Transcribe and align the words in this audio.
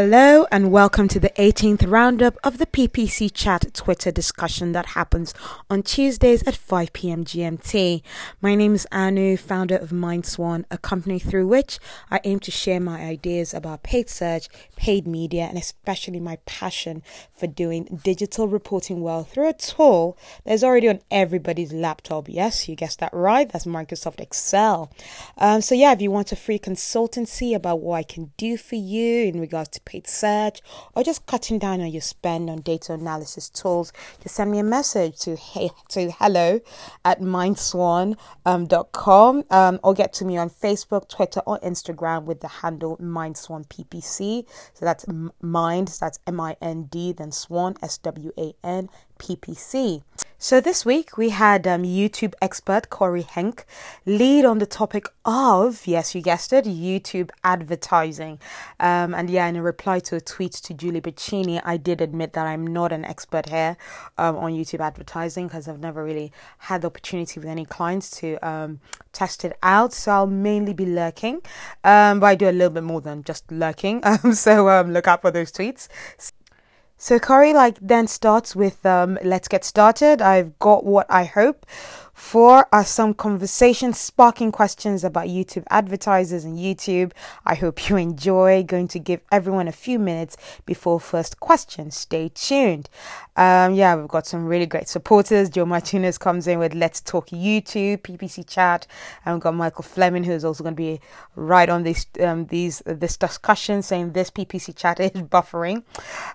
Hello 0.00 0.46
and 0.52 0.70
welcome 0.70 1.08
to 1.08 1.18
the 1.18 1.30
18th 1.30 1.90
roundup 1.90 2.38
of 2.44 2.58
the 2.58 2.66
PPC 2.66 3.32
Chat 3.34 3.74
Twitter 3.74 4.12
discussion 4.12 4.70
that 4.70 4.86
happens 4.94 5.34
on 5.68 5.82
Tuesdays 5.82 6.44
at 6.44 6.54
5 6.54 6.92
p.m. 6.92 7.24
GMT. 7.24 8.02
My 8.40 8.54
name 8.54 8.76
is 8.76 8.86
Anu, 8.92 9.36
founder 9.36 9.74
of 9.74 9.90
MindSwan, 9.90 10.66
a 10.70 10.78
company 10.78 11.18
through 11.18 11.48
which 11.48 11.80
I 12.12 12.20
aim 12.22 12.38
to 12.40 12.52
share 12.52 12.78
my 12.78 13.00
ideas 13.00 13.52
about 13.52 13.82
paid 13.82 14.08
search, 14.08 14.48
paid 14.76 15.04
media, 15.04 15.46
and 15.46 15.58
especially 15.58 16.20
my 16.20 16.38
passion 16.46 17.02
for 17.36 17.48
doing 17.48 18.00
digital 18.04 18.46
reporting 18.46 19.00
well 19.00 19.24
through 19.24 19.48
a 19.48 19.52
tool 19.52 20.16
that 20.44 20.52
is 20.52 20.62
already 20.62 20.88
on 20.88 21.00
everybody's 21.10 21.72
laptop. 21.72 22.28
Yes, 22.28 22.68
you 22.68 22.76
guessed 22.76 23.00
that 23.00 23.12
right. 23.12 23.50
That's 23.50 23.66
Microsoft 23.66 24.20
Excel. 24.20 24.92
Um, 25.36 25.60
so 25.60 25.74
yeah, 25.74 25.90
if 25.90 26.00
you 26.00 26.12
want 26.12 26.30
a 26.30 26.36
free 26.36 26.60
consultancy 26.60 27.52
about 27.52 27.80
what 27.80 27.96
I 27.96 28.04
can 28.04 28.30
do 28.36 28.56
for 28.56 28.76
you 28.76 29.24
in 29.24 29.40
regards 29.40 29.70
to 29.70 29.87
paid 29.88 30.06
search 30.06 30.60
or 30.94 31.02
just 31.02 31.26
cutting 31.26 31.58
down 31.58 31.80
on 31.80 31.88
your 31.88 32.02
spend 32.02 32.50
on 32.50 32.60
data 32.60 32.92
analysis 32.92 33.48
tools, 33.48 33.92
just 34.22 34.34
send 34.34 34.50
me 34.50 34.58
a 34.58 34.62
message 34.62 35.18
to 35.18 35.34
hey 35.34 35.70
to 35.88 36.10
hello 36.12 36.60
at 37.04 37.20
mindswan.com 37.20 38.16
um, 38.46 39.44
um, 39.50 39.80
or 39.82 39.94
get 39.94 40.12
to 40.12 40.24
me 40.24 40.36
on 40.36 40.50
Facebook, 40.50 41.08
Twitter, 41.08 41.40
or 41.46 41.58
Instagram 41.60 42.24
with 42.24 42.40
the 42.40 42.48
handle 42.48 42.96
mindswanppc. 42.98 44.46
So 44.74 44.84
that's 44.84 45.04
mind, 45.40 45.88
that's 46.00 46.18
M 46.26 46.40
I 46.40 46.56
N 46.60 46.84
D, 46.84 47.12
then 47.12 47.32
swan, 47.32 47.76
S 47.82 47.98
W 47.98 48.32
A 48.38 48.54
N 48.62 48.88
PPC. 49.18 50.02
So 50.40 50.60
this 50.60 50.86
week 50.86 51.18
we 51.18 51.30
had 51.30 51.66
um, 51.66 51.82
YouTube 51.82 52.32
expert 52.40 52.90
Corey 52.90 53.24
Henk 53.24 53.64
lead 54.06 54.44
on 54.44 54.58
the 54.58 54.66
topic 54.66 55.08
of, 55.24 55.84
yes, 55.84 56.14
you 56.14 56.22
guessed 56.22 56.52
it, 56.52 56.64
YouTube 56.64 57.30
advertising. 57.42 58.38
Um, 58.78 59.14
and 59.14 59.28
yeah, 59.28 59.48
in 59.48 59.56
a 59.56 59.62
reply 59.62 59.98
to 59.98 60.14
a 60.14 60.20
tweet 60.20 60.52
to 60.52 60.74
Julie 60.74 61.00
Bacchini, 61.00 61.60
I 61.64 61.76
did 61.76 62.00
admit 62.00 62.34
that 62.34 62.46
I'm 62.46 62.64
not 62.64 62.92
an 62.92 63.04
expert 63.04 63.48
here 63.48 63.76
um, 64.16 64.36
on 64.36 64.52
YouTube 64.52 64.78
advertising 64.78 65.48
because 65.48 65.66
I've 65.66 65.80
never 65.80 66.04
really 66.04 66.30
had 66.58 66.82
the 66.82 66.86
opportunity 66.86 67.40
with 67.40 67.48
any 67.48 67.64
clients 67.64 68.08
to 68.20 68.36
um, 68.48 68.78
test 69.12 69.44
it 69.44 69.58
out. 69.60 69.92
So 69.92 70.12
I'll 70.12 70.28
mainly 70.28 70.72
be 70.72 70.86
lurking, 70.86 71.42
um, 71.82 72.20
but 72.20 72.26
I 72.26 72.34
do 72.36 72.48
a 72.48 72.52
little 72.52 72.70
bit 72.70 72.84
more 72.84 73.00
than 73.00 73.24
just 73.24 73.50
lurking. 73.50 74.02
Um, 74.08 74.32
so 74.32 74.82
look 74.86 75.06
out 75.06 75.20
for 75.20 75.30
those 75.30 75.52
tweets. 75.52 75.88
So 77.00 77.20
Corey 77.20 77.54
like 77.54 77.78
then 77.80 78.08
starts 78.08 78.56
with 78.56 78.84
um, 78.84 79.18
let's 79.22 79.46
get 79.46 79.64
started. 79.64 80.20
I've 80.20 80.58
got 80.58 80.84
what 80.84 81.06
I 81.08 81.24
hope 81.24 81.64
Four 82.18 82.66
are 82.72 82.84
some 82.84 83.14
conversation 83.14 83.92
sparking 83.94 84.50
questions 84.50 85.04
about 85.04 85.28
YouTube 85.28 85.62
advertisers 85.70 86.44
and 86.44 86.58
YouTube. 86.58 87.12
I 87.46 87.54
hope 87.54 87.88
you 87.88 87.96
enjoy. 87.96 88.64
Going 88.64 88.88
to 88.88 88.98
give 88.98 89.20
everyone 89.30 89.68
a 89.68 89.72
few 89.72 90.00
minutes 90.00 90.36
before 90.66 90.98
first 90.98 91.38
question. 91.38 91.92
Stay 91.92 92.28
tuned. 92.34 92.90
Um, 93.36 93.72
yeah, 93.74 93.94
we've 93.94 94.08
got 94.08 94.26
some 94.26 94.46
really 94.46 94.66
great 94.66 94.88
supporters. 94.88 95.48
Joe 95.48 95.64
Martinez 95.64 96.18
comes 96.18 96.48
in 96.48 96.58
with 96.58 96.74
Let's 96.74 97.00
Talk 97.00 97.28
YouTube, 97.28 97.98
PPC 97.98 98.46
Chat, 98.46 98.88
and 99.24 99.36
we've 99.36 99.42
got 99.42 99.54
Michael 99.54 99.84
Fleming 99.84 100.24
who 100.24 100.32
is 100.32 100.44
also 100.44 100.64
going 100.64 100.74
to 100.74 100.76
be 100.76 101.00
right 101.36 101.68
on 101.68 101.84
this 101.84 102.04
um, 102.20 102.46
these 102.46 102.82
this 102.84 103.16
discussion, 103.16 103.80
saying 103.80 104.12
this 104.12 104.28
PPC 104.28 104.74
Chat 104.76 104.98
is 104.98 105.12
buffering. 105.12 105.84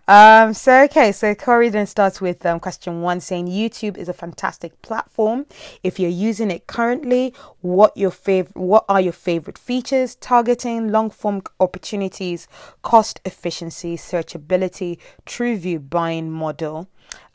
Um, 0.07 0.53
so 0.53 0.83
okay, 0.85 1.11
so 1.11 1.35
Corey 1.35 1.67
then 1.67 1.87
starts 1.87 2.21
with 2.21 2.43
um, 2.45 2.61
question 2.61 3.01
one, 3.01 3.19
saying 3.19 3.47
YouTube 3.47 3.97
is 3.97 4.07
a 4.07 4.13
fantastic 4.13 4.81
platform 4.81 5.45
if 5.81 5.99
you're 5.99 6.09
using 6.09 6.51
it 6.51 6.67
currently, 6.67 7.33
what 7.61 7.95
your 7.97 8.11
favorite 8.11 8.55
what 8.55 8.85
are 8.87 9.01
your 9.01 9.13
favorite 9.13 9.57
features, 9.57 10.15
targeting, 10.15 10.91
long 10.91 11.09
form 11.09 11.41
opportunities, 11.59 12.47
cost 12.81 13.19
efficiency, 13.25 13.97
searchability, 13.97 14.97
TrueView 15.25 15.89
buying 15.89 16.31
model. 16.31 16.87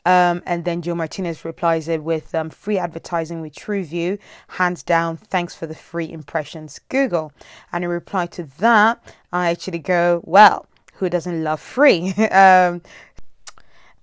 Um, 0.05 0.41
and 0.45 0.65
then 0.65 0.81
Joe 0.81 0.95
Martinez 0.95 1.45
replies 1.45 1.87
it 1.87 2.03
with 2.03 2.33
um, 2.33 2.49
free 2.49 2.77
advertising 2.77 3.41
with 3.41 3.53
TrueView, 3.53 4.17
hands 4.47 4.81
down. 4.81 5.17
Thanks 5.17 5.55
for 5.55 5.67
the 5.67 5.75
free 5.75 6.11
impressions, 6.11 6.79
Google. 6.89 7.31
And 7.71 7.83
in 7.83 7.89
reply 7.89 8.25
to 8.27 8.43
that, 8.59 9.03
I 9.31 9.49
actually 9.49 9.79
go, 9.79 10.21
well, 10.23 10.65
who 10.95 11.09
doesn't 11.09 11.43
love 11.43 11.59
free? 11.59 12.13
um, 12.31 12.81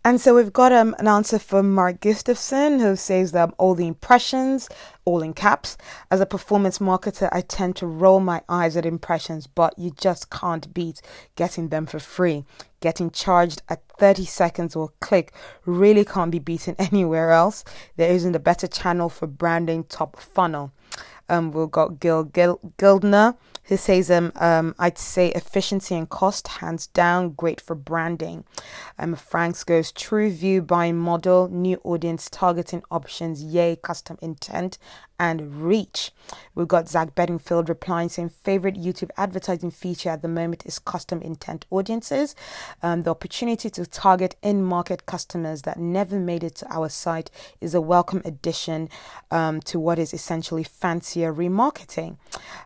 and 0.06 0.20
so 0.20 0.36
we've 0.36 0.52
got 0.52 0.70
um, 0.70 0.94
an 1.00 1.08
answer 1.08 1.36
from 1.36 1.74
Mark 1.74 2.00
Gustafson 2.00 2.78
who 2.78 2.94
says 2.94 3.32
that 3.32 3.52
all 3.58 3.74
the 3.74 3.88
impressions, 3.88 4.68
all 5.04 5.20
in 5.20 5.34
caps. 5.34 5.76
As 6.12 6.20
a 6.20 6.26
performance 6.26 6.78
marketer, 6.78 7.28
I 7.32 7.40
tend 7.40 7.74
to 7.76 7.88
roll 7.88 8.20
my 8.20 8.40
eyes 8.48 8.76
at 8.76 8.86
impressions, 8.86 9.48
but 9.48 9.76
you 9.76 9.90
just 9.90 10.30
can't 10.30 10.72
beat 10.72 11.02
getting 11.34 11.70
them 11.70 11.86
for 11.86 11.98
free. 11.98 12.44
Getting 12.78 13.10
charged 13.10 13.62
at 13.68 13.82
30 13.98 14.26
seconds 14.26 14.76
or 14.76 14.90
click 15.00 15.32
really 15.64 16.04
can't 16.04 16.30
be 16.30 16.38
beaten 16.38 16.76
anywhere 16.78 17.32
else. 17.32 17.64
There 17.96 18.12
isn't 18.12 18.36
a 18.36 18.38
better 18.38 18.68
channel 18.68 19.08
for 19.08 19.26
branding 19.26 19.82
top 19.82 20.20
funnel. 20.20 20.70
Um, 21.28 21.50
we've 21.52 21.70
got 21.70 22.00
Gil, 22.00 22.24
Gil 22.24 22.60
Gildner 22.78 23.36
who 23.66 23.76
says 23.76 24.10
um, 24.10 24.32
um, 24.36 24.74
I'd 24.78 24.98
say 24.98 25.28
efficiency 25.30 25.94
and 25.94 26.08
cost 26.08 26.48
hands 26.48 26.86
down 26.86 27.30
great 27.30 27.60
for 27.60 27.74
branding. 27.74 28.44
Um, 28.98 29.14
Franks 29.14 29.64
goes 29.64 29.92
TrueView 29.92 30.66
buying 30.66 30.96
model, 30.96 31.48
new 31.48 31.80
audience 31.84 32.30
targeting 32.30 32.82
options, 32.90 33.42
yay 33.42 33.76
custom 33.76 34.18
intent 34.22 34.78
and 35.18 35.62
reach. 35.62 36.12
We've 36.54 36.68
got 36.68 36.88
Zach 36.88 37.14
Bedingfield 37.14 37.68
replying 37.68 38.08
saying 38.08 38.30
favorite 38.30 38.76
YouTube 38.76 39.10
advertising 39.16 39.70
feature 39.70 40.10
at 40.10 40.22
the 40.22 40.28
moment 40.28 40.64
is 40.66 40.78
custom 40.78 41.22
intent 41.22 41.66
audiences. 41.70 42.34
Um, 42.82 43.02
the 43.02 43.10
opportunity 43.10 43.70
to 43.70 43.86
target 43.86 44.36
in 44.42 44.62
market 44.64 45.06
customers 45.06 45.62
that 45.62 45.78
never 45.78 46.18
made 46.18 46.44
it 46.44 46.56
to 46.56 46.72
our 46.72 46.88
site 46.88 47.30
is 47.60 47.74
a 47.74 47.80
welcome 47.80 48.22
addition 48.24 48.88
um, 49.30 49.60
to 49.62 49.78
what 49.78 49.98
is 49.98 50.12
essentially 50.14 50.64
fancier 50.64 51.32
remarketing. 51.32 52.16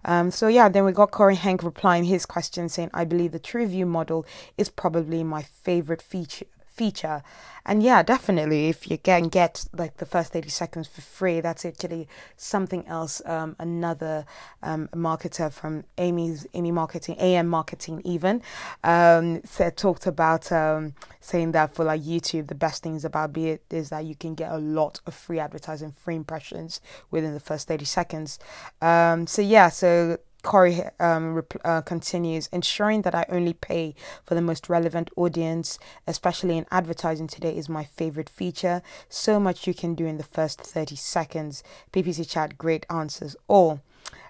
Um, 0.04 0.30
so 0.30 0.48
yeah, 0.48 0.68
then 0.68 0.84
we 0.84 0.92
got 0.92 1.10
Corey 1.10 1.36
Hank 1.36 1.62
replying 1.62 2.04
his 2.04 2.26
question 2.26 2.68
saying, 2.68 2.90
I 2.94 3.04
believe 3.04 3.32
the 3.32 3.40
TrueView 3.40 3.86
model 3.86 4.26
is 4.56 4.68
probably 4.68 5.24
my 5.24 5.42
favorite 5.42 6.02
feature 6.02 6.46
feature. 6.80 7.22
And 7.66 7.82
yeah, 7.82 8.02
definitely, 8.02 8.70
if 8.70 8.90
you 8.90 8.96
can 8.96 9.24
get 9.24 9.66
like 9.76 9.98
the 9.98 10.06
first 10.06 10.32
30 10.32 10.48
seconds 10.48 10.88
for 10.88 11.02
free, 11.02 11.42
that's 11.42 11.66
actually 11.66 12.08
something 12.38 12.86
else. 12.86 13.20
Um, 13.26 13.54
another 13.58 14.24
um, 14.62 14.88
marketer 14.94 15.52
from 15.52 15.84
Amy's 15.98 16.46
Amy 16.54 16.72
Marketing, 16.72 17.16
AM 17.20 17.48
Marketing, 17.48 18.00
even 18.06 18.40
um, 18.82 19.42
said 19.44 19.76
talked 19.76 20.06
about 20.06 20.50
um, 20.50 20.94
saying 21.20 21.52
that 21.52 21.74
for 21.74 21.84
like 21.84 22.00
YouTube, 22.00 22.48
the 22.48 22.54
best 22.54 22.82
things 22.82 23.04
about 23.04 23.34
be 23.34 23.50
it 23.50 23.62
is 23.70 23.90
that 23.90 24.06
you 24.06 24.14
can 24.14 24.34
get 24.34 24.50
a 24.50 24.58
lot 24.58 25.00
of 25.06 25.12
free 25.12 25.38
advertising, 25.38 25.92
free 25.92 26.16
impressions 26.16 26.80
within 27.10 27.34
the 27.34 27.40
first 27.40 27.68
30 27.68 27.84
seconds. 27.84 28.38
Um, 28.80 29.26
so 29.26 29.42
yeah, 29.42 29.68
so 29.68 30.16
Corey 30.42 30.82
um, 30.98 31.42
uh, 31.64 31.80
continues, 31.82 32.48
ensuring 32.52 33.02
that 33.02 33.14
I 33.14 33.26
only 33.28 33.52
pay 33.52 33.94
for 34.24 34.34
the 34.34 34.42
most 34.42 34.68
relevant 34.68 35.10
audience, 35.16 35.78
especially 36.06 36.56
in 36.56 36.66
advertising 36.70 37.26
today, 37.26 37.56
is 37.56 37.68
my 37.68 37.84
favorite 37.84 38.28
feature. 38.28 38.82
So 39.08 39.38
much 39.38 39.66
you 39.66 39.74
can 39.74 39.94
do 39.94 40.06
in 40.06 40.18
the 40.18 40.24
first 40.24 40.60
30 40.60 40.96
seconds. 40.96 41.62
PPC 41.92 42.28
chat, 42.28 42.58
great 42.58 42.86
answers 42.90 43.36
all. 43.48 43.80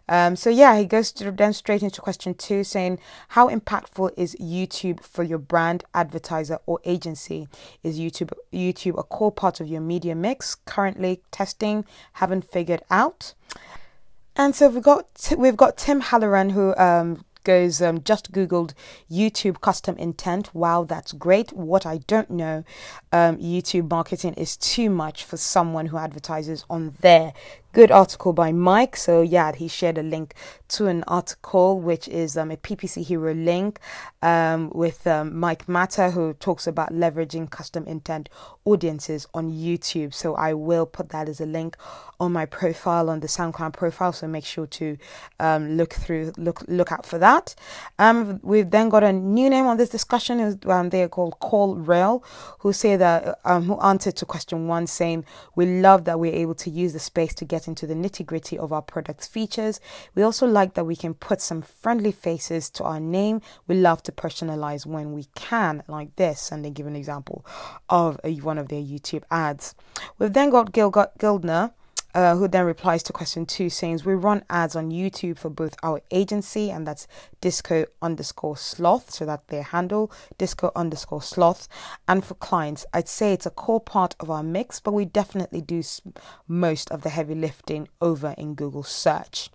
Um, 0.09 0.35
so 0.35 0.51
yeah, 0.51 0.77
he 0.77 0.87
goes 0.87 1.13
to, 1.13 1.31
then 1.31 1.53
straight 1.53 1.85
into 1.85 2.01
question 2.01 2.35
two, 2.35 2.65
saying, 2.65 2.99
"How 3.29 3.49
impactful 3.49 4.11
is 4.17 4.35
YouTube 4.41 5.01
for 5.05 5.23
your 5.23 5.39
brand, 5.39 5.85
advertiser, 5.95 6.59
or 6.67 6.81
agency? 6.85 7.49
Is 7.85 8.01
YouTube 8.01 8.33
YouTube 8.53 8.99
a 8.99 9.05
core 9.05 9.31
part 9.31 9.61
of 9.61 9.69
your 9.69 9.81
media 9.81 10.17
mix? 10.17 10.57
Currently 10.57 11.23
testing, 11.31 11.85
haven't 12.15 12.51
figured 12.51 12.83
out." 12.91 13.35
And 14.41 14.57
so 14.57 14.71
we've 14.71 14.83
got 14.83 15.35
we've 15.37 15.55
got 15.55 15.77
Tim 15.77 16.01
Halloran 16.01 16.49
who 16.49 16.75
um, 16.77 17.27
goes 17.45 17.83
um, 17.83 18.03
just 18.03 18.33
googled 18.33 18.73
YouTube 19.11 19.61
custom 19.61 19.99
intent. 19.99 20.55
Wow, 20.55 20.85
that's 20.85 21.13
great. 21.13 21.53
What 21.53 21.85
I 21.85 21.99
don't 21.99 22.31
know, 22.31 22.65
um, 23.13 23.37
YouTube 23.37 23.91
marketing 23.91 24.33
is 24.39 24.57
too 24.57 24.89
much 24.89 25.25
for 25.25 25.37
someone 25.37 25.85
who 25.89 25.99
advertises 25.99 26.65
on 26.71 26.95
there 27.03 27.35
good 27.73 27.91
article 27.91 28.33
by 28.33 28.53
Mike. 28.53 28.97
So 28.97 29.23
yeah, 29.23 29.53
he 29.53 29.69
shared 29.69 29.99
a 29.99 30.03
link 30.03 30.35
to 30.69 30.87
an 30.87 31.05
article 31.07 31.81
which 31.81 32.09
is 32.09 32.37
um, 32.37 32.51
a 32.51 32.57
PPC 32.57 33.05
Hero 33.05 33.33
link 33.35 33.79
um, 34.23 34.71
with 34.75 35.07
um, 35.07 35.39
Mike 35.39 35.69
Matter 35.69 36.11
who 36.11 36.35
talks 36.35 36.67
about 36.67 36.93
leveraging 36.93 37.51
custom 37.51 37.87
intent 37.87 38.29
audiences 38.65 39.27
on 39.35 39.51
YouTube. 39.51 40.13
So 40.15 40.35
I 40.35 40.55
will 40.55 40.87
put 40.87 41.11
that 41.11 41.29
as 41.29 41.41
a 41.41 41.47
link 41.47 41.77
on 42.19 42.33
my 42.33 42.45
profile 42.45 43.09
on 43.09 43.21
the 43.21 43.27
SoundCloud 43.27 43.73
profile. 43.73 44.13
So 44.13 44.29
make 44.29 44.45
sure 44.45 44.67
to 44.67 44.99
um, 45.41 45.77
look 45.77 45.95
through, 45.95 46.33
look 46.37 46.63
look 46.69 46.93
out 46.93 47.07
for 47.07 47.19
that. 47.19 47.55
Um, 47.99 48.41
we've 48.43 48.71
then 48.71 48.91
got 48.91 49.03
a 49.03 49.13
new 49.13 49.49
name 49.49 49.67
on 49.67 49.79
this 49.79 49.89
discussion. 49.89 50.61
Um, 50.67 50.91
they 50.91 51.03
are 51.03 51.09
called 51.09 51.39
CallRail, 51.41 52.23
who 52.59 52.73
say 52.73 52.97
that 52.97 53.39
um, 53.45 53.65
who 53.65 53.81
answered 53.81 54.17
to 54.17 54.27
question 54.27 54.69
one, 54.69 54.87
saying 54.87 55.25
we 55.57 55.81
love 55.81 56.05
that 56.05 56.21
we're 56.21 56.35
able 56.35 56.55
to 56.57 56.71
use 56.71 56.93
the 56.93 56.99
space 56.99 57.35
to 57.35 57.45
get 57.45 57.67
into 57.67 57.87
the 57.87 57.95
nitty 57.95 58.27
gritty 58.27 58.59
of 58.59 58.73
our 58.73 58.83
product's 58.83 59.27
features. 59.27 59.81
We 60.15 60.23
also 60.23 60.47
like 60.47 60.75
that 60.75 60.85
we 60.85 60.97
can 60.97 61.15
put 61.15 61.41
some 61.41 61.63
friendly 61.63 62.13
faces 62.13 62.69
to 62.71 62.85
our 62.85 63.01
name. 63.01 63.41
We 63.67 63.77
love 63.77 64.03
to 64.05 64.13
personalize 64.13 64.85
when 64.85 65.13
we 65.13 65.27
can, 65.35 65.83
like 65.89 66.17
this. 66.17 66.53
And 66.53 66.65
they 66.65 66.71
give 66.71 66.87
an 66.87 66.97
example 66.97 67.47
of 67.89 68.21
a, 68.25 68.35
one 68.37 68.59
of 68.61 68.69
their 68.69 68.83
YouTube 68.83 69.23
ads. 69.31 69.75
We've 70.19 70.33
then 70.33 70.51
got 70.51 70.73
Gil 70.73 70.93
Gildner 70.93 71.73
uh, 72.15 72.35
who 72.37 72.49
then 72.49 72.65
replies 72.65 73.03
to 73.05 73.13
question 73.13 73.47
two, 73.47 73.71
saying, 73.71 74.01
We 74.05 74.15
run 74.15 74.45
ads 74.51 74.75
on 74.75 74.91
YouTube 74.91 75.39
for 75.39 75.51
both 75.51 75.77
our 75.83 76.01
agency, 76.11 76.71
and 76.71 76.87
that's 76.87 77.07
disco 77.41 77.87
underscore 78.03 78.57
sloth, 78.57 79.11
so 79.11 79.27
that 79.27 79.47
their 79.49 79.63
handle, 79.63 80.11
disco 80.39 80.73
underscore 80.75 81.23
sloth, 81.23 81.69
and 82.09 82.25
for 82.25 82.35
clients. 82.35 82.85
I'd 82.93 83.09
say 83.09 83.33
it's 83.33 83.47
a 83.47 83.51
core 83.51 83.81
part 83.81 84.17
of 84.21 84.31
our 84.31 84.43
mix, 84.43 84.81
but 84.81 84.93
we 84.93 85.05
definitely 85.05 85.61
do 85.61 85.83
most 86.49 86.91
of 86.91 87.03
the 87.03 87.11
heavy 87.11 87.35
lifting 87.35 87.89
over 88.01 88.35
in 88.37 88.55
Google 88.55 88.83
search. 88.83 89.51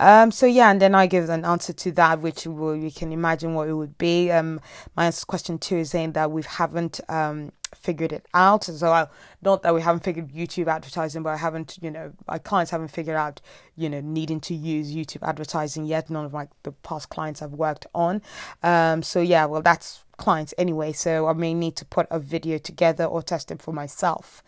Um, 0.00 0.32
so 0.32 0.46
yeah, 0.46 0.70
and 0.70 0.82
then 0.82 0.96
I 0.96 1.06
give 1.06 1.28
an 1.28 1.44
answer 1.44 1.72
to 1.72 1.92
that, 1.92 2.20
which 2.20 2.46
we 2.46 2.90
can 2.90 3.12
imagine 3.12 3.54
what 3.54 3.68
it 3.68 3.74
would 3.74 3.96
be. 3.96 4.32
Um, 4.32 4.60
my 4.96 5.12
question 5.28 5.58
two 5.58 5.76
is 5.76 5.90
saying 5.90 6.12
that 6.12 6.32
we 6.32 6.42
haven't 6.42 7.00
um, 7.08 7.52
figured 7.74 8.12
it 8.12 8.26
out. 8.34 8.68
And 8.68 8.78
So 8.78 8.92
I, 8.92 9.06
not 9.42 9.62
that 9.62 9.74
we 9.74 9.82
haven't 9.82 10.04
figured 10.04 10.28
YouTube 10.28 10.68
advertising, 10.68 11.22
but 11.22 11.30
I 11.30 11.36
haven't, 11.36 11.78
you 11.80 11.90
know, 11.90 12.12
my 12.26 12.38
clients 12.38 12.70
haven't 12.70 12.88
figured 12.88 13.16
out, 13.16 13.40
you 13.76 13.88
know, 13.88 14.00
needing 14.00 14.40
to 14.40 14.54
use 14.54 14.94
YouTube 14.94 15.26
advertising 15.26 15.84
yet. 15.84 16.10
None 16.10 16.24
of 16.24 16.32
my 16.32 16.48
the 16.62 16.72
past 16.72 17.08
clients 17.08 17.42
I've 17.42 17.52
worked 17.52 17.86
on. 17.94 18.22
Um, 18.62 19.02
so 19.02 19.20
yeah, 19.20 19.44
well, 19.46 19.62
that's 19.62 20.04
clients 20.16 20.54
anyway, 20.58 20.92
so 20.92 21.26
I 21.26 21.32
may 21.32 21.54
need 21.54 21.76
to 21.76 21.84
put 21.84 22.06
a 22.10 22.18
video 22.18 22.58
together 22.58 23.04
or 23.04 23.22
test 23.22 23.50
it 23.50 23.60
for 23.60 23.72
myself. 23.72 24.42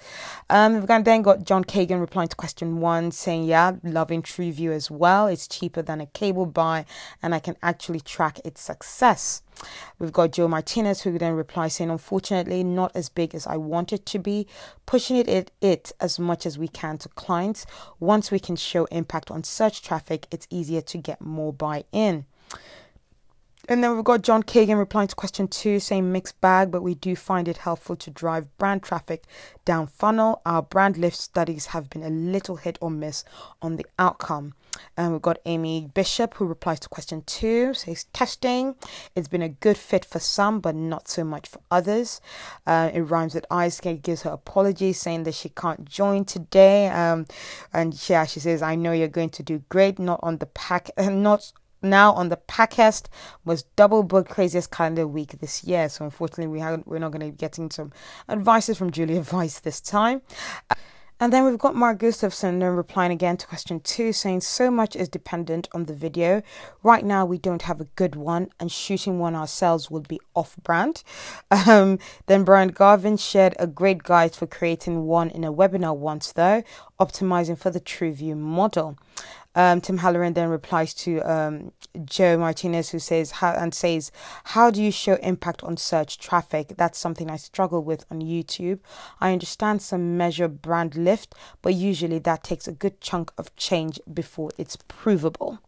Um, 0.49 0.75
we've 0.75 1.05
then 1.05 1.23
got 1.23 1.45
John 1.45 1.65
Kagan 1.65 2.01
replying 2.01 2.29
to 2.29 2.37
question 2.37 2.81
one, 2.81 3.11
saying, 3.11 3.45
"Yeah, 3.45 3.73
loving 3.83 4.23
TrueView 4.23 4.71
as 4.71 4.91
well. 4.91 5.27
It's 5.27 5.49
cheaper 5.49 5.83
than 5.83 6.01
a 6.01 6.07
cable 6.07 6.47
buy, 6.47 6.85
and 7.23 7.35
I 7.35 7.41
can 7.41 7.57
actually 7.63 8.01
track 8.01 8.41
its 8.45 8.61
success." 8.61 9.43
We've 9.99 10.13
got 10.13 10.33
Joe 10.33 10.49
Martinez 10.49 11.03
who 11.03 11.19
then 11.19 11.35
replies 11.35 11.75
saying, 11.75 11.91
"Unfortunately, 11.91 12.63
not 12.63 12.93
as 12.95 13.09
big 13.09 13.35
as 13.35 13.47
I 13.47 13.57
want 13.57 13.93
it 13.93 14.05
to 14.07 14.19
be. 14.19 14.47
Pushing 14.85 15.17
it, 15.17 15.29
it 15.29 15.51
it 15.61 15.93
as 16.01 16.19
much 16.19 16.47
as 16.47 16.59
we 16.59 16.69
can 16.69 16.99
to 16.99 17.09
clients. 17.11 17.67
Once 17.99 18.31
we 18.31 18.39
can 18.39 18.57
show 18.57 18.85
impact 18.87 19.31
on 19.31 19.45
search 19.45 19.83
traffic, 19.83 20.27
it's 20.31 20.47
easier 20.51 20.83
to 20.83 20.99
get 20.99 21.21
more 21.21 21.53
buy-in." 21.53 22.27
And 23.69 23.83
then 23.83 23.97
we've 23.97 24.05
got 24.05 24.23
John 24.23 24.45
Kagan 24.45 24.79
replying 24.79 25.09
to 25.09 25.17
question 25.17 25.49
two, 25.49 25.81
saying 25.81 26.13
mixed 26.13 26.41
bag, 26.41 26.71
but 26.71 26.83
we 26.83 26.95
do 26.95 27.17
find 27.17 27.49
it 27.49 27.57
helpful 27.57 27.97
to 27.97 28.11
drive 28.11 28.57
brand 28.59 28.85
traffic 28.85 29.25
down 29.65 29.89
funnel. 29.89 30.41
Our 30.47 30.63
brand 30.63 30.97
lift 30.97 31.17
studies 31.17 31.67
have 31.67 31.91
been 31.91 32.05
a 32.05 32.11
little 32.11 32.57
hit 32.57 32.79
or 32.81 32.91
miss 32.91 33.25
on 33.61 33.75
the 33.75 33.87
outcome. 33.99 34.55
And 34.97 35.13
we've 35.13 35.23
got 35.23 35.39
Amy 35.47 35.91
Bishop 35.93 36.35
who 36.35 36.47
replies 36.47 36.81
to 36.81 36.89
question 36.89 37.23
two, 37.27 37.75
says 37.75 38.05
testing. 38.13 38.75
It's 39.15 39.29
been 39.29 39.43
a 39.43 39.49
good 39.49 39.77
fit 39.77 40.05
for 40.05 40.19
some, 40.19 40.61
but 40.61 40.75
not 40.75 41.09
so 41.09 41.25
much 41.25 41.49
for 41.49 41.61
others. 41.71 42.21
Uh, 42.67 42.91
it 42.93 43.03
rhymes 43.03 43.35
with 43.35 43.47
Ice 43.51 43.81
gives 43.81 44.23
her 44.23 44.31
apologies, 44.31 45.01
saying 45.01 45.25
that 45.25 45.35
she 45.35 45.49
can't 45.49 45.85
join 45.85 46.25
today. 46.25 46.89
Um, 46.89 47.27
and 47.73 48.09
yeah, 48.09 48.25
she 48.25 48.41
says, 48.41 48.63
I 48.63 48.75
know 48.75 48.93
you're 48.93 49.09
going 49.09 49.31
to 49.31 49.43
do 49.43 49.63
great, 49.69 49.99
not 49.99 50.21
on 50.23 50.39
the 50.39 50.47
pack, 50.47 50.91
not 50.99 51.53
now 51.83 52.13
on 52.13 52.29
the 52.29 52.37
podcast 52.37 53.07
was 53.45 53.63
double 53.77 54.03
book 54.03 54.29
craziest 54.29 54.71
calendar 54.71 55.07
week 55.07 55.39
this 55.41 55.65
year. 55.65 55.89
So 55.89 56.05
unfortunately, 56.05 56.49
we 56.49 56.61
haven't, 56.61 56.87
we're 56.87 56.99
not 56.99 57.13
going 57.13 57.27
to 57.27 57.33
be 57.33 57.37
getting 57.37 57.71
some 57.71 57.93
advices 58.29 58.79
from 58.79 58.91
Julia 58.91 59.25
Weiss 59.33 59.61
this 59.61 59.81
time. 59.81 60.23
And 61.19 61.33
then 61.33 61.47
we've 61.47 61.59
got 61.59 61.75
Mark 61.75 61.99
Gustafson 61.99 62.63
replying 62.63 63.11
again 63.11 63.39
to 63.39 63.47
question 63.47 63.81
two, 63.81 64.13
saying 64.13 64.43
so 64.43 64.71
much 64.71 64.95
is 64.95 65.09
dependent 65.09 65.67
on 65.73 65.85
the 65.85 65.95
video. 65.95 66.43
Right 66.83 67.03
now, 67.07 67.25
we 67.25 67.39
don't 67.39 67.63
have 67.63 67.81
a 67.81 67.89
good 67.97 68.15
one, 68.15 68.51
and 68.61 68.71
shooting 68.71 69.19
one 69.19 69.35
ourselves 69.35 69.91
would 69.91 70.07
be 70.09 70.21
off 70.35 70.57
brand. 70.63 71.03
Um, 71.67 71.99
then 72.27 72.45
Brian 72.45 72.69
Garvin 72.69 73.17
shared 73.17 73.57
a 73.59 73.67
great 73.67 74.03
guide 74.03 74.37
for 74.37 74.47
creating 74.47 75.07
one 75.07 75.31
in 75.31 75.43
a 75.43 75.53
webinar 75.53 75.97
once, 75.97 76.33
though, 76.33 76.63
optimizing 77.01 77.59
for 77.59 77.71
the 77.71 77.81
TrueView 77.81 78.37
model. 78.37 78.97
Um, 79.57 79.81
Tim 79.81 79.97
Halloran 79.99 80.35
then 80.35 80.51
replies 80.51 80.95
to 80.95 81.21
um, 81.23 81.73
Joe 82.05 82.37
Martinez, 82.37 82.91
who 82.91 82.99
says 82.99 83.31
how 83.33 83.53
and 83.53 83.75
says, 83.75 84.13
"How 84.45 84.71
do 84.71 84.83
you 84.83 84.93
show 84.93 85.15
impact 85.15 85.65
on 85.65 85.79
search 85.79 86.19
traffic? 86.19 86.75
That's 86.77 86.99
something 86.99 87.31
I 87.31 87.37
struggle 87.39 87.83
with 87.83 88.05
on 88.11 88.21
YouTube. 88.21 88.81
I 89.19 89.33
understand 89.33 89.81
some 89.81 90.17
measure 90.19 90.47
brand 90.47 90.95
lift, 90.95 91.35
but 91.63 91.75
usually 91.75 92.19
that 92.21 92.45
takes 92.45 92.69
a 92.69 92.73
good 92.73 93.01
chunk 93.01 93.33
of 93.39 93.55
change 93.57 93.99
before 94.13 94.51
it's 94.59 94.77
provable." 94.77 95.59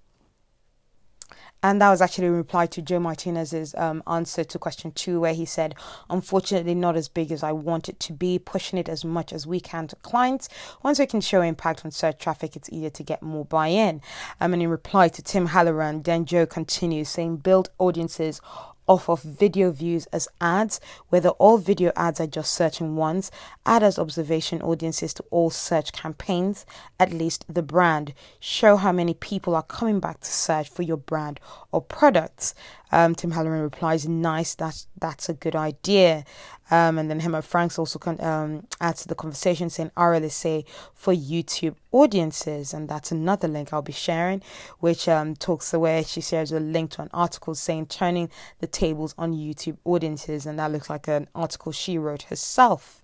And 1.62 1.81
that 1.81 1.90
was 1.90 2.00
actually 2.00 2.28
a 2.28 2.32
reply 2.32 2.66
to 2.66 2.82
Joe 2.82 3.00
Martinez's 3.00 3.75
um, 3.76 4.02
answer 4.06 4.44
to 4.44 4.58
question 4.58 4.93
two, 4.93 5.19
where 5.19 5.34
he 5.34 5.44
said, 5.44 5.75
Unfortunately, 6.08 6.75
not 6.75 6.94
as 6.94 7.08
big 7.08 7.32
as 7.32 7.43
I 7.43 7.50
want 7.50 7.88
it 7.88 7.99
to 8.00 8.12
be, 8.12 8.38
pushing 8.38 8.78
it 8.78 8.88
as 8.88 9.05
much 9.05 9.32
as 9.32 9.46
we 9.46 9.58
can 9.58 9.88
to 9.88 9.96
clients. 9.96 10.49
Once 10.84 11.00
we 11.00 11.06
can 11.06 11.20
show 11.20 11.43
impact 11.43 11.84
on 11.84 11.90
search 11.90 12.19
traffic, 12.19 12.55
it's 12.55 12.70
easier 12.70 12.90
to 12.90 13.02
get 13.02 13.22
more 13.22 13.44
buy 13.44 13.69
in. 13.69 14.00
Um, 14.40 14.52
and 14.52 14.62
in 14.62 14.69
reply 14.69 15.08
to 15.08 15.22
Tim 15.22 15.46
Halloran, 15.46 16.02
then 16.02 16.25
Joe 16.26 16.46
continues 16.46 17.08
saying, 17.08 17.38
Build 17.38 17.70
audiences 17.78 18.40
off 18.88 19.08
of 19.08 19.23
video 19.23 19.70
views 19.70 20.06
as 20.06 20.26
ads, 20.40 20.81
whether 21.11 21.29
all 21.31 21.58
video 21.58 21.93
ads 21.94 22.20
are 22.20 22.26
just 22.26 22.52
certain 22.52 22.96
ones, 22.96 23.31
add 23.67 23.82
as 23.82 23.99
observation 23.99 24.61
audiences 24.62 25.14
to 25.14 25.25
all 25.31 25.50
search 25.50 25.93
campaigns, 25.93 26.67
at 26.99 27.12
least 27.12 27.44
the 27.49 27.62
brand. 27.62 28.14
Show 28.40 28.76
how 28.76 28.90
many 28.90 29.14
people 29.14 29.55
are 29.55 29.62
coming 29.62 30.00
back 30.00 30.20
to 30.20 30.31
search 30.31 30.69
for 30.69 30.82
your 30.82 30.96
brand 30.96 31.38
or 31.70 31.82
products. 31.82 32.55
Um, 32.93 33.14
Tim 33.14 33.31
Halloran 33.31 33.62
replies, 33.62 34.08
"Nice, 34.08 34.55
that's 34.55 34.87
that's 34.99 35.29
a 35.29 35.35
good 35.35 35.56
idea." 35.56 36.25
Um, 36.70 36.99
and 36.99 37.11
then 37.11 37.20
Emma 37.20 37.40
Franks 37.40 37.79
also 37.79 37.99
con- 37.99 38.20
um, 38.20 38.67
adds 38.81 39.02
to 39.02 39.08
the 39.08 39.14
conversation 39.14 39.70
saying 39.70 39.90
RLSA 39.96 40.67
for 40.94 41.14
YouTube 41.14 41.76
audiences, 41.93 42.75
and 42.75 42.88
that's 42.88 43.11
another 43.11 43.49
link 43.49 43.73
I'll 43.73 43.82
be 43.82 43.93
sharing, 43.93 44.43
which 44.81 45.08
um, 45.08 45.35
talks 45.35 45.73
away. 45.73 46.05
She 46.06 46.20
shares 46.20 46.52
a 46.52 46.61
link 46.61 46.90
to 46.93 47.02
an 47.02 47.11
article 47.14 47.55
saying 47.55 47.87
turning 47.87 48.31
the 48.61 48.67
tables 48.67 49.14
on 49.17 49.32
YouTube 49.32 49.79
audiences, 49.84 50.44
and 50.44 50.58
that 50.58 50.70
looks 50.70 50.91
like 50.91 51.08
an 51.08 51.29
article 51.34 51.73
she 51.73 51.96
wrote 51.96 52.23
herself. 52.25 53.03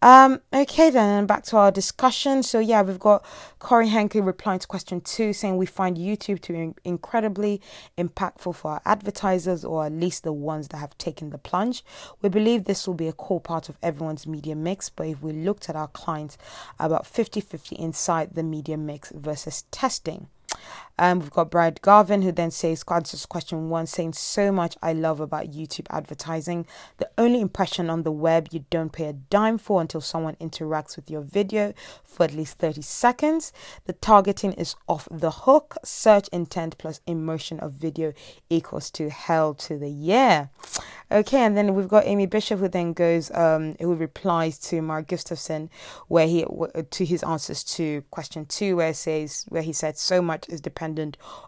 Um, 0.00 0.40
okay, 0.52 0.90
then 0.90 1.26
back 1.26 1.42
to 1.46 1.56
our 1.56 1.72
discussion. 1.72 2.44
So, 2.44 2.60
yeah, 2.60 2.82
we've 2.82 3.00
got 3.00 3.24
Corey 3.58 3.88
Henke 3.88 4.14
replying 4.14 4.60
to 4.60 4.66
question 4.66 5.00
two, 5.00 5.32
saying 5.32 5.56
we 5.56 5.66
find 5.66 5.96
YouTube 5.96 6.40
to 6.42 6.52
be 6.52 6.74
incredibly 6.84 7.60
impactful 7.96 8.54
for 8.54 8.72
our 8.72 8.82
advertisers, 8.84 9.64
or 9.64 9.86
at 9.86 9.92
least 9.92 10.22
the 10.22 10.32
ones 10.32 10.68
that 10.68 10.76
have 10.76 10.96
taken 10.98 11.30
the 11.30 11.38
plunge. 11.38 11.84
We 12.22 12.28
believe 12.28 12.64
this 12.64 12.86
will 12.86 12.94
be 12.94 13.08
a 13.08 13.12
core 13.12 13.40
part 13.40 13.68
of 13.68 13.76
everyone's 13.82 14.26
media 14.26 14.54
mix, 14.54 14.88
but 14.88 15.08
if 15.08 15.22
we 15.22 15.32
looked 15.32 15.68
at 15.68 15.74
our 15.74 15.88
clients, 15.88 16.38
about 16.78 17.06
50 17.06 17.40
50 17.40 17.74
inside 17.76 18.34
the 18.34 18.44
media 18.44 18.76
mix 18.76 19.10
versus 19.10 19.64
testing. 19.72 20.28
Um, 20.98 21.20
we've 21.20 21.30
got 21.30 21.50
Bryant 21.50 21.80
Garvin, 21.80 22.22
who 22.22 22.32
then 22.32 22.50
says, 22.50 22.84
answers 22.90 23.24
question 23.24 23.70
one, 23.70 23.86
saying, 23.86 24.14
So 24.14 24.50
much 24.50 24.76
I 24.82 24.92
love 24.92 25.20
about 25.20 25.52
YouTube 25.52 25.86
advertising. 25.90 26.66
The 26.96 27.08
only 27.16 27.40
impression 27.40 27.88
on 27.88 28.02
the 28.02 28.10
web 28.10 28.48
you 28.50 28.64
don't 28.70 28.90
pay 28.90 29.06
a 29.06 29.12
dime 29.12 29.58
for 29.58 29.80
until 29.80 30.00
someone 30.00 30.34
interacts 30.36 30.96
with 30.96 31.08
your 31.08 31.20
video 31.20 31.72
for 32.04 32.24
at 32.24 32.34
least 32.34 32.58
30 32.58 32.82
seconds. 32.82 33.52
The 33.84 33.92
targeting 33.92 34.54
is 34.54 34.74
off 34.88 35.06
the 35.10 35.30
hook. 35.30 35.76
Search 35.84 36.26
intent 36.28 36.76
plus 36.78 37.00
emotion 37.06 37.60
of 37.60 37.72
video 37.72 38.12
equals 38.50 38.90
to 38.92 39.08
hell 39.08 39.54
to 39.54 39.78
the 39.78 39.90
yeah. 39.90 40.46
Okay, 41.10 41.40
and 41.40 41.56
then 41.56 41.74
we've 41.74 41.88
got 41.88 42.06
Amy 42.06 42.26
Bishop, 42.26 42.58
who 42.60 42.68
then 42.68 42.92
goes, 42.92 43.30
um, 43.30 43.76
who 43.80 43.94
replies 43.94 44.58
to 44.58 44.82
Mark 44.82 45.06
Gustafson, 45.08 45.70
where 46.08 46.26
he 46.26 46.44
to 46.90 47.04
his 47.04 47.22
answers 47.22 47.64
to 47.64 48.02
question 48.10 48.44
two, 48.44 48.76
where 48.76 48.92
says 48.92 49.46
where 49.48 49.62
he 49.62 49.72
said 49.72 49.96
so 49.96 50.20
much 50.20 50.46
is 50.50 50.60
dependent 50.60 50.87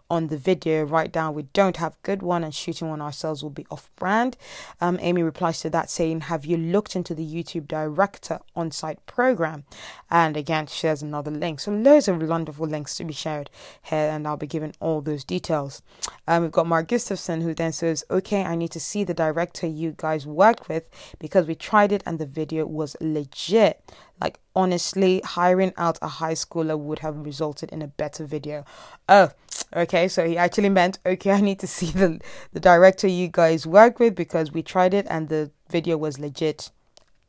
on 0.09 0.27
the 0.27 0.37
video. 0.37 0.83
Write 0.83 1.11
down 1.11 1.33
we 1.33 1.43
don't 1.53 1.77
have 1.77 2.01
good 2.03 2.21
one, 2.21 2.43
and 2.43 2.53
shooting 2.53 2.89
one 2.89 3.01
ourselves 3.01 3.41
will 3.41 3.49
be 3.49 3.65
off 3.71 3.89
brand. 3.95 4.37
Um, 4.79 4.99
Amy 5.01 5.23
replies 5.23 5.61
to 5.61 5.69
that 5.71 5.89
saying, 5.89 6.21
"Have 6.21 6.45
you 6.45 6.57
looked 6.57 6.95
into 6.95 7.15
the 7.15 7.25
YouTube 7.25 7.67
Director 7.67 8.39
on-site 8.55 9.03
program?" 9.07 9.63
And 10.09 10.37
again, 10.37 10.67
shares 10.67 11.01
another 11.01 11.31
link. 11.31 11.59
So 11.59 11.71
loads 11.71 12.07
of 12.07 12.21
wonderful 12.21 12.67
links 12.67 12.95
to 12.97 13.03
be 13.03 13.13
shared 13.13 13.49
here, 13.81 14.09
and 14.11 14.27
I'll 14.27 14.37
be 14.37 14.47
giving 14.47 14.75
all 14.79 15.01
those 15.01 15.23
details. 15.23 15.81
Um, 16.27 16.43
we've 16.43 16.51
got 16.51 16.67
Mark 16.67 16.87
Gustafson, 16.87 17.41
who 17.41 17.55
then 17.55 17.71
says, 17.71 18.03
"Okay, 18.11 18.43
I 18.43 18.55
need 18.55 18.71
to 18.71 18.79
see 18.79 19.03
the 19.03 19.15
director." 19.15 19.71
you 19.71 19.93
guys 19.97 20.27
worked 20.27 20.69
with 20.69 20.83
because 21.19 21.47
we 21.47 21.55
tried 21.55 21.91
it 21.91 22.03
and 22.05 22.19
the 22.19 22.25
video 22.25 22.65
was 22.65 22.95
legit. 23.01 23.81
Like, 24.21 24.39
honestly, 24.55 25.21
hiring 25.25 25.73
out 25.77 25.97
a 26.01 26.07
high 26.07 26.33
schooler 26.33 26.77
would 26.77 26.99
have 26.99 27.17
resulted 27.17 27.71
in 27.71 27.81
a 27.81 27.87
better 27.87 28.23
video. 28.23 28.63
Oh, 29.09 29.31
okay. 29.75 30.07
So 30.07 30.27
he 30.27 30.37
actually 30.37 30.69
meant, 30.69 30.99
okay, 31.05 31.31
I 31.39 31.41
need 31.41 31.59
to 31.59 31.67
see 31.67 31.91
the, 31.91 32.21
the 32.53 32.59
director 32.59 33.07
you 33.07 33.27
guys 33.27 33.65
work 33.65 33.99
with 33.99 34.15
because 34.15 34.51
we 34.51 34.61
tried 34.61 34.93
it 34.93 35.07
and 35.09 35.27
the 35.27 35.51
video 35.69 35.97
was 35.97 36.19
legit. 36.19 36.69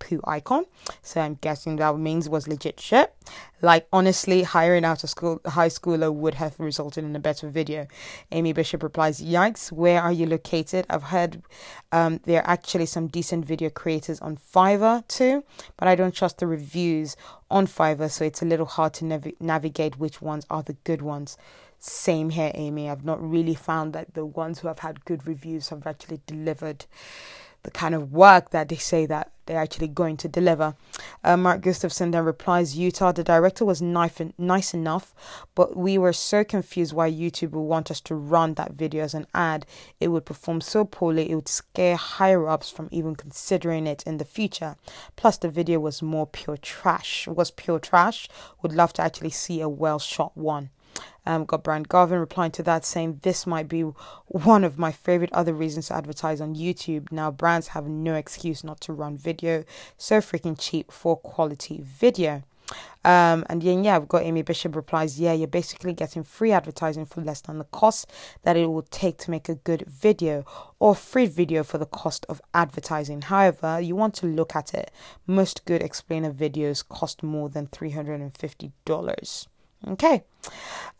Poo 0.02 0.20
icon. 0.24 0.64
So 1.02 1.20
I'm 1.20 1.34
guessing 1.40 1.76
that 1.76 1.96
means 1.96 2.28
was 2.28 2.48
legit 2.48 2.80
shit. 2.80 3.14
Like 3.60 3.86
honestly, 3.92 4.42
hiring 4.42 4.84
out 4.84 5.04
a 5.04 5.06
school 5.06 5.40
high 5.46 5.68
schooler 5.68 6.12
would 6.12 6.34
have 6.34 6.58
resulted 6.58 7.04
in 7.04 7.14
a 7.14 7.20
better 7.20 7.48
video. 7.48 7.86
Amy 8.32 8.52
Bishop 8.52 8.82
replies, 8.82 9.22
"Yikes! 9.22 9.70
Where 9.70 10.02
are 10.02 10.12
you 10.12 10.26
located? 10.26 10.84
I've 10.90 11.04
heard 11.14 11.42
um, 11.92 12.20
there 12.24 12.40
are 12.42 12.50
actually 12.50 12.86
some 12.86 13.06
decent 13.06 13.44
video 13.44 13.70
creators 13.70 14.20
on 14.20 14.36
Fiverr 14.36 15.06
too, 15.06 15.44
but 15.76 15.86
I 15.86 15.94
don't 15.94 16.14
trust 16.14 16.38
the 16.38 16.46
reviews 16.46 17.16
on 17.50 17.66
Fiverr, 17.66 18.10
so 18.10 18.24
it's 18.24 18.42
a 18.42 18.46
little 18.52 18.66
hard 18.66 18.94
to 18.94 19.04
nav- 19.04 19.40
navigate 19.40 19.98
which 19.98 20.20
ones 20.20 20.44
are 20.50 20.64
the 20.64 20.76
good 20.84 21.02
ones." 21.02 21.36
Same 21.84 22.30
here, 22.30 22.52
Amy. 22.54 22.88
I've 22.88 23.04
not 23.04 23.20
really 23.20 23.56
found 23.56 23.92
that 23.92 24.14
the 24.14 24.24
ones 24.24 24.60
who 24.60 24.68
have 24.68 24.78
had 24.78 25.04
good 25.04 25.26
reviews 25.26 25.70
have 25.70 25.84
actually 25.84 26.20
delivered 26.26 26.86
the 27.62 27.70
kind 27.70 27.94
of 27.94 28.12
work 28.12 28.50
that 28.50 28.68
they 28.68 28.76
say 28.76 29.06
that 29.06 29.32
they're 29.46 29.60
actually 29.60 29.88
going 29.88 30.16
to 30.16 30.28
deliver. 30.28 30.74
Uh, 31.24 31.36
Mark 31.36 31.60
Gustafson 31.62 32.10
then 32.10 32.24
replies, 32.24 32.76
Utah, 32.76 33.12
the 33.12 33.24
director 33.24 33.64
was 33.64 33.82
nice 33.82 34.20
nice 34.38 34.72
enough, 34.72 35.14
but 35.54 35.76
we 35.76 35.98
were 35.98 36.12
so 36.12 36.44
confused 36.44 36.92
why 36.92 37.10
YouTube 37.10 37.50
would 37.50 37.62
want 37.62 37.90
us 37.90 38.00
to 38.02 38.14
run 38.14 38.54
that 38.54 38.72
video 38.72 39.02
as 39.02 39.14
an 39.14 39.26
ad. 39.34 39.66
It 40.00 40.08
would 40.08 40.24
perform 40.24 40.60
so 40.60 40.84
poorly, 40.84 41.30
it 41.30 41.34
would 41.34 41.48
scare 41.48 41.96
higher 41.96 42.48
ups 42.48 42.70
from 42.70 42.88
even 42.92 43.16
considering 43.16 43.86
it 43.86 44.02
in 44.04 44.18
the 44.18 44.24
future. 44.24 44.76
Plus, 45.16 45.38
the 45.38 45.48
video 45.48 45.80
was 45.80 46.02
more 46.02 46.26
pure 46.26 46.56
trash. 46.56 47.26
Was 47.26 47.50
pure 47.50 47.78
trash. 47.78 48.28
Would 48.62 48.72
love 48.72 48.92
to 48.94 49.02
actually 49.02 49.30
see 49.30 49.60
a 49.60 49.68
well 49.68 49.98
shot 49.98 50.36
one. 50.36 50.70
Um, 51.24 51.44
got 51.44 51.62
Bryant 51.62 51.88
Garvin 51.88 52.18
replying 52.18 52.50
to 52.52 52.62
that 52.64 52.84
saying, 52.84 53.20
This 53.22 53.46
might 53.46 53.68
be 53.68 53.82
one 54.26 54.64
of 54.64 54.78
my 54.78 54.90
favorite 54.90 55.32
other 55.32 55.54
reasons 55.54 55.88
to 55.88 55.94
advertise 55.94 56.40
on 56.40 56.56
YouTube. 56.56 57.12
Now, 57.12 57.30
brands 57.30 57.68
have 57.68 57.86
no 57.86 58.14
excuse 58.14 58.64
not 58.64 58.80
to 58.82 58.92
run 58.92 59.16
video. 59.16 59.64
So 59.96 60.18
freaking 60.18 60.56
cheap 60.58 60.90
for 60.90 61.16
quality 61.16 61.80
video. 61.82 62.42
Um, 63.04 63.44
and 63.48 63.60
then, 63.62 63.84
yeah, 63.84 63.98
we've 63.98 64.08
got 64.08 64.22
Amy 64.22 64.42
Bishop 64.42 64.74
replies, 64.76 65.20
Yeah, 65.20 65.32
you're 65.32 65.48
basically 65.48 65.92
getting 65.92 66.24
free 66.24 66.52
advertising 66.52 67.04
for 67.04 67.20
less 67.20 67.40
than 67.40 67.58
the 67.58 67.64
cost 67.64 68.10
that 68.42 68.56
it 68.56 68.66
will 68.66 68.82
take 68.82 69.18
to 69.18 69.30
make 69.30 69.48
a 69.48 69.56
good 69.56 69.82
video, 69.86 70.44
or 70.78 70.94
free 70.94 71.26
video 71.26 71.64
for 71.64 71.78
the 71.78 71.86
cost 71.86 72.24
of 72.28 72.40
advertising. 72.54 73.22
However, 73.22 73.80
you 73.80 73.96
want 73.96 74.14
to 74.14 74.26
look 74.26 74.54
at 74.54 74.74
it. 74.74 74.90
Most 75.26 75.64
good 75.64 75.82
explainer 75.82 76.32
videos 76.32 76.86
cost 76.86 77.22
more 77.22 77.48
than 77.48 77.66
$350. 77.66 79.46
Okay. 79.88 80.24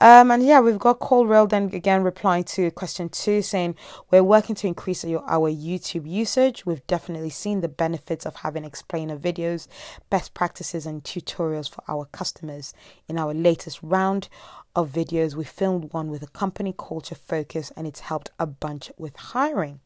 Um, 0.01 0.33
and 0.33 0.45
yeah, 0.45 0.59
we've 0.59 0.81
got 0.81 0.99
Rail 1.01 1.47
then 1.47 1.71
again 1.73 2.03
replying 2.03 2.43
to 2.45 2.73
question 2.73 3.09
two 3.09 3.41
saying, 3.41 3.77
We're 4.11 4.25
working 4.25 4.57
to 4.57 4.67
increase 4.67 5.05
your, 5.05 5.23
our 5.29 5.49
YouTube 5.49 6.11
usage. 6.11 6.67
We've 6.67 6.85
definitely 6.89 7.31
seen 7.31 7.61
the 7.61 7.69
benefits 7.69 8.27
of 8.27 8.37
having 8.37 8.65
explainer 8.65 9.17
videos, 9.17 9.69
best 10.11 10.35
practices, 10.35 10.87
and 10.87 11.05
tutorials 11.05 11.71
for 11.71 11.85
our 11.87 12.07
customers. 12.07 12.75
In 13.09 13.17
our 13.17 13.33
latest 13.33 13.81
round 13.81 14.29
of 14.75 14.91
videos, 14.91 15.37
we 15.37 15.45
filmed 15.45 15.93
one 15.93 16.09
with 16.09 16.25
a 16.25 16.29
company 16.29 16.75
culture 16.77 17.15
focus, 17.15 17.71
and 17.77 17.87
it's 17.87 18.01
helped 18.01 18.31
a 18.41 18.47
bunch 18.47 18.91
with 18.99 19.15
hiring. 19.15 19.79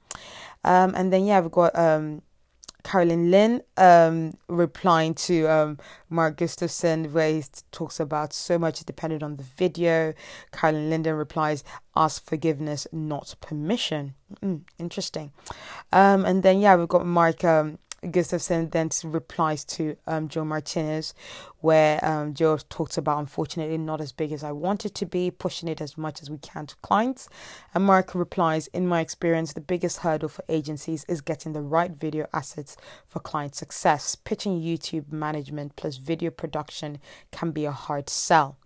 Um, 0.65 0.95
and 0.97 1.13
then, 1.13 1.27
yeah, 1.27 1.41
we've 1.41 1.51
got 1.51 1.79
um, 1.79 2.23
Carolyn 2.87 3.33
Lynn 3.33 3.63
um, 3.77 4.35
replying 4.49 5.13
to 5.15 5.47
um, 5.47 5.79
Mark 6.09 6.37
Gustafson, 6.37 7.13
where 7.13 7.33
he 7.33 7.43
talks 7.73 7.99
about 7.99 8.33
so 8.33 8.61
much 8.61 8.85
depended 8.85 9.25
on 9.25 9.39
the 9.39 9.43
video. 9.43 10.15
Carolyn 10.53 10.89
Linden 10.89 11.17
replies, 11.17 11.65
ask 11.97 12.25
forgiveness, 12.25 12.87
not 12.93 13.35
permission. 13.41 14.15
Mm, 14.41 14.61
interesting. 14.79 15.33
Um, 15.93 16.25
and 16.25 16.45
then, 16.45 16.61
yeah, 16.61 16.77
we've 16.77 16.87
got 16.87 17.05
Mark 17.05 17.43
um, 17.43 17.81
Gustafson 18.11 18.71
then 18.71 18.91
replies 19.05 19.65
to 19.65 19.97
um, 20.07 20.29
Joe 20.29 20.45
Martinez, 20.45 21.15
where 21.61 22.05
um, 22.05 22.35
Joe 22.35 22.59
talks 22.69 22.99
about 22.99 23.19
unfortunately 23.19 23.79
not 23.79 24.01
as 24.01 24.13
big 24.13 24.33
as 24.33 24.45
I 24.45 24.53
wanted 24.53 24.95
to 24.95 25.07
be, 25.07 25.31
pushing 25.31 25.69
it 25.69 25.81
as 25.81 25.97
much 25.97 26.23
as 26.23 26.31
we 26.31 26.39
can 26.39 26.67
to 26.67 26.77
clients. 26.77 27.29
And 27.75 27.85
Mark 27.85 28.15
replies, 28.15 28.67
In 28.69 28.87
my 28.87 29.01
experience, 29.01 29.53
the 29.53 29.61
biggest 29.61 29.99
hurdle 29.99 30.29
for 30.29 30.45
agencies 30.49 31.05
is 31.09 31.21
getting 31.21 31.53
the 31.53 31.63
right 31.63 31.91
video 31.91 32.27
assets 32.33 32.77
for 33.07 33.21
client 33.21 33.55
success. 33.55 34.15
Pitching 34.15 34.61
YouTube 34.61 35.11
management 35.11 35.77
plus 35.77 35.97
video 35.97 36.31
production 36.31 36.99
can 37.33 37.51
be 37.51 37.65
a 37.65 37.73
hard 37.73 38.09
sell. 38.09 38.59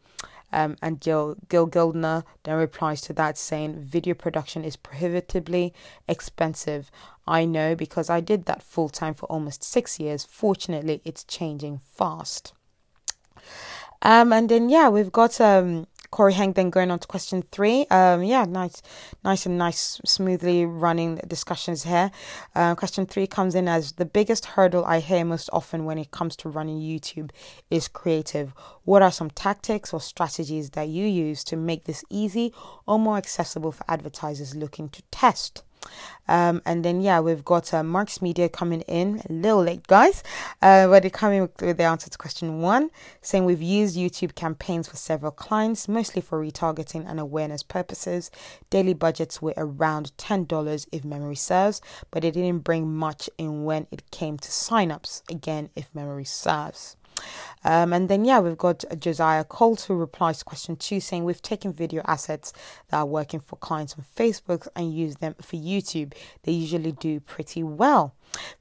Um, 0.52 0.76
and 0.82 1.00
Gil, 1.00 1.36
Gil 1.48 1.68
Gildner 1.68 2.24
then 2.42 2.56
replies 2.56 3.00
to 3.02 3.12
that 3.14 3.38
saying, 3.38 3.80
Video 3.80 4.14
production 4.14 4.64
is 4.64 4.76
prohibitively 4.76 5.72
expensive. 6.08 6.90
I 7.26 7.44
know 7.44 7.76
because 7.76 8.10
I 8.10 8.20
did 8.20 8.46
that 8.46 8.62
full 8.62 8.88
time 8.88 9.14
for 9.14 9.26
almost 9.26 9.62
six 9.62 10.00
years. 10.00 10.24
Fortunately, 10.24 11.00
it's 11.04 11.24
changing 11.24 11.80
fast. 11.84 12.52
Um, 14.02 14.32
and 14.32 14.48
then, 14.48 14.68
yeah, 14.68 14.88
we've 14.88 15.12
got 15.12 15.40
um, 15.40 15.86
Corey 16.10 16.32
Hank 16.32 16.56
then 16.56 16.70
going 16.70 16.90
on 16.90 16.98
to 16.98 17.06
question 17.06 17.44
three. 17.52 17.86
Um, 17.86 18.24
yeah, 18.24 18.44
nice, 18.44 18.82
nice 19.24 19.46
and 19.46 19.56
nice, 19.56 20.00
smoothly 20.04 20.66
running 20.66 21.20
discussions 21.26 21.84
here. 21.84 22.10
Uh, 22.54 22.74
question 22.74 23.06
three 23.06 23.28
comes 23.28 23.54
in 23.54 23.68
as 23.68 23.92
the 23.92 24.04
biggest 24.04 24.44
hurdle 24.44 24.84
I 24.84 24.98
hear 24.98 25.24
most 25.24 25.48
often 25.52 25.84
when 25.84 25.98
it 25.98 26.10
comes 26.10 26.34
to 26.36 26.48
running 26.48 26.80
YouTube 26.80 27.30
is 27.70 27.86
creative. 27.86 28.52
What 28.84 29.02
are 29.02 29.12
some 29.12 29.30
tactics 29.30 29.92
or 29.92 30.00
strategies 30.00 30.70
that 30.70 30.88
you 30.88 31.06
use 31.06 31.44
to 31.44 31.56
make 31.56 31.84
this 31.84 32.04
easy 32.10 32.52
or 32.86 32.98
more 32.98 33.16
accessible 33.16 33.70
for 33.70 33.84
advertisers 33.88 34.56
looking 34.56 34.88
to 34.88 35.02
test? 35.12 35.62
Um, 36.28 36.62
and 36.64 36.84
then, 36.84 37.00
yeah, 37.00 37.18
we've 37.18 37.44
got 37.44 37.74
uh, 37.74 37.82
Marks 37.82 38.22
Media 38.22 38.48
coming 38.48 38.82
in 38.82 39.20
a 39.28 39.32
little 39.32 39.62
late, 39.62 39.86
guys, 39.88 40.22
uh, 40.62 40.86
but 40.86 41.02
they're 41.02 41.10
coming 41.10 41.48
with 41.60 41.76
the 41.76 41.82
answer 41.82 42.08
to 42.08 42.16
question 42.16 42.60
one, 42.60 42.90
saying 43.20 43.44
we've 43.44 43.60
used 43.60 43.96
YouTube 43.96 44.36
campaigns 44.36 44.88
for 44.88 44.96
several 44.96 45.32
clients, 45.32 45.88
mostly 45.88 46.22
for 46.22 46.40
retargeting 46.40 47.04
and 47.08 47.18
awareness 47.18 47.64
purposes. 47.64 48.30
Daily 48.70 48.94
budgets 48.94 49.42
were 49.42 49.54
around 49.56 50.12
$10 50.18 50.86
if 50.92 51.04
memory 51.04 51.36
serves, 51.36 51.80
but 52.12 52.24
it 52.24 52.34
didn't 52.34 52.60
bring 52.60 52.94
much 52.94 53.28
in 53.36 53.64
when 53.64 53.88
it 53.90 54.08
came 54.12 54.38
to 54.38 54.50
signups, 54.50 55.28
again, 55.28 55.70
if 55.74 55.92
memory 55.94 56.24
serves. 56.24 56.96
Um, 57.64 57.92
and 57.92 58.08
then, 58.08 58.24
yeah, 58.24 58.40
we've 58.40 58.56
got 58.56 58.84
Josiah 58.98 59.44
Colt 59.44 59.82
who 59.82 59.94
replies 59.94 60.38
to 60.38 60.44
question 60.44 60.76
two 60.76 61.00
saying, 61.00 61.24
We've 61.24 61.42
taken 61.42 61.72
video 61.72 62.02
assets 62.06 62.52
that 62.88 62.98
are 62.98 63.06
working 63.06 63.40
for 63.40 63.56
clients 63.56 63.94
on 63.98 64.04
Facebook 64.16 64.66
and 64.74 64.94
used 64.94 65.20
them 65.20 65.34
for 65.40 65.56
YouTube. 65.56 66.14
They 66.42 66.52
usually 66.52 66.92
do 66.92 67.20
pretty 67.20 67.62
well. 67.62 68.14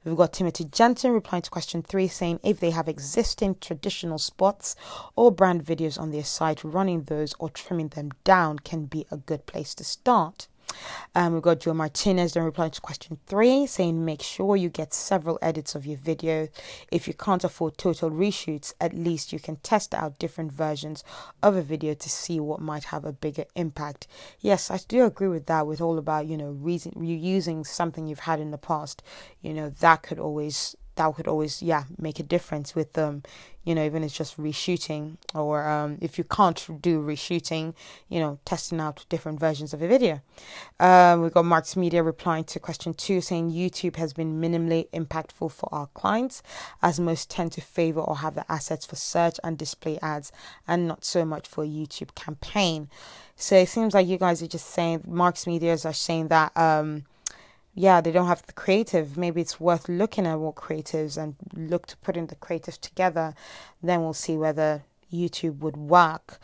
We've 0.04 0.16
got 0.16 0.32
Timothy 0.32 0.64
Jensen 0.64 1.12
replying 1.12 1.42
to 1.42 1.50
question 1.50 1.82
three 1.82 2.08
saying, 2.08 2.40
If 2.42 2.60
they 2.60 2.70
have 2.70 2.88
existing 2.88 3.56
traditional 3.60 4.18
spots 4.18 4.76
or 5.16 5.30
brand 5.30 5.64
videos 5.64 5.98
on 5.98 6.10
their 6.10 6.24
site, 6.24 6.64
running 6.64 7.04
those 7.04 7.34
or 7.38 7.48
trimming 7.48 7.88
them 7.88 8.10
down 8.24 8.58
can 8.58 8.84
be 8.84 9.06
a 9.10 9.16
good 9.16 9.46
place 9.46 9.74
to 9.76 9.84
start. 9.84 10.48
Um, 11.14 11.34
we've 11.34 11.42
got 11.42 11.60
Joe 11.60 11.74
Martinez 11.74 12.34
then 12.34 12.44
replying 12.44 12.70
to 12.70 12.80
question 12.80 13.18
three, 13.26 13.66
saying 13.66 14.04
make 14.04 14.22
sure 14.22 14.56
you 14.56 14.68
get 14.68 14.94
several 14.94 15.38
edits 15.42 15.74
of 15.74 15.86
your 15.86 15.98
video. 15.98 16.48
If 16.90 17.08
you 17.08 17.14
can't 17.14 17.44
afford 17.44 17.78
total 17.78 18.10
reshoots, 18.10 18.72
at 18.80 18.94
least 18.94 19.32
you 19.32 19.38
can 19.38 19.56
test 19.56 19.94
out 19.94 20.18
different 20.18 20.52
versions 20.52 21.04
of 21.42 21.56
a 21.56 21.62
video 21.62 21.94
to 21.94 22.08
see 22.08 22.40
what 22.40 22.60
might 22.60 22.84
have 22.84 23.04
a 23.04 23.12
bigger 23.12 23.44
impact. 23.54 24.06
Yes, 24.40 24.70
I 24.70 24.78
do 24.88 25.04
agree 25.04 25.28
with 25.28 25.46
that. 25.46 25.66
With 25.66 25.80
all 25.80 25.98
about 25.98 26.26
you 26.26 26.36
know 26.36 26.50
reason 26.50 26.92
reusing 26.92 27.66
something 27.66 28.06
you've 28.06 28.20
had 28.20 28.40
in 28.40 28.50
the 28.50 28.58
past, 28.58 29.02
you 29.40 29.52
know 29.54 29.70
that 29.70 30.02
could 30.02 30.18
always 30.18 30.76
that 31.00 31.14
could 31.14 31.26
always 31.26 31.62
yeah 31.62 31.84
make 31.98 32.20
a 32.20 32.22
difference 32.22 32.74
with 32.74 32.96
um 32.98 33.22
you 33.64 33.74
know 33.74 33.82
even 33.82 34.02
if 34.02 34.08
it's 34.08 34.16
just 34.16 34.36
reshooting 34.36 35.16
or 35.34 35.66
um, 35.66 35.96
if 36.00 36.18
you 36.18 36.24
can't 36.24 36.66
do 36.82 37.00
reshooting 37.00 37.74
you 38.08 38.20
know 38.20 38.38
testing 38.44 38.80
out 38.80 39.04
different 39.08 39.40
versions 39.40 39.72
of 39.72 39.80
a 39.80 39.88
video. 39.88 40.20
Um, 40.78 41.22
we've 41.22 41.32
got 41.32 41.44
marks 41.46 41.74
media 41.76 42.02
replying 42.02 42.44
to 42.44 42.60
question 42.60 42.92
two 42.92 43.20
saying 43.20 43.50
youtube 43.50 43.96
has 43.96 44.12
been 44.12 44.40
minimally 44.40 44.88
impactful 44.90 45.52
for 45.52 45.68
our 45.72 45.86
clients 45.94 46.42
as 46.82 47.00
most 47.00 47.30
tend 47.30 47.52
to 47.52 47.60
favor 47.60 48.00
or 48.00 48.16
have 48.18 48.34
the 48.34 48.50
assets 48.50 48.84
for 48.84 48.96
search 48.96 49.38
and 49.42 49.56
display 49.56 49.98
ads 50.02 50.32
and 50.68 50.86
not 50.86 51.04
so 51.04 51.24
much 51.24 51.48
for 51.48 51.64
youtube 51.64 52.14
campaign. 52.14 52.88
So 53.36 53.56
it 53.56 53.70
seems 53.70 53.94
like 53.94 54.06
you 54.06 54.18
guys 54.18 54.42
are 54.42 54.46
just 54.46 54.66
saying 54.66 55.04
marks 55.06 55.46
medias 55.46 55.86
are 55.86 55.94
saying 55.94 56.28
that 56.28 56.54
um, 56.56 57.04
yeah, 57.74 58.00
they 58.00 58.12
don't 58.12 58.26
have 58.26 58.44
the 58.46 58.52
creative. 58.52 59.16
Maybe 59.16 59.40
it's 59.40 59.60
worth 59.60 59.88
looking 59.88 60.26
at 60.26 60.38
what 60.38 60.56
creatives 60.56 61.16
and 61.16 61.36
look 61.54 61.86
to 61.86 61.96
putting 61.98 62.26
the 62.26 62.34
creative 62.34 62.80
together. 62.80 63.34
Then 63.82 64.00
we'll 64.02 64.12
see 64.12 64.36
whether 64.36 64.82
YouTube 65.12 65.58
would 65.58 65.76
work. 65.76 66.40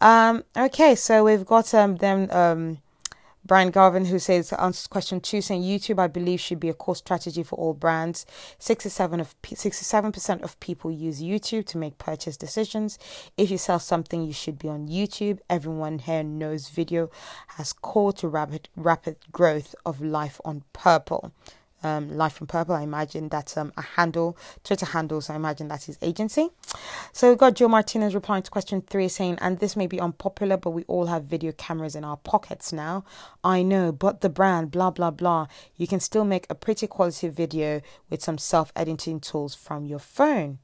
Um, 0.00 0.44
okay, 0.56 0.94
so 0.94 1.24
we've 1.24 1.46
got 1.46 1.72
um, 1.72 1.96
them 1.96 2.30
um, 2.30 2.78
Brian 3.46 3.70
Garvin, 3.70 4.06
who 4.06 4.18
says 4.18 4.52
answers 4.54 4.88
question 4.88 5.20
two, 5.20 5.40
saying 5.40 5.62
YouTube, 5.62 6.00
I 6.00 6.08
believe, 6.08 6.40
should 6.40 6.58
be 6.58 6.68
a 6.68 6.74
core 6.74 6.96
strategy 6.96 7.44
for 7.44 7.54
all 7.56 7.74
brands. 7.74 8.26
67 8.58 9.20
of 9.20 9.40
67% 9.42 10.42
of 10.42 10.58
people 10.58 10.90
use 10.90 11.22
YouTube 11.22 11.64
to 11.66 11.78
make 11.78 11.96
purchase 11.96 12.36
decisions. 12.36 12.98
If 13.36 13.52
you 13.52 13.58
sell 13.58 13.78
something, 13.78 14.24
you 14.24 14.32
should 14.32 14.58
be 14.58 14.68
on 14.68 14.88
YouTube. 14.88 15.38
Everyone 15.48 16.00
here 16.00 16.24
knows 16.24 16.70
video 16.70 17.08
has 17.48 17.72
core 17.72 18.12
to 18.14 18.26
rapid 18.26 18.68
rapid 18.74 19.16
growth 19.30 19.76
of 19.84 20.02
life 20.02 20.40
on 20.44 20.64
purple. 20.72 21.30
Um, 21.86 22.16
Life 22.16 22.34
from 22.34 22.46
Purple. 22.48 22.74
I 22.74 22.82
imagine 22.82 23.28
that's 23.28 23.56
um, 23.56 23.72
a 23.76 23.82
handle, 23.82 24.36
Twitter 24.64 24.86
handle. 24.86 25.20
So 25.20 25.32
I 25.32 25.36
imagine 25.36 25.68
that's 25.68 25.86
his 25.86 25.98
agency. 26.02 26.50
So 27.12 27.30
we've 27.30 27.38
got 27.38 27.54
Joe 27.54 27.68
Martinez 27.68 28.14
replying 28.14 28.42
to 28.42 28.50
question 28.50 28.82
three, 28.82 29.08
saying, 29.08 29.38
"And 29.40 29.58
this 29.58 29.76
may 29.76 29.86
be 29.86 30.00
unpopular, 30.00 30.56
but 30.56 30.70
we 30.70 30.82
all 30.84 31.06
have 31.06 31.24
video 31.24 31.52
cameras 31.52 31.94
in 31.94 32.04
our 32.04 32.16
pockets 32.16 32.72
now. 32.72 33.04
I 33.42 33.62
know, 33.62 33.92
but 33.92 34.20
the 34.20 34.28
brand, 34.28 34.70
blah 34.70 34.90
blah 34.90 35.12
blah. 35.12 35.46
You 35.76 35.86
can 35.86 36.00
still 36.00 36.24
make 36.24 36.46
a 36.50 36.54
pretty 36.54 36.86
quality 36.86 37.28
video 37.28 37.80
with 38.10 38.22
some 38.22 38.38
self-editing 38.38 39.20
tools 39.20 39.54
from 39.54 39.86
your 39.86 40.00
phone." 40.00 40.58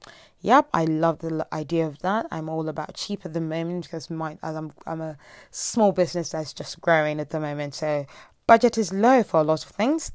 Yep, 0.44 0.70
I 0.74 0.84
love 0.86 1.20
the 1.20 1.46
idea 1.52 1.86
of 1.86 2.00
that. 2.00 2.26
I'm 2.32 2.48
all 2.48 2.68
about 2.68 2.94
cheap 2.94 3.24
at 3.24 3.32
the 3.32 3.40
moment 3.40 3.84
because 3.84 4.10
my 4.10 4.38
as 4.42 4.56
I'm 4.56 4.72
I'm 4.86 5.00
a 5.00 5.16
small 5.52 5.92
business 5.92 6.30
that's 6.30 6.52
just 6.52 6.80
growing 6.80 7.20
at 7.20 7.30
the 7.30 7.38
moment, 7.38 7.76
so 7.76 8.06
budget 8.46 8.78
is 8.78 8.92
low 8.92 9.22
for 9.22 9.40
a 9.40 9.42
lot 9.42 9.64
of 9.64 9.70
things. 9.70 10.12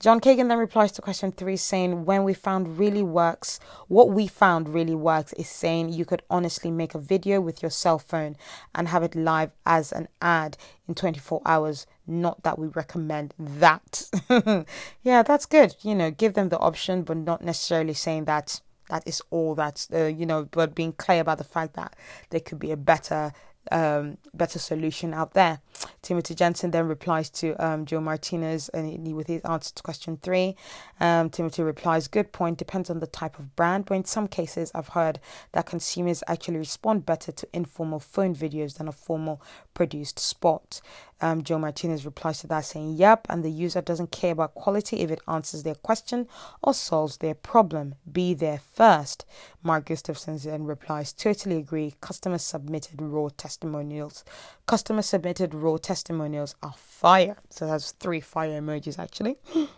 John 0.00 0.20
Kagan 0.20 0.48
then 0.48 0.58
replies 0.58 0.92
to 0.92 1.02
question 1.02 1.32
three, 1.32 1.56
saying, 1.56 2.04
When 2.04 2.24
we 2.24 2.34
found 2.34 2.78
really 2.78 3.02
works, 3.02 3.58
what 3.88 4.10
we 4.10 4.26
found 4.26 4.68
really 4.68 4.94
works 4.94 5.32
is 5.34 5.48
saying 5.48 5.92
you 5.92 6.04
could 6.04 6.22
honestly 6.28 6.70
make 6.70 6.94
a 6.94 6.98
video 6.98 7.40
with 7.40 7.62
your 7.62 7.70
cell 7.70 7.98
phone 7.98 8.36
and 8.74 8.88
have 8.88 9.02
it 9.02 9.14
live 9.14 9.52
as 9.64 9.92
an 9.92 10.08
ad 10.20 10.56
in 10.88 10.94
24 10.94 11.42
hours. 11.46 11.86
Not 12.06 12.42
that 12.42 12.58
we 12.58 12.68
recommend 12.68 13.34
that. 13.38 14.10
yeah, 15.02 15.22
that's 15.22 15.46
good. 15.46 15.74
You 15.82 15.94
know, 15.94 16.10
give 16.10 16.34
them 16.34 16.50
the 16.50 16.58
option, 16.58 17.02
but 17.02 17.16
not 17.16 17.42
necessarily 17.42 17.94
saying 17.94 18.26
that 18.26 18.60
that 18.88 19.02
is 19.06 19.20
all 19.30 19.54
that's 19.54 19.88
uh, 19.92 20.04
you 20.04 20.26
know 20.26 20.44
but 20.50 20.74
being 20.74 20.92
clear 20.92 21.20
about 21.20 21.38
the 21.38 21.44
fact 21.44 21.74
that 21.74 21.96
there 22.30 22.40
could 22.40 22.58
be 22.58 22.70
a 22.70 22.76
better 22.76 23.32
um, 23.72 24.18
better 24.34 24.58
solution 24.58 25.14
out 25.14 25.34
there. 25.34 25.60
Timothy 26.02 26.34
Jensen 26.34 26.70
then 26.70 26.88
replies 26.88 27.30
to 27.30 27.54
um, 27.64 27.84
Joe 27.84 28.00
Martinez 28.00 28.68
and 28.70 29.14
with 29.14 29.26
his 29.26 29.42
answer 29.42 29.74
to 29.74 29.82
question 29.82 30.18
three. 30.22 30.56
Um, 31.00 31.30
Timothy 31.30 31.62
replies, 31.62 32.08
Good 32.08 32.32
point, 32.32 32.58
depends 32.58 32.90
on 32.90 33.00
the 33.00 33.06
type 33.06 33.38
of 33.38 33.54
brand, 33.56 33.86
but 33.86 33.94
in 33.94 34.04
some 34.04 34.28
cases, 34.28 34.70
I've 34.74 34.88
heard 34.88 35.20
that 35.52 35.66
consumers 35.66 36.22
actually 36.26 36.58
respond 36.58 37.06
better 37.06 37.32
to 37.32 37.48
informal 37.52 38.00
phone 38.00 38.34
videos 38.34 38.78
than 38.78 38.88
a 38.88 38.92
formal 38.92 39.42
produced 39.74 40.18
spot. 40.18 40.80
Um, 41.20 41.42
Joe 41.42 41.58
Martinez 41.58 42.04
replies 42.04 42.40
to 42.40 42.46
that 42.48 42.64
saying, 42.66 42.94
Yep, 42.94 43.26
and 43.30 43.42
the 43.42 43.50
user 43.50 43.80
doesn't 43.80 44.10
care 44.12 44.32
about 44.32 44.54
quality 44.54 45.00
if 45.00 45.10
it 45.10 45.22
answers 45.26 45.62
their 45.62 45.74
question 45.74 46.28
or 46.62 46.74
solves 46.74 47.16
their 47.18 47.34
problem. 47.34 47.94
Be 48.10 48.34
there 48.34 48.60
first. 48.74 49.24
Mark 49.62 49.86
Gustafson 49.86 50.38
then 50.38 50.64
replies, 50.64 51.12
Totally 51.12 51.56
agree. 51.56 51.94
Customer 52.00 52.38
submitted 52.38 53.00
raw 53.00 53.28
testimonials. 53.36 54.24
Customer 54.66 55.02
submitted 55.02 55.54
raw 55.54 55.78
testimonials 55.78 56.54
are 56.62 56.74
fire. 56.76 57.38
So 57.48 57.66
that's 57.66 57.92
three 57.92 58.20
fire 58.20 58.60
emojis 58.60 58.98
actually. 58.98 59.36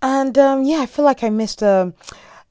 And 0.00 0.38
um, 0.38 0.62
yeah, 0.62 0.82
I 0.82 0.86
feel 0.86 1.04
like 1.04 1.24
I 1.24 1.30
missed 1.30 1.60
a. 1.60 1.66
Uh, 1.66 1.90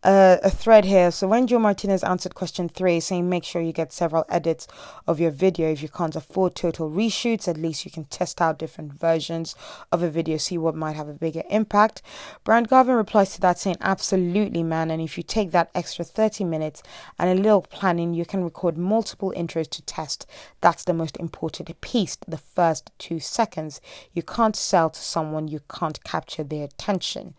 a 0.10 0.50
thread 0.50 0.86
here. 0.86 1.12
So 1.12 1.28
when 1.28 1.48
Joe 1.48 1.60
Martinez 1.60 2.04
answered 2.04 2.34
question 2.34 2.70
three, 2.70 3.02
saying 3.02 3.28
make 3.28 3.44
sure 3.44 3.62
you 3.62 3.74
get 3.74 3.92
several 3.92 4.24
edits 4.30 4.66
of 5.06 5.20
your 5.20 5.32
video. 5.32 5.70
If 5.70 5.82
you 5.82 5.90
can't 5.90 6.16
afford 6.16 6.56
total 6.56 6.90
reshoots, 6.90 7.48
at 7.48 7.58
least 7.58 7.84
you 7.84 7.92
can 7.92 8.06
test 8.06 8.42
out 8.42 8.58
different 8.58 8.94
versions 8.94 9.54
of 9.92 10.04
a 10.04 10.10
video, 10.10 10.38
see 10.38 10.58
what 10.58 10.76
might 10.76 10.96
have 10.96 11.10
a 11.10 11.14
bigger 11.14 11.44
impact. 11.50 12.02
Bryant 12.46 12.70
Garvin 12.70 12.96
replies 12.96 13.34
to 13.36 13.42
that 13.42 13.60
saying, 13.60 13.78
absolutely, 13.82 14.64
man. 14.64 14.92
And 14.92 15.02
if 15.02 15.18
you 15.18 15.24
take 15.24 15.52
that 15.52 15.72
extra 15.76 16.06
30 16.06 16.46
minutes 16.46 16.84
and 17.20 17.30
a 17.30 17.42
little 17.42 17.62
planning, 17.62 18.14
you 18.14 18.26
can 18.26 18.46
record 18.46 18.78
multiple 18.78 19.34
intros 19.36 19.70
to 19.72 19.82
test. 19.82 20.26
That's 20.62 20.86
the 20.86 20.94
most 20.94 21.18
important 21.18 21.82
piece, 21.82 22.18
the 22.28 22.38
first 22.38 22.92
two 22.98 23.20
seconds. 23.20 23.82
You 24.14 24.24
can't 24.24 24.56
sell 24.56 24.90
to 24.90 25.00
someone 25.00 25.50
you 25.50 25.60
can't 25.70 26.02
capture 26.06 26.44
their 26.44 26.64
attention. 26.64 27.34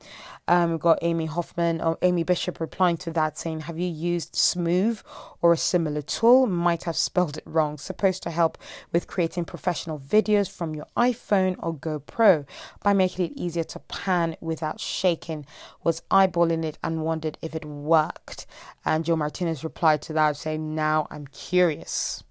Um, 0.46 0.72
we've 0.72 0.80
got 0.80 0.98
Amy 1.02 1.26
Hoffman 1.26 1.80
or 1.80 1.98
Amy 2.02 2.24
Bishop 2.24 2.57
replying 2.60 2.96
to 2.98 3.10
that 3.12 3.38
saying, 3.38 3.60
Have 3.60 3.78
you 3.78 3.88
used 3.88 4.36
Smooth 4.36 5.00
or 5.40 5.52
a 5.52 5.56
similar 5.56 6.02
tool? 6.02 6.46
Might 6.46 6.84
have 6.84 6.96
spelled 6.96 7.36
it 7.36 7.44
wrong. 7.46 7.78
Supposed 7.78 8.22
to 8.24 8.30
help 8.30 8.58
with 8.92 9.06
creating 9.06 9.44
professional 9.44 9.98
videos 9.98 10.50
from 10.50 10.74
your 10.74 10.86
iPhone 10.96 11.56
or 11.58 11.74
GoPro 11.74 12.46
by 12.82 12.92
making 12.92 13.26
it 13.26 13.32
easier 13.36 13.64
to 13.64 13.78
pan 13.80 14.36
without 14.40 14.80
shaking. 14.80 15.46
Was 15.84 16.02
eyeballing 16.10 16.64
it 16.64 16.78
and 16.82 17.02
wondered 17.02 17.38
if 17.42 17.54
it 17.54 17.64
worked. 17.64 18.46
And 18.84 19.04
Joe 19.04 19.16
Martinez 19.16 19.64
replied 19.64 20.02
to 20.02 20.12
that 20.14 20.36
saying, 20.36 20.74
Now 20.74 21.06
I'm 21.10 21.26
curious. 21.26 22.22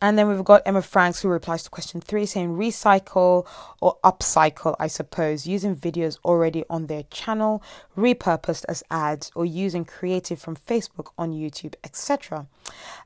And 0.00 0.18
then 0.18 0.28
we've 0.28 0.44
got 0.44 0.62
Emma 0.64 0.82
Franks 0.82 1.22
who 1.22 1.28
replies 1.28 1.64
to 1.64 1.70
question 1.70 2.00
three 2.00 2.26
saying 2.26 2.56
recycle 2.56 3.46
or 3.80 3.96
upcycle, 4.04 4.76
I 4.78 4.86
suppose, 4.86 5.46
using 5.46 5.74
videos 5.74 6.18
already 6.24 6.64
on 6.70 6.86
their 6.86 7.02
channel, 7.04 7.62
repurposed 7.96 8.64
as 8.68 8.84
ads, 8.90 9.32
or 9.34 9.44
using 9.44 9.84
creative 9.84 10.38
from 10.38 10.56
Facebook 10.56 11.08
on 11.18 11.32
YouTube, 11.32 11.74
etc. 11.82 12.46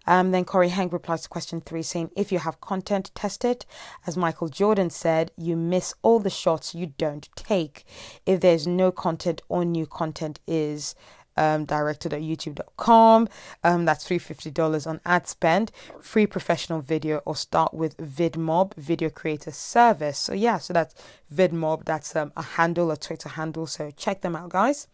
Um, 0.07 0.33
then 0.33 0.45
Corey 0.45 0.69
Hank 0.69 0.93
replies 0.93 1.23
to 1.23 1.29
question 1.29 1.61
three 1.61 1.83
saying 1.83 2.11
if 2.17 2.31
you 2.31 2.39
have 2.41 2.61
content, 2.61 3.11
test 3.15 3.45
it. 3.45 3.65
As 4.07 4.17
Michael 4.17 4.49
Jordan 4.49 4.91
said, 4.91 5.31
you 5.37 5.57
miss 5.57 5.95
all 6.03 6.19
the 6.19 6.31
shots 6.31 6.75
you 6.75 6.93
don't 6.99 7.29
take. 7.37 7.85
If 8.27 8.41
there's 8.41 8.67
no 8.67 8.91
content 8.93 9.41
or 9.49 9.65
new 9.65 9.87
content 9.87 10.41
is 10.47 10.95
um, 11.37 11.65
directed 11.65 12.13
at 12.13 12.21
youtube.com. 12.21 13.29
Um, 13.65 13.85
that's 13.85 14.07
$350 14.09 14.87
on 14.87 15.01
ad 15.05 15.27
spend, 15.27 15.73
free 16.01 16.27
professional 16.27 16.81
video, 16.81 17.19
or 17.25 17.37
start 17.37 17.75
with 17.75 17.97
VidMob, 17.97 18.75
video 18.75 19.11
creator 19.11 19.51
service. 19.51 20.19
So, 20.19 20.33
yeah, 20.33 20.59
so 20.59 20.73
that's 20.73 20.95
VidMob. 21.35 21.85
That's 21.85 22.15
um, 22.17 22.33
a 22.37 22.43
handle, 22.43 22.91
a 22.91 22.97
Twitter 22.97 23.31
handle. 23.31 23.67
So, 23.67 23.91
check 23.97 24.21
them 24.21 24.37
out, 24.37 24.51
guys. 24.51 24.89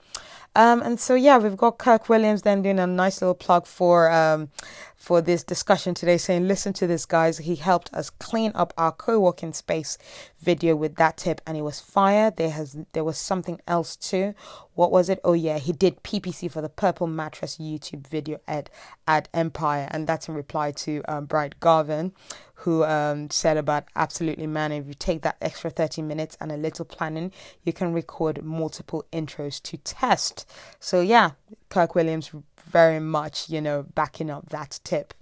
Um, 0.54 0.82
and 0.82 0.98
so, 0.98 1.14
yeah, 1.14 1.38
we've 1.38 1.56
got 1.56 1.78
Kirk 1.78 2.08
Williams 2.08 2.42
then 2.42 2.62
doing 2.62 2.78
a 2.78 2.86
nice 2.86 3.20
little 3.20 3.34
plug 3.34 3.66
for 3.66 4.10
um, 4.10 4.50
for 4.98 5.22
this 5.22 5.44
discussion 5.44 5.94
today, 5.94 6.18
saying, 6.18 6.48
Listen 6.48 6.72
to 6.74 6.86
this, 6.86 7.06
guys. 7.06 7.38
He 7.38 7.54
helped 7.54 7.94
us 7.94 8.10
clean 8.10 8.50
up 8.54 8.74
our 8.76 8.90
co 8.92 9.20
working 9.20 9.52
space 9.52 9.96
video 10.40 10.74
with 10.74 10.96
that 10.96 11.16
tip, 11.16 11.40
and 11.46 11.56
it 11.56 11.62
was 11.62 11.80
fire. 11.80 12.32
There 12.32 12.50
has 12.50 12.76
there 12.92 13.04
was 13.04 13.16
something 13.16 13.60
else 13.68 13.94
too. 13.94 14.34
What 14.74 14.90
was 14.90 15.08
it? 15.08 15.20
Oh, 15.24 15.32
yeah, 15.32 15.58
he 15.58 15.72
did 15.72 16.02
PPC 16.02 16.50
for 16.50 16.60
the 16.60 16.68
Purple 16.68 17.06
Mattress 17.06 17.58
YouTube 17.58 18.06
video 18.06 18.40
ad 18.48 18.70
at 19.06 19.28
Empire, 19.32 19.88
and 19.90 20.06
that's 20.06 20.28
in 20.28 20.34
reply 20.34 20.72
to 20.72 21.02
um, 21.08 21.26
Bryant 21.26 21.58
Garvin, 21.60 22.12
who 22.54 22.82
um, 22.82 23.30
said 23.30 23.56
about 23.56 23.84
absolutely, 23.94 24.48
man, 24.48 24.72
if 24.72 24.86
you 24.86 24.94
take 24.94 25.22
that 25.22 25.36
extra 25.40 25.70
30 25.70 26.02
minutes 26.02 26.36
and 26.40 26.50
a 26.50 26.56
little 26.56 26.84
planning, 26.84 27.32
you 27.62 27.72
can 27.72 27.92
record 27.92 28.42
multiple 28.44 29.04
intros 29.12 29.62
to 29.62 29.76
test. 29.78 30.44
So, 30.80 31.00
yeah, 31.00 31.32
Kirk 31.68 31.94
Williams 31.94 32.32
very 32.68 33.00
much, 33.00 33.48
you 33.48 33.60
know, 33.60 33.86
backing 33.94 34.30
up 34.30 34.50
that 34.50 34.80
tip. 34.84 35.14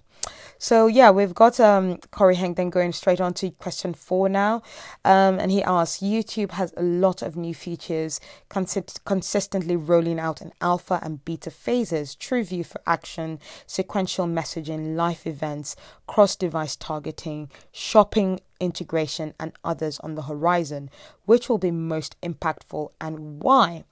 So 0.59 0.87
yeah, 0.87 1.11
we've 1.11 1.35
got 1.35 1.59
um, 1.59 1.97
Corey 2.11 2.35
then 2.35 2.69
going 2.69 2.91
straight 2.91 3.21
on 3.21 3.33
to 3.35 3.51
question 3.51 3.93
four 3.93 4.27
now, 4.27 4.63
um, 5.05 5.39
and 5.39 5.51
he 5.51 5.61
asks: 5.61 6.01
YouTube 6.01 6.51
has 6.51 6.73
a 6.75 6.81
lot 6.81 7.21
of 7.21 7.35
new 7.35 7.53
features, 7.53 8.19
consi- 8.49 8.99
consistently 9.05 9.75
rolling 9.75 10.19
out 10.19 10.41
in 10.41 10.51
alpha 10.59 10.99
and 11.03 11.23
beta 11.23 11.51
phases. 11.51 12.15
True 12.15 12.43
view 12.43 12.63
for 12.63 12.81
action, 12.87 13.39
sequential 13.67 14.25
messaging, 14.25 14.95
live 14.95 15.25
events, 15.27 15.75
cross-device 16.07 16.75
targeting, 16.75 17.51
shopping 17.71 18.39
integration, 18.59 19.33
and 19.39 19.53
others 19.63 19.99
on 19.99 20.15
the 20.15 20.23
horizon. 20.23 20.89
Which 21.25 21.49
will 21.49 21.59
be 21.59 21.71
most 21.71 22.19
impactful 22.21 22.89
and 22.99 23.41
why? 23.43 23.83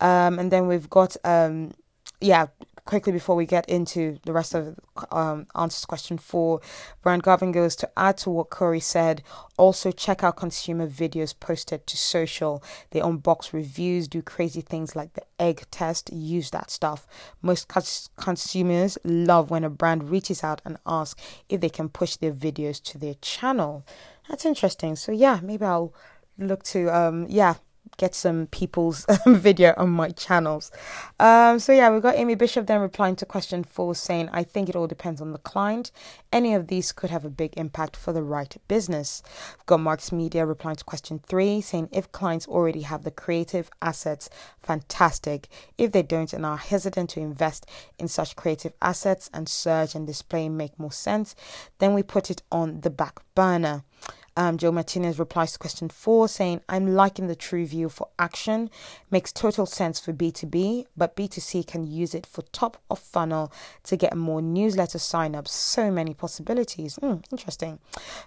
Um, 0.00 0.38
and 0.38 0.50
then 0.50 0.66
we've 0.66 0.90
got 0.90 1.16
um, 1.24 1.72
yeah, 2.20 2.46
quickly 2.84 3.12
before 3.12 3.36
we 3.36 3.46
get 3.46 3.68
into 3.68 4.18
the 4.24 4.32
rest 4.32 4.54
of 4.54 4.78
um, 5.10 5.46
answers 5.54 5.84
question 5.84 6.18
four, 6.18 6.60
Bryant 7.02 7.22
Garvin 7.22 7.52
goes 7.52 7.76
to 7.76 7.90
add 7.96 8.18
to 8.18 8.30
what 8.30 8.50
Corey 8.50 8.80
said. 8.80 9.22
Also, 9.56 9.92
check 9.92 10.24
out 10.24 10.36
consumer 10.36 10.88
videos 10.88 11.38
posted 11.38 11.86
to 11.86 11.96
social. 11.96 12.62
They 12.90 13.00
unbox 13.00 13.52
reviews, 13.52 14.08
do 14.08 14.22
crazy 14.22 14.60
things 14.60 14.96
like 14.96 15.12
the 15.14 15.24
egg 15.38 15.64
test. 15.70 16.12
Use 16.12 16.50
that 16.50 16.70
stuff. 16.70 17.06
Most 17.40 17.68
cons- 17.68 18.10
consumers 18.16 18.98
love 19.04 19.50
when 19.50 19.64
a 19.64 19.70
brand 19.70 20.10
reaches 20.10 20.42
out 20.42 20.60
and 20.64 20.78
asks 20.86 21.22
if 21.48 21.60
they 21.60 21.70
can 21.70 21.88
push 21.88 22.16
their 22.16 22.32
videos 22.32 22.82
to 22.84 22.98
their 22.98 23.14
channel. 23.20 23.86
That's 24.28 24.44
interesting. 24.44 24.96
So 24.96 25.12
yeah, 25.12 25.40
maybe 25.42 25.64
I'll 25.64 25.94
look 26.38 26.62
to 26.62 26.88
um 26.88 27.26
yeah 27.28 27.54
get 27.96 28.14
some 28.14 28.46
people's 28.46 29.06
video 29.26 29.74
on 29.76 29.90
my 29.90 30.08
channels. 30.10 30.70
Um, 31.20 31.58
so 31.58 31.72
yeah, 31.72 31.90
we've 31.90 32.02
got 32.02 32.16
Amy 32.16 32.34
Bishop 32.34 32.66
then 32.66 32.80
replying 32.80 33.16
to 33.16 33.26
question 33.26 33.64
four 33.64 33.94
saying, 33.94 34.28
I 34.32 34.42
think 34.42 34.68
it 34.68 34.76
all 34.76 34.86
depends 34.86 35.20
on 35.20 35.32
the 35.32 35.38
client. 35.38 35.90
Any 36.32 36.54
of 36.54 36.68
these 36.68 36.92
could 36.92 37.10
have 37.10 37.24
a 37.24 37.30
big 37.30 37.52
impact 37.56 37.96
for 37.96 38.12
the 38.12 38.22
right 38.22 38.56
business. 38.66 39.22
We've 39.58 39.66
got 39.66 39.80
Marks 39.80 40.10
Media 40.10 40.46
replying 40.46 40.76
to 40.76 40.84
question 40.84 41.20
three 41.26 41.60
saying, 41.60 41.90
if 41.92 42.10
clients 42.12 42.48
already 42.48 42.82
have 42.82 43.04
the 43.04 43.10
creative 43.10 43.70
assets, 43.80 44.30
fantastic. 44.62 45.48
If 45.76 45.92
they 45.92 46.02
don't 46.02 46.32
and 46.32 46.46
are 46.46 46.56
hesitant 46.56 47.10
to 47.10 47.20
invest 47.20 47.66
in 47.98 48.08
such 48.08 48.36
creative 48.36 48.72
assets 48.80 49.30
and 49.34 49.48
search 49.48 49.94
and 49.94 50.06
display 50.06 50.48
make 50.48 50.78
more 50.78 50.92
sense, 50.92 51.34
then 51.78 51.94
we 51.94 52.02
put 52.02 52.30
it 52.30 52.42
on 52.50 52.80
the 52.80 52.90
back 52.90 53.20
burner. 53.34 53.84
Um, 54.36 54.56
Joe 54.56 54.72
Martinez 54.72 55.18
replies 55.18 55.52
to 55.52 55.58
question 55.58 55.88
four 55.88 56.26
saying, 56.28 56.62
I'm 56.68 56.94
liking 56.94 57.26
the 57.26 57.36
TrueView 57.36 57.90
for 57.90 58.08
action. 58.18 58.70
Makes 59.10 59.32
total 59.32 59.66
sense 59.66 60.00
for 60.00 60.12
B2B, 60.12 60.86
but 60.96 61.16
B2C 61.16 61.66
can 61.66 61.86
use 61.86 62.14
it 62.14 62.24
for 62.24 62.42
top 62.52 62.78
of 62.90 62.98
funnel 62.98 63.52
to 63.84 63.96
get 63.96 64.16
more 64.16 64.40
newsletter 64.40 64.98
signups. 64.98 65.48
So 65.48 65.90
many 65.90 66.14
possibilities. 66.14 66.98
Mm, 67.02 67.24
interesting. 67.30 67.78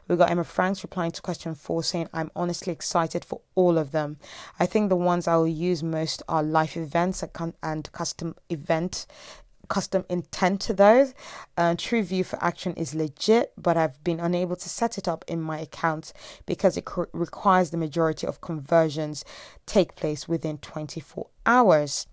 We've 0.08 0.18
got 0.18 0.30
Emma 0.30 0.44
Franks 0.44 0.84
replying 0.84 1.12
to 1.12 1.22
question 1.22 1.56
four 1.56 1.84
saying, 1.84 2.10
I'm 2.14 2.32
honestly 2.36 2.72
excited 2.72 3.26
for 3.26 3.42
all 3.56 3.78
of 3.78 3.92
them. 3.92 4.18
I 4.60 4.68
think 4.68 4.90
the 4.90 4.96
ones 4.96 5.28
I 5.28 5.36
will 5.38 5.48
use 5.48 5.82
most 5.82 6.22
are 6.30 6.44
live 6.44 6.78
events 6.78 7.24
and 7.64 7.92
custom 7.92 8.36
event 8.50 9.08
custom 9.68 10.06
intent 10.10 10.62
to 10.62 10.74
those. 10.74 11.14
Uh, 11.58 11.76
TrueView 11.76 12.26
for 12.26 12.44
Action 12.44 12.74
is 12.74 12.96
legit, 12.96 13.54
but 13.58 13.78
I've 13.78 14.04
been 14.04 14.20
unable 14.20 14.56
to 14.56 14.70
set 14.70 14.98
it 14.98 15.08
up 15.08 15.26
in 15.28 15.42
my 15.42 15.60
account 15.60 16.14
because 16.46 16.78
it 16.78 16.88
requires 17.14 17.70
the 17.70 17.78
majority 17.78 18.28
of 18.28 18.42
conversions 18.42 19.26
take 19.66 19.96
place 19.96 20.28
within 20.28 20.58
24 20.60 21.28
hours. 21.46 22.08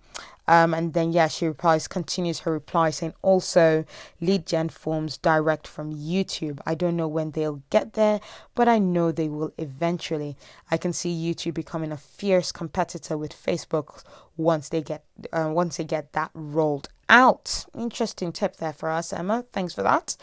Um, 0.48 0.74
and 0.74 0.92
then, 0.92 1.12
yeah, 1.12 1.28
she 1.28 1.46
replies, 1.46 1.86
continues 1.86 2.40
her 2.40 2.52
reply 2.52 2.90
saying, 2.90 3.14
also 3.22 3.84
lead 4.20 4.46
gen 4.46 4.68
forms 4.68 5.16
direct 5.16 5.68
from 5.68 5.94
YouTube. 5.94 6.60
I 6.66 6.74
don't 6.74 6.96
know 6.96 7.08
when 7.08 7.30
they'll 7.30 7.62
get 7.70 7.92
there, 7.92 8.20
but 8.54 8.68
I 8.68 8.78
know 8.78 9.12
they 9.12 9.28
will 9.28 9.52
eventually. 9.56 10.36
I 10.70 10.76
can 10.76 10.92
see 10.92 11.14
YouTube 11.14 11.54
becoming 11.54 11.92
a 11.92 11.96
fierce 11.96 12.50
competitor 12.50 13.16
with 13.16 13.32
Facebook 13.32 14.02
once 14.36 14.68
they 14.68 14.82
get 14.82 15.04
uh, 15.32 15.50
once 15.52 15.76
they 15.76 15.84
get 15.84 16.12
that 16.14 16.30
rolled 16.34 16.88
out. 17.12 17.66
Interesting 17.78 18.32
tip 18.32 18.56
there 18.56 18.72
for 18.72 18.90
us, 18.90 19.12
Emma. 19.12 19.44
Thanks 19.52 19.74
for 19.74 19.82
that. 19.82 20.16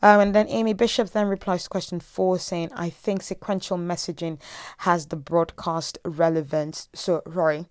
Um, 0.00 0.20
and 0.20 0.34
then 0.34 0.48
Amy 0.48 0.72
Bishop 0.72 1.10
then 1.10 1.26
replies 1.26 1.64
to 1.64 1.68
question 1.68 2.00
four, 2.00 2.38
saying, 2.38 2.70
"I 2.72 2.88
think 2.88 3.22
sequential 3.22 3.76
messaging 3.76 4.38
has 4.78 5.06
the 5.06 5.16
broadcast 5.16 5.98
relevance." 6.04 6.88
So, 6.94 7.20
Rory. 7.26 7.66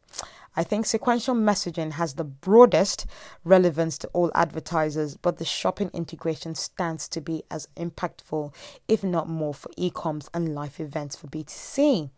I 0.58 0.64
think 0.64 0.86
sequential 0.86 1.36
messaging 1.36 1.94
has 1.94 2.14
the 2.14 2.24
broadest 2.24 3.06
relevance 3.44 3.98
to 4.00 4.08
all 4.14 4.32
advertisers, 4.34 5.18
but 5.18 5.38
the 5.38 5.44
shopping 5.44 5.92
integration 5.94 6.56
stands 6.56 7.10
to 7.10 7.20
be 7.20 7.44
as 7.52 7.68
impactful, 7.76 8.54
if 8.88 9.04
not 9.04 9.28
more, 9.28 9.54
for 9.54 9.70
e-coms 9.76 10.30
and 10.34 10.56
live 10.56 10.80
events 10.80 11.18
for 11.18 11.28
B2C. 11.28 12.10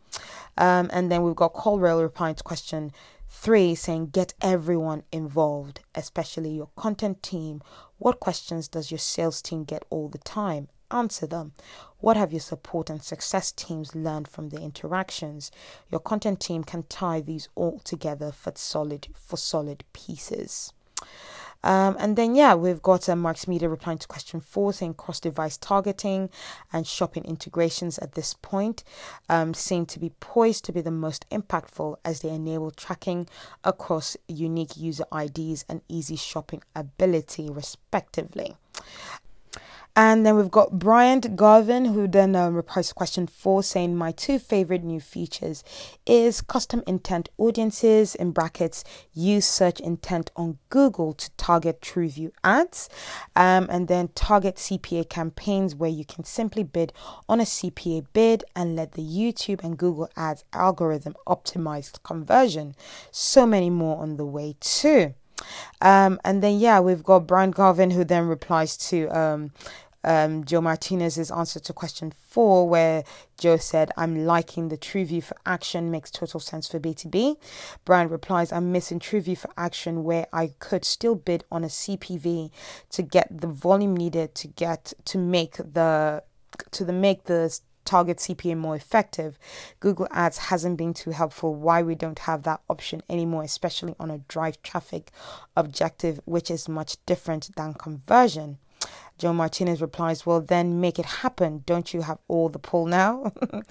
Um, 0.55 0.89
and 0.93 1.11
then 1.11 1.23
we've 1.23 1.35
got 1.35 1.53
Colrail 1.53 2.01
replying 2.01 2.35
to 2.35 2.43
question 2.43 2.91
three, 3.39 3.75
saying 3.75 4.07
get 4.07 4.33
everyone 4.41 5.03
involved, 5.11 5.79
especially 5.93 6.49
your 6.49 6.69
content 6.75 7.21
team. 7.21 7.61
What 7.99 8.19
questions 8.19 8.67
does 8.67 8.89
your 8.91 8.97
sales 8.97 9.41
team 9.43 9.63
get 9.63 9.85
all 9.91 10.09
the 10.09 10.17
time? 10.17 10.69
Answer 10.89 11.27
them. 11.27 11.53
What 11.99 12.17
have 12.17 12.33
your 12.33 12.41
support 12.41 12.89
and 12.89 13.01
success 13.01 13.51
teams 13.51 13.93
learned 13.93 14.27
from 14.27 14.49
the 14.49 14.59
interactions? 14.61 15.51
Your 15.91 15.99
content 15.99 16.39
team 16.39 16.63
can 16.63 16.83
tie 16.83 17.21
these 17.21 17.47
all 17.53 17.79
together 17.79 18.31
for 18.31 18.53
solid 18.55 19.07
for 19.13 19.37
solid 19.37 19.83
pieces. 19.93 20.73
Um, 21.63 21.95
and 21.99 22.15
then, 22.15 22.35
yeah, 22.35 22.55
we've 22.55 22.81
got 22.81 23.09
uh, 23.09 23.15
Marks 23.15 23.47
Media 23.47 23.69
replying 23.69 23.97
to 23.97 24.07
question 24.07 24.39
four 24.39 24.73
saying 24.73 24.95
cross 24.95 25.19
device 25.19 25.57
targeting 25.57 26.29
and 26.71 26.85
shopping 26.87 27.25
integrations 27.25 27.97
at 27.99 28.13
this 28.13 28.33
point 28.33 28.83
um, 29.29 29.53
seem 29.53 29.85
to 29.87 29.99
be 29.99 30.11
poised 30.19 30.65
to 30.65 30.71
be 30.71 30.81
the 30.81 30.91
most 30.91 31.29
impactful 31.29 31.97
as 32.05 32.21
they 32.21 32.29
enable 32.29 32.71
tracking 32.71 33.27
across 33.63 34.15
unique 34.27 34.77
user 34.77 35.05
IDs 35.13 35.65
and 35.67 35.81
easy 35.89 36.15
shopping 36.15 36.61
ability, 36.75 37.49
respectively. 37.49 38.55
And 39.99 40.23
then 40.23 40.35
we've 40.35 40.51
got 40.51 40.77
Bryant 40.77 41.35
Garvin, 41.35 41.85
who 41.85 42.07
then 42.07 42.35
um, 42.35 42.53
replies 42.53 42.89
to 42.89 42.93
question 42.93 43.25
four, 43.25 43.63
saying, 43.63 43.97
My 43.97 44.11
two 44.11 44.37
favorite 44.37 44.83
new 44.83 44.99
features 44.99 45.63
is 46.05 46.39
custom 46.39 46.83
intent 46.85 47.29
audiences, 47.39 48.13
in 48.13 48.29
brackets, 48.29 48.83
use 49.11 49.47
search 49.47 49.79
intent 49.79 50.29
on 50.35 50.59
Google 50.69 51.13
to 51.13 51.31
target 51.31 51.81
TrueView 51.81 52.29
ads, 52.43 52.89
um, 53.35 53.65
and 53.71 53.87
then 53.87 54.09
target 54.09 54.57
CPA 54.57 55.09
campaigns 55.09 55.73
where 55.73 55.89
you 55.89 56.05
can 56.05 56.23
simply 56.23 56.61
bid 56.61 56.93
on 57.27 57.39
a 57.39 57.43
CPA 57.45 58.05
bid 58.13 58.43
and 58.55 58.75
let 58.75 58.91
the 58.91 59.01
YouTube 59.01 59.63
and 59.63 59.79
Google 59.79 60.11
ads 60.15 60.43
algorithm 60.53 61.15
optimize 61.25 61.91
conversion. 62.03 62.75
So 63.09 63.47
many 63.47 63.71
more 63.71 63.97
on 63.97 64.17
the 64.17 64.27
way, 64.27 64.57
too. 64.59 65.15
Um, 65.81 66.19
and 66.23 66.41
then, 66.43 66.59
yeah, 66.59 66.79
we've 66.79 67.03
got 67.03 67.27
Brian 67.27 67.51
Garvin 67.51 67.91
who 67.91 68.03
then 68.03 68.27
replies 68.27 68.77
to 68.89 69.07
um, 69.09 69.51
um, 70.03 70.45
Joe 70.45 70.61
Martinez's 70.61 71.31
answer 71.31 71.59
to 71.59 71.73
question 71.73 72.13
four, 72.27 72.67
where 72.67 73.03
Joe 73.37 73.57
said, 73.57 73.91
I'm 73.97 74.25
liking 74.25 74.69
the 74.69 74.77
TrueView 74.77 75.23
for 75.23 75.35
action, 75.45 75.91
makes 75.91 76.11
total 76.11 76.39
sense 76.39 76.67
for 76.67 76.79
B2B. 76.79 77.37
Brian 77.85 78.09
replies, 78.09 78.51
I'm 78.51 78.71
missing 78.71 78.99
TrueView 78.99 79.37
for 79.37 79.49
action, 79.57 80.03
where 80.03 80.27
I 80.31 80.53
could 80.59 80.85
still 80.85 81.15
bid 81.15 81.43
on 81.51 81.63
a 81.63 81.67
CPV 81.67 82.51
to 82.91 83.01
get 83.01 83.41
the 83.41 83.47
volume 83.47 83.95
needed 83.95 84.35
to 84.35 84.47
get 84.47 84.93
to 85.05 85.17
make 85.17 85.57
the 85.57 86.23
to 86.71 86.83
the 86.85 86.93
make 86.93 87.25
the 87.25 87.59
target 87.87 88.17
CPA 88.17 88.57
more 88.57 88.75
effective. 88.75 89.39
Google 89.79 90.07
Ads 90.11 90.37
hasn't 90.37 90.77
been 90.77 90.93
too 90.93 91.11
helpful. 91.11 91.55
Why 91.55 91.81
we 91.81 91.95
don't 91.95 92.19
have 92.19 92.43
that 92.43 92.61
option 92.69 93.01
anymore, 93.09 93.43
especially 93.43 93.95
on 93.99 94.11
a 94.11 94.19
drive 94.27 94.61
traffic 94.61 95.11
objective, 95.55 96.19
which 96.25 96.51
is 96.51 96.69
much 96.69 96.97
different 97.05 97.55
than 97.55 97.73
conversion. 97.73 98.59
Joe 99.17 99.33
Martinez 99.33 99.81
replies, 99.81 100.25
Well, 100.25 100.41
then 100.41 100.79
make 100.79 100.99
it 100.99 101.05
happen. 101.05 101.63
Don't 101.65 101.93
you 101.93 102.01
have 102.01 102.19
all 102.27 102.49
the 102.49 102.59
pull 102.59 102.85
now? 102.85 103.31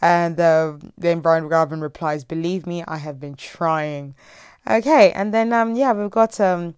and 0.00 0.38
uh, 0.40 0.74
then 0.96 1.20
Brian 1.20 1.48
Garvin 1.48 1.80
replies, 1.80 2.24
Believe 2.24 2.66
me, 2.66 2.82
I 2.86 2.96
have 2.98 3.20
been 3.20 3.34
trying. 3.34 4.14
Okay, 4.68 5.12
and 5.12 5.32
then, 5.32 5.52
um, 5.52 5.76
yeah, 5.76 5.92
we've 5.92 6.10
got. 6.10 6.40
Um, 6.40 6.74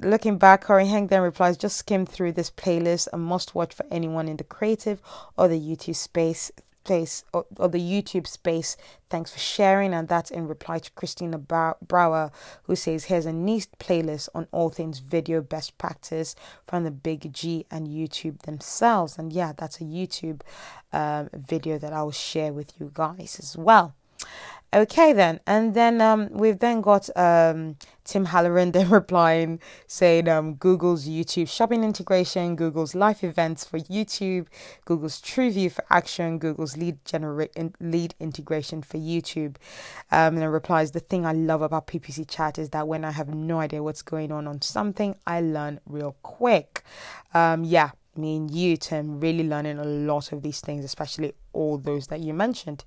Looking 0.00 0.38
back, 0.38 0.64
Corey 0.64 0.86
Hank 0.86 1.10
then 1.10 1.20
replies, 1.20 1.58
just 1.58 1.76
skim 1.76 2.06
through 2.06 2.32
this 2.32 2.50
playlist, 2.50 3.08
a 3.12 3.18
must 3.18 3.54
watch 3.54 3.74
for 3.74 3.84
anyone 3.90 4.26
in 4.26 4.38
the 4.38 4.44
creative 4.44 5.02
or 5.36 5.48
the 5.48 5.60
YouTube 5.60 5.96
space 5.96 6.50
space 6.84 7.24
or, 7.32 7.46
or, 7.56 7.68
the 7.68 7.78
YouTube 7.78 8.26
space. 8.26 8.76
Thanks 9.08 9.32
for 9.32 9.38
sharing. 9.38 9.94
And 9.94 10.08
that's 10.08 10.30
in 10.30 10.48
reply 10.48 10.78
to 10.80 10.90
Christina 10.92 11.38
Brower, 11.38 12.30
who 12.64 12.76
says, 12.76 13.04
Here's 13.04 13.26
a 13.26 13.32
neat 13.32 13.68
playlist 13.78 14.28
on 14.34 14.48
all 14.52 14.70
things 14.70 14.98
video 14.98 15.40
best 15.40 15.78
practice 15.78 16.34
from 16.66 16.84
the 16.84 16.90
Big 16.90 17.32
G 17.32 17.66
and 17.70 17.86
YouTube 17.86 18.42
themselves. 18.42 19.18
And 19.18 19.32
yeah, 19.32 19.52
that's 19.56 19.80
a 19.80 19.84
YouTube 19.84 20.42
um, 20.92 21.30
video 21.32 21.78
that 21.78 21.92
I 21.92 22.02
will 22.02 22.10
share 22.10 22.52
with 22.52 22.72
you 22.80 22.90
guys 22.92 23.38
as 23.38 23.56
well. 23.56 23.94
Okay, 24.74 25.12
then. 25.12 25.38
And 25.46 25.74
then 25.74 26.00
um, 26.00 26.30
we've 26.30 26.58
then 26.58 26.80
got 26.80 27.14
um, 27.14 27.76
Tim 28.04 28.24
Halloran 28.24 28.72
then 28.72 28.88
replying, 28.88 29.60
saying 29.86 30.28
um, 30.28 30.54
Google's 30.54 31.06
YouTube 31.06 31.48
shopping 31.48 31.84
integration, 31.84 32.56
Google's 32.56 32.94
live 32.94 33.22
events 33.22 33.64
for 33.64 33.78
YouTube, 33.80 34.46
Google's 34.86 35.20
TrueView 35.20 35.72
for 35.72 35.84
action, 35.90 36.38
Google's 36.38 36.78
lead 36.78 37.04
generate 37.04 37.52
lead 37.80 38.14
integration 38.18 38.80
for 38.80 38.96
YouTube. 38.96 39.56
Um, 40.10 40.36
and 40.36 40.42
it 40.42 40.48
replies, 40.48 40.92
the 40.92 41.00
thing 41.00 41.26
I 41.26 41.32
love 41.32 41.60
about 41.60 41.86
PPC 41.86 42.26
chat 42.26 42.58
is 42.58 42.70
that 42.70 42.88
when 42.88 43.04
I 43.04 43.10
have 43.10 43.28
no 43.28 43.60
idea 43.60 43.82
what's 43.82 44.02
going 44.02 44.32
on 44.32 44.46
on 44.46 44.62
something, 44.62 45.16
I 45.26 45.42
learn 45.42 45.80
real 45.84 46.16
quick. 46.22 46.82
Um, 47.34 47.64
yeah, 47.64 47.90
me 48.16 48.36
and 48.36 48.50
you, 48.50 48.76
Tim, 48.76 49.20
really 49.20 49.46
learning 49.46 49.78
a 49.78 49.84
lot 49.84 50.32
of 50.32 50.42
these 50.42 50.60
things, 50.60 50.84
especially 50.84 51.34
all 51.52 51.78
those 51.78 52.06
that 52.08 52.20
you 52.20 52.32
mentioned. 52.32 52.84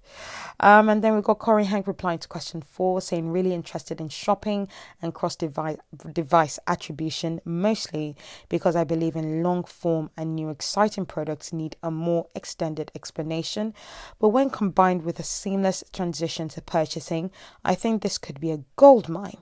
Um, 0.60 0.90
and 0.90 1.04
then 1.04 1.14
we've 1.14 1.24
got 1.24 1.40
Corey 1.40 1.66
Hank 1.66 1.88
replying 1.88 2.20
to 2.20 2.28
question 2.28 2.62
four, 2.62 3.02
saying 3.02 3.32
really 3.32 3.54
interested 3.54 4.02
in 4.02 4.10
shopping 4.10 4.68
and 5.02 5.14
cross 5.14 5.36
device, 5.36 5.78
device 6.14 6.60
attribution, 6.68 7.42
mostly 7.46 8.16
because 8.50 8.76
I 8.76 8.84
believe 8.84 9.16
in 9.16 9.44
long 9.44 9.64
form 9.64 10.10
and 10.18 10.36
new 10.36 10.50
exciting 10.50 11.06
products 11.06 11.54
need 11.54 11.76
a 11.84 11.92
more 11.92 12.28
extended 12.36 12.92
explanation. 12.96 13.74
But 14.20 14.30
when 14.30 14.50
combined 14.50 15.04
with 15.04 15.20
a 15.20 15.24
seamless 15.24 15.84
transition 15.94 16.50
to 16.50 16.62
purchasing, 16.62 17.32
I 17.64 17.76
think 17.76 18.02
this 18.02 18.18
could 18.18 18.40
be 18.40 18.52
a 18.52 18.64
gold 18.76 19.10
mine. 19.10 19.38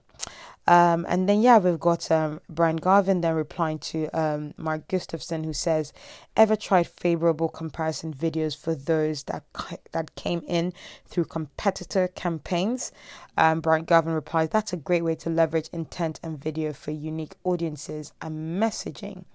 Um, 0.65 1.05
and 1.09 1.27
then, 1.27 1.41
yeah, 1.41 1.57
we've 1.57 1.79
got 1.79 2.09
um, 2.09 2.39
Brian 2.49 2.77
Garvin 2.77 3.21
then 3.21 3.35
replying 3.35 3.79
to 3.79 4.07
um, 4.17 4.53
Mark 4.57 4.87
Gustafson, 4.87 5.43
who 5.43 5.53
says, 5.53 5.91
Ever 6.37 6.55
tried 6.55 6.87
favorable 6.87 7.49
comparison 7.49 8.13
videos 8.13 8.55
for 8.57 8.73
those 8.73 9.23
that, 9.23 9.43
that 9.91 10.15
came 10.15 10.41
in 10.47 10.73
through 11.05 11.25
competitor 11.25 12.07
campaigns? 12.07 12.91
Um, 13.37 13.59
Brian 13.59 13.83
Garvin 13.83 14.13
replies, 14.13 14.49
That's 14.49 14.73
a 14.73 14.77
great 14.77 15.03
way 15.03 15.15
to 15.15 15.29
leverage 15.29 15.69
intent 15.73 16.19
and 16.23 16.41
video 16.41 16.71
for 16.71 16.91
unique 16.91 17.35
audiences 17.43 18.13
and 18.21 18.61
messaging. 18.61 19.25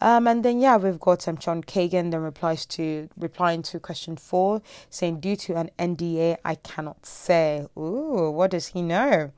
Um, 0.00 0.26
and 0.26 0.44
then 0.44 0.60
yeah, 0.60 0.76
we've 0.76 1.00
got 1.00 1.26
um, 1.26 1.38
Sean 1.40 1.62
Kagan 1.62 2.10
then 2.10 2.20
replies 2.20 2.66
to 2.66 3.08
replying 3.16 3.62
to 3.62 3.80
question 3.80 4.16
four, 4.16 4.60
saying 4.90 5.20
due 5.20 5.36
to 5.36 5.56
an 5.56 5.70
NDA, 5.78 6.36
I 6.44 6.56
cannot 6.56 7.06
say. 7.06 7.66
Ooh, 7.78 8.30
what 8.30 8.50
does 8.50 8.68
he 8.68 8.82
know? 8.82 9.32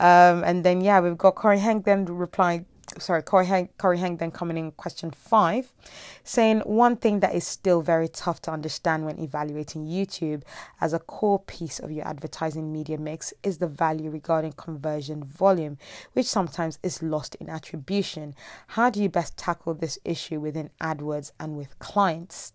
Um, 0.00 0.42
and 0.44 0.64
then 0.64 0.80
yeah, 0.80 1.00
we've 1.00 1.18
got 1.18 1.34
Corey 1.34 1.58
Hank 1.58 1.84
then 1.84 2.04
replying 2.04 2.66
sorry, 2.98 3.22
Corey 3.22 3.46
Heng, 3.46 3.68
Corey 3.78 3.98
Heng 3.98 4.16
then 4.16 4.30
coming 4.30 4.56
in 4.56 4.72
question 4.72 5.10
five, 5.10 5.72
saying 6.22 6.60
one 6.60 6.96
thing 6.96 7.20
that 7.20 7.34
is 7.34 7.46
still 7.46 7.82
very 7.82 8.08
tough 8.08 8.40
to 8.42 8.50
understand 8.50 9.04
when 9.04 9.18
evaluating 9.18 9.86
YouTube 9.86 10.42
as 10.80 10.92
a 10.92 10.98
core 10.98 11.40
piece 11.40 11.78
of 11.78 11.90
your 11.90 12.06
advertising 12.06 12.72
media 12.72 12.98
mix 12.98 13.32
is 13.42 13.58
the 13.58 13.66
value 13.66 14.10
regarding 14.10 14.52
conversion 14.52 15.24
volume, 15.24 15.78
which 16.12 16.26
sometimes 16.26 16.78
is 16.82 17.02
lost 17.02 17.34
in 17.36 17.48
attribution. 17.48 18.34
How 18.68 18.90
do 18.90 19.02
you 19.02 19.08
best 19.08 19.36
tackle 19.36 19.74
this 19.74 19.98
issue 20.04 20.40
within 20.40 20.70
AdWords 20.80 21.32
and 21.40 21.56
with 21.56 21.78
clients? 21.78 22.52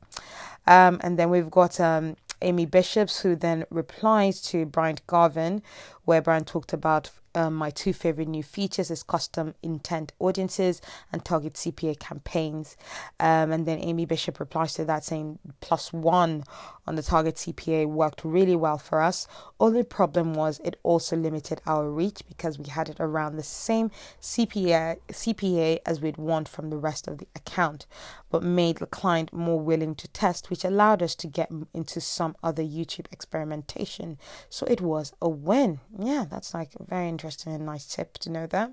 Um, 0.67 0.99
and 1.01 1.17
then 1.17 1.29
we've 1.29 1.51
got 1.51 1.79
um, 1.79 2.15
Amy 2.41 2.65
Bishops, 2.65 3.21
who 3.21 3.35
then 3.35 3.65
replies 3.69 4.41
to 4.43 4.65
Brian 4.65 4.97
Garvin, 5.07 5.61
where 6.05 6.21
Brian 6.21 6.45
talked 6.45 6.73
about 6.73 7.11
um, 7.35 7.55
my 7.55 7.69
two 7.69 7.93
favorite 7.93 8.27
new 8.27 8.43
features 8.43 8.91
is 8.91 9.03
custom 9.03 9.55
intent 9.61 10.11
audiences 10.19 10.81
and 11.11 11.23
target 11.23 11.53
CPA 11.53 11.99
campaigns. 11.99 12.77
Um, 13.19 13.51
and 13.51 13.65
then 13.65 13.79
Amy 13.79 14.05
Bishop 14.05 14.39
replies 14.39 14.73
to 14.75 14.85
that 14.85 15.03
saying 15.03 15.39
plus 15.61 15.93
one 15.93 16.43
on 16.89 16.95
the 16.95 17.03
target 17.03 17.35
CPA 17.35 17.85
worked 17.85 18.25
really 18.25 18.55
well 18.55 18.79
for 18.79 18.99
us. 18.99 19.27
Only 19.59 19.83
problem 19.83 20.33
was 20.33 20.59
it 20.63 20.79
also 20.81 21.15
limited 21.15 21.61
our 21.67 21.87
reach 21.87 22.23
because 22.27 22.57
we 22.57 22.65
had 22.65 22.89
it 22.89 22.97
around 22.99 23.35
the 23.35 23.43
same 23.43 23.91
CPA 24.19 24.97
CPA 25.09 25.79
as 25.85 26.01
we'd 26.01 26.17
want 26.17 26.49
from 26.49 26.71
the 26.71 26.77
rest 26.77 27.07
of 27.07 27.19
the 27.19 27.27
account, 27.35 27.85
but 28.31 28.41
made 28.41 28.77
the 28.77 28.87
client 28.87 29.31
more 29.31 29.59
willing 29.59 29.93
to 29.95 30.07
test, 30.07 30.49
which 30.49 30.65
allowed 30.65 31.03
us 31.03 31.13
to 31.13 31.27
get 31.27 31.51
into 31.75 32.01
some 32.01 32.35
other 32.41 32.63
YouTube 32.63 33.05
experimentation. 33.11 34.17
So 34.49 34.65
it 34.65 34.81
was 34.81 35.13
a 35.21 35.29
win. 35.29 35.81
Yeah, 35.99 36.25
that's 36.27 36.55
like 36.55 36.71
a 36.79 36.83
very 36.83 37.07
interesting 37.07 37.53
and 37.53 37.67
nice 37.67 37.85
tip 37.85 38.17
to 38.19 38.31
know 38.31 38.47
that. 38.47 38.71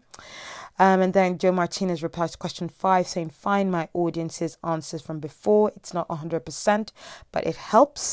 Um, 0.79 1.01
and 1.01 1.13
then 1.13 1.37
Joe 1.37 1.53
Martinez 1.53 2.03
replies 2.03 2.33
to 2.33 2.39
question 2.39 2.69
five, 2.69 3.07
saying, 3.07 3.31
Find 3.31 3.71
my 3.71 3.89
audience's 3.93 4.57
answers 4.63 5.03
from 5.03 5.21
before. 5.21 5.73
It's 5.77 5.93
not 5.93 6.09
100%, 6.09 6.91
but 7.33 7.47
it 7.47 7.57
helps. 7.57 8.06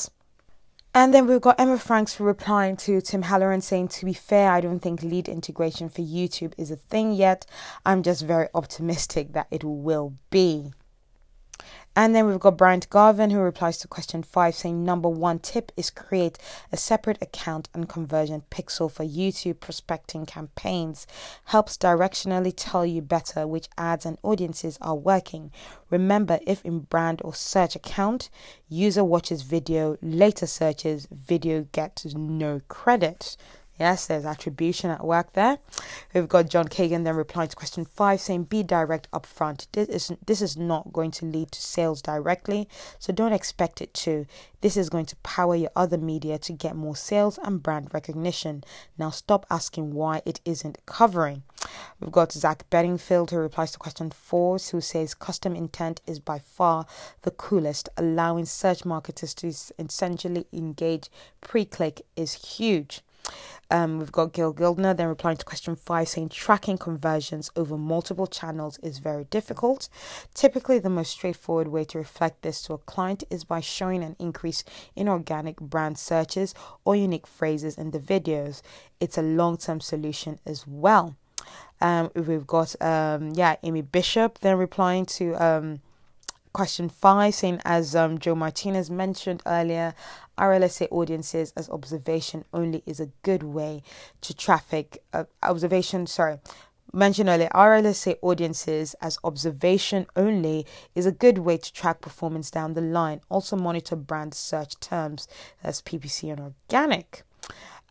And 0.96 1.12
then 1.12 1.26
we've 1.26 1.42
got 1.42 1.60
Emma 1.60 1.80
Franks 1.80 2.20
replying 2.20 2.78
to 2.78 3.02
Tim 3.02 3.24
Halloran 3.24 3.62
saying, 3.62 3.88
To 3.90 4.06
be 4.06 4.14
fair, 4.14 4.52
I 4.52 4.62
don't 4.62 4.80
think 4.80 5.02
lead 5.02 5.28
integration 5.28 5.90
for 5.90 6.02
YouTube 6.02 6.54
is 6.56 6.70
a 6.70 6.76
thing 6.76 7.14
yet. 7.14 7.48
I'm 7.84 8.04
just 8.04 8.22
very 8.24 8.48
optimistic 8.54 9.34
that 9.34 9.48
it 9.50 9.64
will 9.64 10.14
be. 10.30 10.72
And 11.96 12.16
then 12.16 12.26
we've 12.26 12.40
got 12.40 12.58
Bryant 12.58 12.90
Garvin 12.90 13.30
who 13.30 13.40
replies 13.40 13.78
to 13.80 13.88
question 13.88 14.24
five 14.24 14.56
saying 14.56 14.84
number 14.84 15.08
one 15.08 15.38
tip 15.38 15.72
is 15.78 15.92
create 15.92 16.40
a 16.72 16.78
separate 16.78 17.22
account 17.22 17.70
and 17.72 17.88
conversion 17.88 18.44
pixel 18.50 18.92
for 18.92 19.06
YouTube 19.06 19.60
prospecting 19.60 20.26
campaigns. 20.26 21.06
Helps 21.46 21.78
directionally 21.78 22.52
tell 22.56 22.84
you 22.84 23.04
better 23.04 23.46
which 23.46 23.70
ads 23.78 24.08
and 24.08 24.18
audiences 24.24 24.80
are 24.82 24.96
working. 24.96 25.52
Remember, 25.92 26.40
if 26.48 26.66
in 26.66 26.80
brand 26.80 27.22
or 27.24 27.36
search 27.36 27.76
account, 27.76 28.32
user 28.68 29.04
watches 29.04 29.44
video, 29.44 29.96
later 30.02 30.48
searches, 30.48 31.08
video 31.12 31.68
gets 31.74 32.16
no 32.16 32.60
credit. 32.70 33.38
Yes, 33.80 34.06
there's 34.06 34.24
attribution 34.24 34.92
at 34.92 35.04
work 35.04 35.34
there. 35.34 35.58
We've 36.14 36.30
got 36.30 36.48
John 36.48 36.68
Kagan 36.68 37.04
then 37.04 37.16
replying 37.16 37.50
to 37.50 37.56
question 37.56 37.86
five, 37.86 38.22
saying, 38.22 38.44
"Be 38.44 38.62
direct 38.62 39.10
upfront. 39.10 39.66
This 39.72 39.90
is 39.90 40.18
this 40.24 40.44
is 40.44 40.56
not 40.56 40.94
going 40.94 41.10
to 41.12 41.26
lead 41.26 41.52
to 41.54 41.62
sales 41.62 42.00
directly, 42.00 42.70
so 43.00 43.12
don't 43.12 43.34
expect 43.34 43.82
it 43.82 43.92
to. 43.96 44.28
This 44.62 44.78
is 44.78 44.92
going 44.92 45.08
to 45.08 45.16
power 45.18 45.56
your 45.56 45.72
other 45.76 45.98
media 45.98 46.38
to 46.38 46.54
get 46.54 46.76
more 46.76 46.96
sales 46.96 47.40
and 47.44 47.64
brand 47.64 47.92
recognition. 47.96 48.64
Now 48.98 49.10
stop 49.10 49.44
asking 49.50 49.96
why 49.96 50.22
it 50.24 50.40
isn't 50.46 50.86
covering." 50.86 51.42
We've 52.00 52.12
got 52.12 52.32
Zach 52.32 52.70
Bedingfield 52.70 53.32
who 53.32 53.38
replies 53.38 53.72
to 53.72 53.80
question 53.80 54.12
four, 54.12 54.60
who 54.60 54.82
says, 54.82 55.16
"Custom 55.16 55.56
intent 55.56 56.00
is 56.06 56.20
by 56.20 56.38
far 56.38 56.86
the 57.24 57.32
coolest. 57.32 57.90
Allowing 57.98 58.46
search 58.46 58.86
marketers 58.86 59.34
to 59.34 59.48
essentially 59.80 60.46
engage 60.54 61.10
pre-click 61.42 62.06
is 62.16 62.34
huge." 62.34 63.02
Um, 63.74 63.98
we've 63.98 64.12
got 64.12 64.34
Gil 64.34 64.54
Gildner 64.54 64.96
then 64.96 65.08
replying 65.08 65.38
to 65.38 65.46
question 65.46 65.76
five 65.76 66.08
saying 66.08 66.30
tracking 66.30 66.78
conversions 66.78 67.50
over 67.56 67.78
multiple 67.78 68.28
channels 68.28 68.78
is 68.80 69.00
very 69.00 69.24
difficult. 69.26 69.90
Typically, 70.34 70.78
the 70.78 70.90
most 70.90 71.12
straightforward 71.12 71.70
way 71.70 71.84
to 71.86 71.98
reflect 71.98 72.44
this 72.44 72.62
to 72.64 72.74
a 72.74 72.78
client 72.78 73.24
is 73.32 73.44
by 73.44 73.62
showing 73.62 74.04
an 74.04 74.16
increase 74.20 74.64
in 74.96 75.08
organic 75.08 75.60
brand 75.60 75.98
searches 75.98 76.54
or 76.86 76.96
unique 76.96 77.26
phrases 77.26 77.78
in 77.78 77.92
the 77.92 78.00
videos. 78.00 78.62
It's 79.00 79.18
a 79.18 79.24
long 79.24 79.58
term 79.58 79.80
solution 79.80 80.40
as 80.46 80.68
well. 80.68 81.16
Um, 81.82 82.12
we've 82.16 82.48
got 82.48 82.80
um, 82.82 83.32
yeah 83.34 83.56
Amy 83.64 83.82
Bishop 83.82 84.40
then 84.40 84.58
replying 84.58 85.06
to 85.18 85.34
um, 85.44 85.82
question 86.54 86.88
five, 86.88 87.36
saying 87.36 87.60
as 87.66 87.96
um, 87.96 88.20
Joe 88.20 88.36
Martinez 88.36 88.90
mentioned 88.90 89.42
earlier, 89.46 89.94
RLSA 90.38 90.88
audiences 90.92 91.52
as 91.58 91.70
observation 91.70 92.46
only 92.54 92.84
is 92.86 93.00
a 93.00 93.10
good 93.24 93.44
way 93.44 93.84
to 94.22 94.34
traffic 94.34 95.04
uh, 95.14 95.26
observation. 95.42 96.08
Sorry, 96.08 96.40
mentioned 96.94 97.30
earlier, 97.30 97.50
RLSA 97.50 98.18
audiences 98.22 98.96
as 99.02 99.18
observation 99.24 100.06
only 100.16 100.66
is 100.96 101.06
a 101.06 101.12
good 101.12 101.40
way 101.40 101.58
to 101.58 101.74
track 101.74 102.02
performance 102.02 102.52
down 102.52 102.74
the 102.74 102.82
line. 102.82 103.22
Also 103.30 103.56
monitor 103.56 103.96
brand 103.96 104.34
search 104.34 104.80
terms 104.80 105.28
as 105.64 105.82
PPC 105.82 106.32
and 106.32 106.40
organic. 106.40 107.24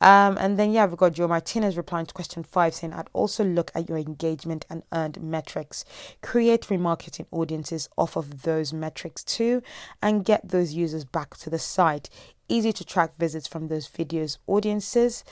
Um, 0.03 0.37
and 0.39 0.59
then, 0.59 0.73
yeah, 0.73 0.85
we've 0.87 0.99
got 0.99 1.13
Joe 1.13 1.29
Martinez 1.29 1.77
replying 1.77 2.07
to 2.07 2.15
question 2.15 2.43
five 2.43 2.75
saying, 2.75 2.93
I'd 2.93 3.09
also 3.13 3.45
look 3.45 3.71
at 3.75 3.89
your 3.89 3.99
engagement 3.99 4.67
and 4.69 4.83
earned 4.93 5.23
metrics. 5.23 5.85
Create 6.23 6.63
remarketing 6.63 7.27
audiences 7.31 7.89
off 7.97 8.17
of 8.17 8.43
those 8.43 8.73
metrics 8.73 9.23
too 9.23 9.63
and 10.03 10.25
get 10.25 10.49
those 10.49 10.75
users 10.75 11.05
back 11.05 11.37
to 11.37 11.51
the 11.51 11.59
site. 11.59 12.11
Easy 12.49 12.73
to 12.73 12.85
track 12.85 13.13
visits 13.17 13.47
from 13.47 13.69
those 13.69 13.89
videos 13.89 14.39
audiences 14.49 15.23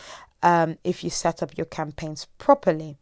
um, 0.43 0.79
if 0.85 1.03
you 1.03 1.11
set 1.11 1.43
up 1.43 1.59
your 1.59 1.67
campaigns 1.67 2.29
properly. 2.39 2.97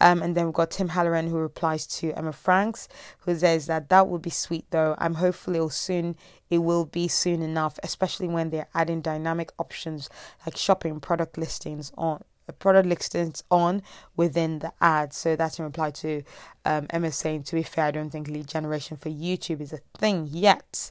Um, 0.00 0.22
and 0.22 0.34
then 0.36 0.46
we've 0.46 0.54
got 0.54 0.70
Tim 0.70 0.88
Halloran 0.88 1.28
who 1.28 1.38
replies 1.38 1.86
to 1.98 2.12
Emma 2.12 2.32
Franks, 2.32 2.88
who 3.20 3.34
says 3.36 3.66
that 3.66 3.88
that 3.88 4.08
would 4.08 4.22
be 4.22 4.30
sweet 4.30 4.66
though. 4.70 4.94
I'm 4.98 5.14
hopefully 5.14 5.56
it'll 5.56 5.70
soon 5.70 6.16
it 6.50 6.58
will 6.58 6.84
be 6.84 7.08
soon 7.08 7.42
enough, 7.42 7.78
especially 7.82 8.28
when 8.28 8.50
they're 8.50 8.68
adding 8.74 9.00
dynamic 9.00 9.52
options 9.58 10.08
like 10.44 10.56
shopping 10.56 11.00
product 11.00 11.38
listings 11.38 11.92
on 11.96 12.22
product 12.52 12.86
listings 12.86 13.42
on 13.50 13.82
within 14.16 14.60
the 14.60 14.72
ad. 14.80 15.12
So 15.12 15.36
that's 15.36 15.58
in 15.58 15.64
reply 15.64 15.90
to 15.92 16.22
um, 16.64 16.86
Emma 16.90 17.10
saying, 17.12 17.44
to 17.44 17.56
be 17.56 17.62
fair, 17.62 17.86
I 17.86 17.90
don't 17.90 18.10
think 18.10 18.28
lead 18.28 18.46
generation 18.46 18.96
for 18.96 19.10
YouTube 19.10 19.60
is 19.60 19.72
a 19.72 19.80
thing 19.98 20.28
yet. 20.30 20.90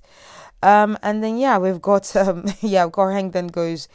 Um, 0.61 0.97
and 1.01 1.23
then 1.23 1.37
yeah, 1.37 1.57
we've 1.57 1.81
got 1.81 2.13
um, 2.17 2.45
yeah, 2.61 2.87
Gorheng 2.87 3.31
then 3.31 3.47
goes 3.47 3.87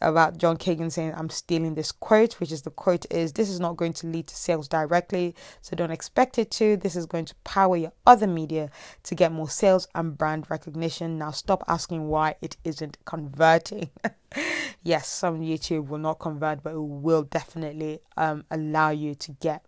about 0.00 0.38
John 0.38 0.56
Kagan 0.56 0.90
saying, 0.90 1.14
I'm 1.16 1.30
stealing 1.30 1.74
this 1.74 1.92
quote, 1.92 2.34
which 2.34 2.52
is 2.52 2.62
the 2.62 2.70
quote 2.70 3.06
is, 3.10 3.32
This 3.32 3.48
is 3.48 3.60
not 3.60 3.76
going 3.76 3.92
to 3.94 4.06
lead 4.06 4.26
to 4.28 4.36
sales 4.36 4.68
directly, 4.68 5.34
so 5.60 5.76
don't 5.76 5.90
expect 5.90 6.38
it 6.38 6.50
to. 6.52 6.76
This 6.76 6.96
is 6.96 7.06
going 7.06 7.24
to 7.26 7.34
power 7.44 7.76
your 7.76 7.92
other 8.06 8.26
media 8.26 8.70
to 9.04 9.14
get 9.14 9.32
more 9.32 9.48
sales 9.48 9.88
and 9.94 10.16
brand 10.16 10.50
recognition. 10.50 11.18
Now 11.18 11.30
stop 11.30 11.62
asking 11.68 12.08
why 12.08 12.36
it 12.40 12.56
isn't 12.64 12.98
converting. 13.04 13.90
yes, 14.82 15.08
some 15.08 15.40
YouTube 15.40 15.88
will 15.88 15.98
not 15.98 16.18
convert, 16.18 16.62
but 16.62 16.74
it 16.74 16.82
will 16.82 17.22
definitely 17.22 18.00
um, 18.16 18.44
allow 18.50 18.90
you 18.90 19.14
to 19.14 19.32
get 19.32 19.62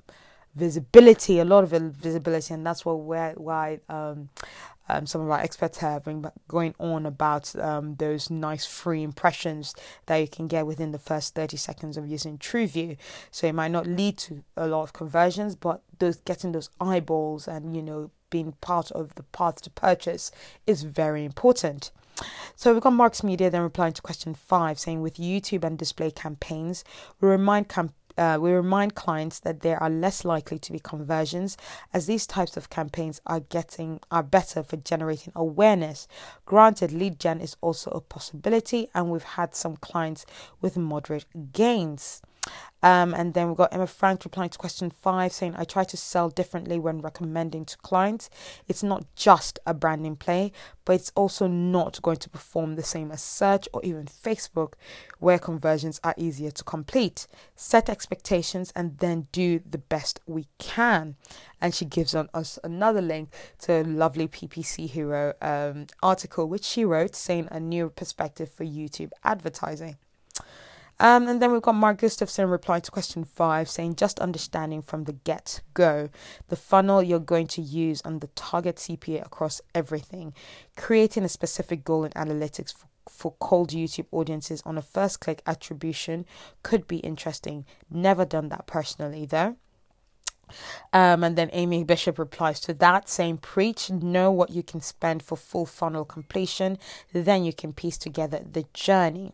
visibility, 0.55 1.39
a 1.39 1.45
lot 1.45 1.65
of 1.65 1.71
visibility, 1.71 2.53
and 2.53 2.67
that's 2.67 2.85
what 2.85 3.01
where 3.01 3.33
why 3.33 3.81
um, 3.89 4.29
um, 4.89 5.07
some 5.07 5.21
of 5.21 5.31
our 5.31 5.41
experts 5.41 5.79
have 5.79 6.05
been 6.05 6.25
going 6.47 6.75
on 6.79 7.07
about 7.07 7.55
um, 7.57 7.97
those 7.97 8.31
nice 8.31 8.67
free 8.67 9.03
impressions 9.03 9.75
that 10.07 10.17
you 10.17 10.29
can 10.29 10.49
get 10.49 10.67
within 10.67 10.93
the 10.93 10.99
first 10.99 11.35
30 11.35 11.57
seconds 11.57 11.97
of 11.97 12.07
using 12.07 12.39
TrueView. 12.39 12.97
So 13.31 13.47
it 13.47 13.55
might 13.55 13.71
not 13.71 13.87
lead 13.87 14.19
to 14.19 14.43
a 14.57 14.67
lot 14.67 14.83
of 14.83 14.93
conversions, 14.93 15.55
but 15.55 15.83
those 15.99 16.17
getting 16.17 16.53
those 16.53 16.71
eyeballs 16.81 17.49
and 17.49 17.77
you 17.77 17.83
know 17.83 18.11
being 18.31 18.53
part 18.61 18.91
of 18.93 19.15
the 19.15 19.23
path 19.25 19.63
to 19.63 19.71
purchase 19.71 20.31
is 20.67 20.83
very 20.83 21.25
important. 21.25 21.91
So 22.57 22.73
we've 22.73 22.83
got 22.83 22.93
Marks 22.93 23.23
Media 23.23 23.49
then 23.49 23.63
replying 23.63 23.93
to 23.93 24.03
question 24.03 24.35
five, 24.35 24.79
saying 24.79 25.03
with 25.03 25.17
YouTube 25.17 25.65
and 25.65 25.79
display 25.79 26.11
campaigns, 26.11 26.85
we 27.21 27.29
remind 27.29 27.69
camp- 27.69 27.95
uh, 28.19 28.39
we 28.41 28.51
remind 28.51 28.95
clients 28.95 29.39
that 29.41 29.61
there 29.61 29.83
are 29.83 29.89
less 29.89 30.25
likely 30.25 30.59
to 30.59 30.73
be 30.73 30.81
conversions 30.81 31.57
as 31.95 32.07
these 32.07 32.27
types 32.27 32.57
of 32.57 32.69
campaigns 32.69 33.21
are 33.27 33.41
getting 33.41 34.01
are 34.11 34.23
better 34.23 34.63
for 34.63 34.77
generating 34.77 35.33
awareness. 35.37 36.09
Granted, 36.45 36.93
lead 36.93 37.21
gen 37.21 37.41
is 37.41 37.57
also 37.61 37.91
a 37.93 38.01
possibility, 38.01 38.89
and 38.95 39.11
we've 39.11 39.23
had 39.23 39.55
some 39.55 39.77
clients 39.77 40.27
with 40.61 40.77
moderate 40.77 41.53
gains. 41.53 42.21
Um, 42.83 43.13
and 43.13 43.35
then 43.35 43.49
we've 43.49 43.57
got 43.57 43.73
Emma 43.75 43.87
Frank 43.87 44.25
replying 44.25 44.51
to 44.51 44.59
question 44.59 44.91
five 44.91 45.33
saying, 45.33 45.55
I 45.57 45.65
try 45.65 45.85
to 45.85 45.97
sell 45.97 46.29
differently 46.29 46.79
when 46.79 47.01
recommending 47.01 47.65
to 47.65 47.77
clients. 47.79 48.31
It's 48.69 48.83
not 48.83 49.05
just 49.17 49.59
a 49.67 49.75
branding 49.75 50.15
play, 50.17 50.53
but 50.85 50.95
it's 50.95 51.13
also 51.17 51.49
not 51.49 52.01
going 52.03 52.19
to 52.19 52.31
perform 52.31 52.77
the 52.77 52.85
same 52.85 53.11
as 53.11 53.21
search 53.21 53.69
or 53.73 53.85
even 53.85 54.07
Facebook, 54.07 54.75
where 55.19 55.39
conversions 55.39 56.01
are 56.05 56.15
easier 56.17 56.53
to 56.53 56.63
complete. 56.65 57.27
Set 57.57 57.89
expectations 57.89 58.73
and 58.77 58.99
then 58.99 59.27
do 59.33 59.61
the 59.69 59.79
best 59.79 60.21
we 60.27 60.47
can. 60.59 61.17
And 61.61 61.75
she 61.75 61.85
gives 61.85 62.15
on 62.15 62.29
us 62.33 62.59
another 62.63 63.03
link 63.03 63.35
to 63.61 63.73
a 63.73 63.83
lovely 63.83 64.29
PPC 64.29 64.89
Hero 64.89 65.35
um, 65.43 65.87
article, 66.01 66.49
which 66.49 66.65
she 66.65 66.85
wrote 66.85 67.17
saying 67.17 67.49
a 67.51 67.59
new 67.59 67.91
perspective 67.91 68.51
for 68.51 68.65
YouTube 68.65 69.11
advertising. 69.25 69.97
Um, 71.01 71.29
and 71.29 71.41
then 71.41 71.53
we've 71.53 71.63
got 71.63 71.75
Mark 71.75 71.99
Gustafson 71.99 72.49
replying 72.49 72.83
to 72.83 72.91
question 72.91 73.25
five, 73.25 73.71
saying 73.71 73.97
just 73.97 74.19
understanding 74.19 74.83
from 74.83 75.05
the 75.05 75.13
get 75.13 75.61
go 75.75 76.09
the 76.49 76.57
funnel 76.57 77.03
you're 77.03 77.21
going 77.21 77.47
to 77.49 77.63
use 77.63 78.03
and 78.05 78.21
the 78.21 78.27
target 78.29 78.77
CPA 78.77 79.25
across 79.25 79.61
everything, 79.75 80.35
creating 80.77 81.25
a 81.25 81.29
specific 81.29 81.85
goal 81.85 82.05
in 82.05 82.13
analytics 82.13 82.75
for 82.77 82.87
for 83.09 83.35
cold 83.41 83.71
YouTube 83.71 84.07
audiences 84.13 84.63
on 84.67 84.77
a 84.77 84.83
first 84.83 85.19
click 85.19 85.43
attribution 85.47 86.27
could 86.63 86.87
be 86.87 86.99
interesting. 86.99 87.65
Never 87.91 88.27
done 88.27 88.51
that 88.51 88.67
personally 88.67 89.25
though. 89.25 89.57
Um, 90.93 91.25
and 91.25 91.37
then 91.37 91.51
Amy 91.53 91.85
Bishop 91.85 92.19
replies 92.19 92.61
to 92.61 92.75
that, 92.75 93.09
saying, 93.09 93.39
Preach, 93.39 93.91
know 93.91 94.31
what 94.31 94.51
you 94.51 94.63
can 94.63 94.81
spend 94.81 95.23
for 95.23 95.37
full 95.37 95.67
funnel 95.67 96.05
completion, 96.05 96.79
then 97.13 97.45
you 97.45 97.53
can 97.53 97.73
piece 97.73 97.99
together 97.99 98.41
the 98.51 98.65
journey. 98.73 99.33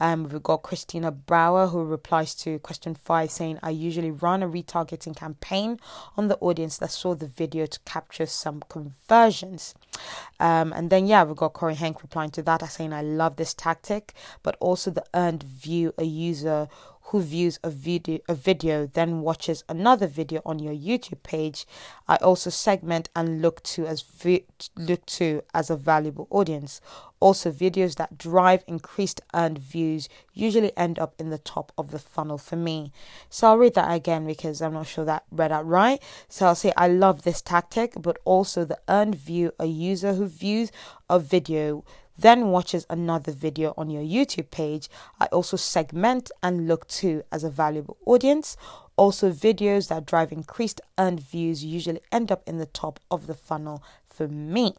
Um, 0.00 0.28
we've 0.28 0.42
got 0.42 0.62
Christina 0.62 1.10
Brower 1.10 1.66
who 1.66 1.84
replies 1.84 2.34
to 2.36 2.58
question 2.60 2.94
five, 2.94 3.30
saying, 3.30 3.58
I 3.62 3.70
usually 3.70 4.10
run 4.10 4.42
a 4.42 4.48
retargeting 4.48 5.16
campaign 5.16 5.80
on 6.16 6.28
the 6.28 6.38
audience 6.38 6.78
that 6.78 6.90
saw 6.90 7.14
the 7.14 7.26
video 7.26 7.66
to 7.66 7.80
capture 7.80 8.26
some 8.26 8.62
conversions. 8.68 9.74
Um, 10.38 10.72
and 10.72 10.90
then, 10.90 11.06
yeah, 11.06 11.24
we've 11.24 11.36
got 11.36 11.52
Corey 11.52 11.74
Hank 11.74 12.02
replying 12.02 12.30
to 12.30 12.42
that, 12.42 12.62
saying, 12.70 12.92
I 12.92 13.02
love 13.02 13.36
this 13.36 13.54
tactic, 13.54 14.14
but 14.42 14.56
also 14.60 14.90
the 14.90 15.04
earned 15.14 15.42
view 15.42 15.92
a 15.98 16.04
user 16.04 16.68
who 17.08 17.20
views 17.22 17.58
a 17.62 17.70
video 17.70 18.18
a 18.28 18.34
video 18.34 18.86
then 18.86 19.20
watches 19.20 19.64
another 19.68 20.06
video 20.06 20.40
on 20.44 20.58
your 20.58 20.74
YouTube 20.74 21.22
page 21.22 21.66
I 22.06 22.16
also 22.16 22.48
segment 22.48 23.10
and 23.14 23.42
look 23.42 23.62
to 23.64 23.86
as 23.86 24.02
look 24.76 25.04
to 25.06 25.42
as 25.52 25.68
a 25.68 25.76
valuable 25.76 26.26
audience. 26.30 26.80
Also 27.20 27.50
videos 27.50 27.96
that 27.96 28.16
drive 28.16 28.64
increased 28.66 29.20
earned 29.34 29.58
views 29.58 30.08
usually 30.32 30.74
end 30.76 30.98
up 30.98 31.14
in 31.18 31.28
the 31.30 31.38
top 31.38 31.72
of 31.76 31.90
the 31.90 31.98
funnel 31.98 32.38
for 32.38 32.56
me. 32.56 32.92
So 33.28 33.48
I'll 33.48 33.58
read 33.58 33.74
that 33.74 33.92
again 33.92 34.26
because 34.26 34.62
I'm 34.62 34.72
not 34.72 34.86
sure 34.86 35.04
that 35.04 35.24
read 35.30 35.52
out 35.52 35.66
right. 35.66 36.02
So 36.28 36.46
I'll 36.46 36.54
say 36.54 36.72
I 36.76 36.88
love 36.88 37.22
this 37.22 37.42
tactic 37.42 37.92
but 38.00 38.18
also 38.24 38.64
the 38.64 38.78
earned 38.88 39.16
view 39.16 39.52
a 39.58 39.66
user 39.66 40.14
who 40.14 40.26
views 40.26 40.72
a 41.10 41.18
video 41.18 41.84
then 42.18 42.48
watches 42.48 42.84
another 42.90 43.32
video 43.32 43.72
on 43.76 43.90
your 43.90 44.02
YouTube 44.02 44.50
page, 44.50 44.88
I 45.20 45.26
also 45.26 45.56
segment 45.56 46.30
and 46.42 46.66
look 46.66 46.88
to 46.88 47.22
as 47.30 47.44
a 47.44 47.50
valuable 47.50 47.96
audience. 48.04 48.56
Also, 48.96 49.30
videos 49.30 49.88
that 49.88 50.06
drive 50.06 50.32
increased 50.32 50.80
earned 50.98 51.20
views 51.20 51.64
usually 51.64 52.00
end 52.10 52.32
up 52.32 52.42
in 52.46 52.58
the 52.58 52.66
top 52.66 52.98
of 53.10 53.28
the 53.28 53.34
funnel 53.34 53.82
for 54.08 54.26
me. 54.26 54.74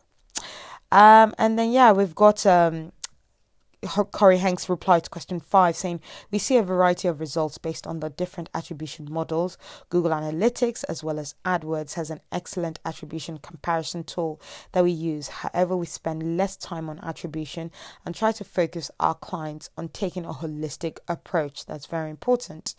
Um, 0.92 1.34
and 1.38 1.58
then, 1.58 1.72
yeah, 1.72 1.94
we've 1.94 2.16
got 2.16 2.46
um, 2.46 2.92
Corey 3.88 4.40
Hanks 4.40 4.68
replied 4.68 5.06
to 5.06 5.10
question 5.10 5.40
five, 5.40 5.74
saying, 5.74 6.02
We 6.32 6.38
see 6.38 6.58
a 6.58 6.64
variety 6.64 7.08
of 7.08 7.22
results 7.22 7.58
based 7.58 7.88
on 7.88 8.02
the 8.02 8.10
different 8.10 8.50
attribution 8.54 9.08
models. 9.10 9.58
Google 9.88 10.12
Analytics, 10.12 10.84
as 10.90 11.02
well 11.02 11.18
as 11.18 11.36
AdWords, 11.46 11.94
has 11.94 12.10
an 12.10 12.20
excellent 12.30 12.80
attribution 12.84 13.38
comparison 13.38 14.04
tool 14.04 14.42
that 14.74 14.84
we 14.84 14.92
use. 14.92 15.30
However, 15.30 15.78
we 15.78 15.86
spend 15.86 16.36
less 16.36 16.58
time 16.58 16.90
on 16.90 17.00
attribution 17.00 17.72
and 18.06 18.14
try 18.14 18.34
to 18.34 18.44
focus 18.44 18.92
our 19.00 19.16
clients 19.16 19.70
on 19.78 19.88
taking 19.88 20.26
a 20.26 20.34
holistic 20.34 20.98
approach. 21.08 21.66
That's 21.66 21.86
very 21.86 22.10
important. 22.10 22.76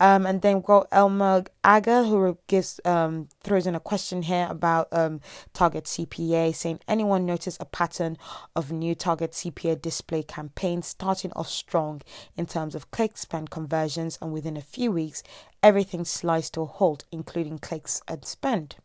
Um, 0.00 0.26
and 0.26 0.42
then 0.42 0.56
we've 0.56 0.64
got 0.64 0.88
Elmer 0.90 1.44
Aga, 1.62 2.04
who 2.04 2.36
gives 2.48 2.80
um, 2.84 3.28
throws 3.44 3.68
in 3.68 3.76
a 3.76 3.80
question 3.80 4.22
here 4.22 4.48
about 4.50 4.88
um, 4.90 5.20
target 5.52 5.84
CPA, 5.84 6.52
saying, 6.56 6.80
Anyone 6.88 7.24
notice 7.24 7.56
a 7.60 7.64
pattern 7.64 8.18
of 8.56 8.72
new 8.72 8.96
target 8.96 9.30
CPA 9.30 9.80
display? 9.80 10.23
Campaign 10.24 10.82
starting 10.82 11.32
off 11.34 11.48
strong 11.48 12.02
in 12.36 12.46
terms 12.46 12.74
of 12.74 12.90
clicks 12.90 13.20
spend 13.20 13.50
conversions, 13.50 14.18
and 14.20 14.32
within 14.32 14.56
a 14.56 14.62
few 14.62 14.90
weeks, 14.92 15.22
everything 15.62 16.04
sliced 16.04 16.54
to 16.54 16.62
a 16.62 16.66
halt, 16.66 17.04
including 17.12 17.58
clicks 17.58 18.02
and 18.08 18.24
spend. 18.24 18.76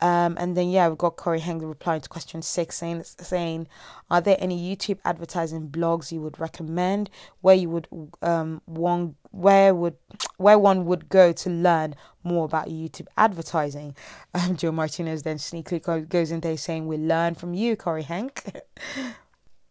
Um, 0.00 0.36
and 0.38 0.56
then 0.56 0.70
yeah, 0.70 0.88
we've 0.88 0.98
got 0.98 1.16
Corey 1.16 1.40
Hanger 1.40 1.66
replying 1.66 2.02
to 2.02 2.08
question 2.08 2.42
six, 2.42 2.76
saying 2.76 3.02
saying, 3.04 3.66
are 4.10 4.20
there 4.20 4.36
any 4.38 4.58
YouTube 4.58 4.98
advertising 5.04 5.70
blogs 5.70 6.12
you 6.12 6.20
would 6.20 6.38
recommend 6.38 7.08
where 7.40 7.54
you 7.54 7.70
would 7.70 7.88
um 8.20 8.60
one 8.66 9.14
where 9.30 9.74
would 9.74 9.96
where 10.36 10.58
one 10.58 10.84
would 10.84 11.08
go 11.08 11.32
to 11.32 11.48
learn 11.48 11.94
more 12.24 12.44
about 12.44 12.68
YouTube 12.68 13.06
advertising? 13.16 13.96
Um, 14.34 14.56
Joe 14.56 14.72
Martinez 14.72 15.22
then 15.22 15.38
sneakily 15.38 16.08
goes 16.08 16.30
in 16.30 16.40
there 16.40 16.58
saying, 16.58 16.86
"We 16.86 16.98
learn 16.98 17.34
from 17.34 17.54
you, 17.54 17.74
Corey 17.74 18.02
Hank." 18.02 18.60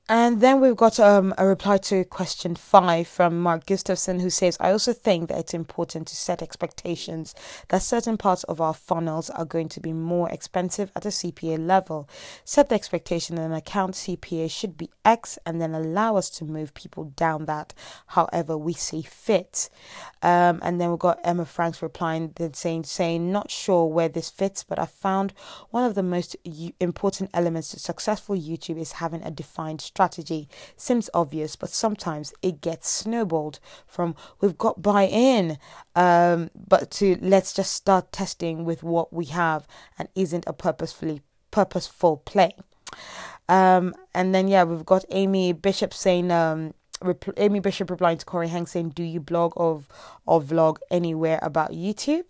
And 0.08 0.40
then 0.40 0.62
we've 0.62 0.76
got 0.76 1.00
um, 1.00 1.34
a 1.36 1.48
reply 1.48 1.78
to 1.78 2.04
question 2.04 2.54
five 2.54 3.08
from 3.08 3.42
Mark 3.42 3.66
Gustafson, 3.66 4.20
who 4.20 4.30
says, 4.30 4.56
I 4.60 4.72
also 4.72 4.94
think 4.94 5.30
that 5.30 5.40
it's 5.40 5.54
important 5.56 6.08
to 6.10 6.16
set 6.16 6.44
expectations 6.44 7.34
that 7.70 7.82
certain 7.82 8.16
parts 8.16 8.44
of 8.44 8.62
our 8.62 8.76
funnels 8.76 9.32
are 9.32 9.46
going 9.46 9.68
to 9.70 9.80
be 9.80 9.94
more 9.94 10.30
expensive 10.30 10.92
at 10.96 11.08
a 11.08 11.10
CPA 11.10 11.66
level. 11.66 12.08
Set 12.44 12.70
the 12.70 12.76
expectation 12.76 13.36
that 13.36 13.46
an 13.48 13.54
account 13.54 13.96
CPA 13.96 14.52
should 14.52 14.78
be 14.78 14.92
X 15.04 15.40
and 15.44 15.60
then 15.60 15.74
allow 15.74 16.18
us 16.18 16.30
to 16.30 16.46
move 16.46 16.76
people 16.76 17.06
down 17.16 17.46
that 17.46 17.74
however 18.06 18.56
we 18.56 18.74
see 18.74 19.02
fit. 19.02 19.70
Um, 20.22 20.60
and 20.62 20.80
then 20.80 20.92
we've 20.92 21.00
got 21.00 21.20
Emma 21.24 21.46
Franks 21.46 21.82
replying, 21.82 22.32
then 22.36 22.54
saying, 22.54 22.84
saying, 22.84 23.32
not 23.32 23.50
sure 23.50 23.88
where 23.88 24.10
this 24.10 24.30
fits, 24.30 24.64
but 24.64 24.78
I 24.78 24.86
found 24.86 25.34
one 25.72 25.84
of 25.84 25.96
the 25.96 26.04
most 26.04 26.36
important 26.80 27.32
elements 27.34 27.72
to 27.72 27.80
successful 27.80 28.36
YouTube 28.36 28.80
is 28.80 28.92
having 28.94 29.24
a 29.24 29.32
defined 29.32 29.82
strategy 29.96 30.50
seems 30.76 31.10
obvious, 31.14 31.56
but 31.56 31.70
sometimes 31.70 32.34
it 32.42 32.60
gets 32.60 32.90
snowballed 32.90 33.60
from 33.88 34.14
we've 34.42 34.58
got 34.58 34.82
buy 34.82 35.04
in, 35.08 35.58
um, 35.96 36.52
but 36.54 36.92
to 36.92 37.18
let's 37.22 37.54
just 37.54 37.74
start 37.74 38.12
testing 38.12 38.66
with 38.66 38.84
what 38.84 39.14
we 39.14 39.26
have 39.26 39.66
and 39.98 40.10
isn't 40.14 40.44
a 40.48 40.54
purposefully 40.54 41.22
purposeful 41.52 42.18
play. 42.18 42.52
Um, 43.48 43.94
and 44.14 44.36
then 44.36 44.50
yeah, 44.50 44.66
we've 44.66 44.86
got 44.86 45.06
Amy 45.12 45.54
Bishop 45.54 45.94
saying 45.94 46.30
um, 46.30 46.74
Amy 47.38 47.62
Bishop 47.62 47.90
replying 47.90 48.18
to 48.18 48.26
Corey 48.26 48.50
Hank 48.50 48.68
saying, 48.68 48.90
"Do 48.90 49.04
you 49.04 49.22
blog 49.22 49.54
or 49.56 49.84
or 50.26 50.42
vlog 50.42 50.78
anywhere 50.92 51.40
about 51.42 51.72
YouTube?" 51.72 52.26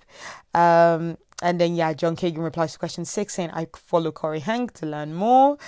Um, 0.53 1.17
and 1.41 1.59
then 1.59 1.75
yeah, 1.75 1.93
John 1.93 2.15
Kagan 2.15 2.43
replies 2.43 2.73
to 2.73 2.79
question 2.79 3.03
six 3.05 3.33
saying, 3.33 3.51
"I 3.51 3.67
follow 3.75 4.11
Corey 4.11 4.39
Hank 4.39 4.73
to 4.73 4.85
learn 4.85 5.13
more." 5.13 5.57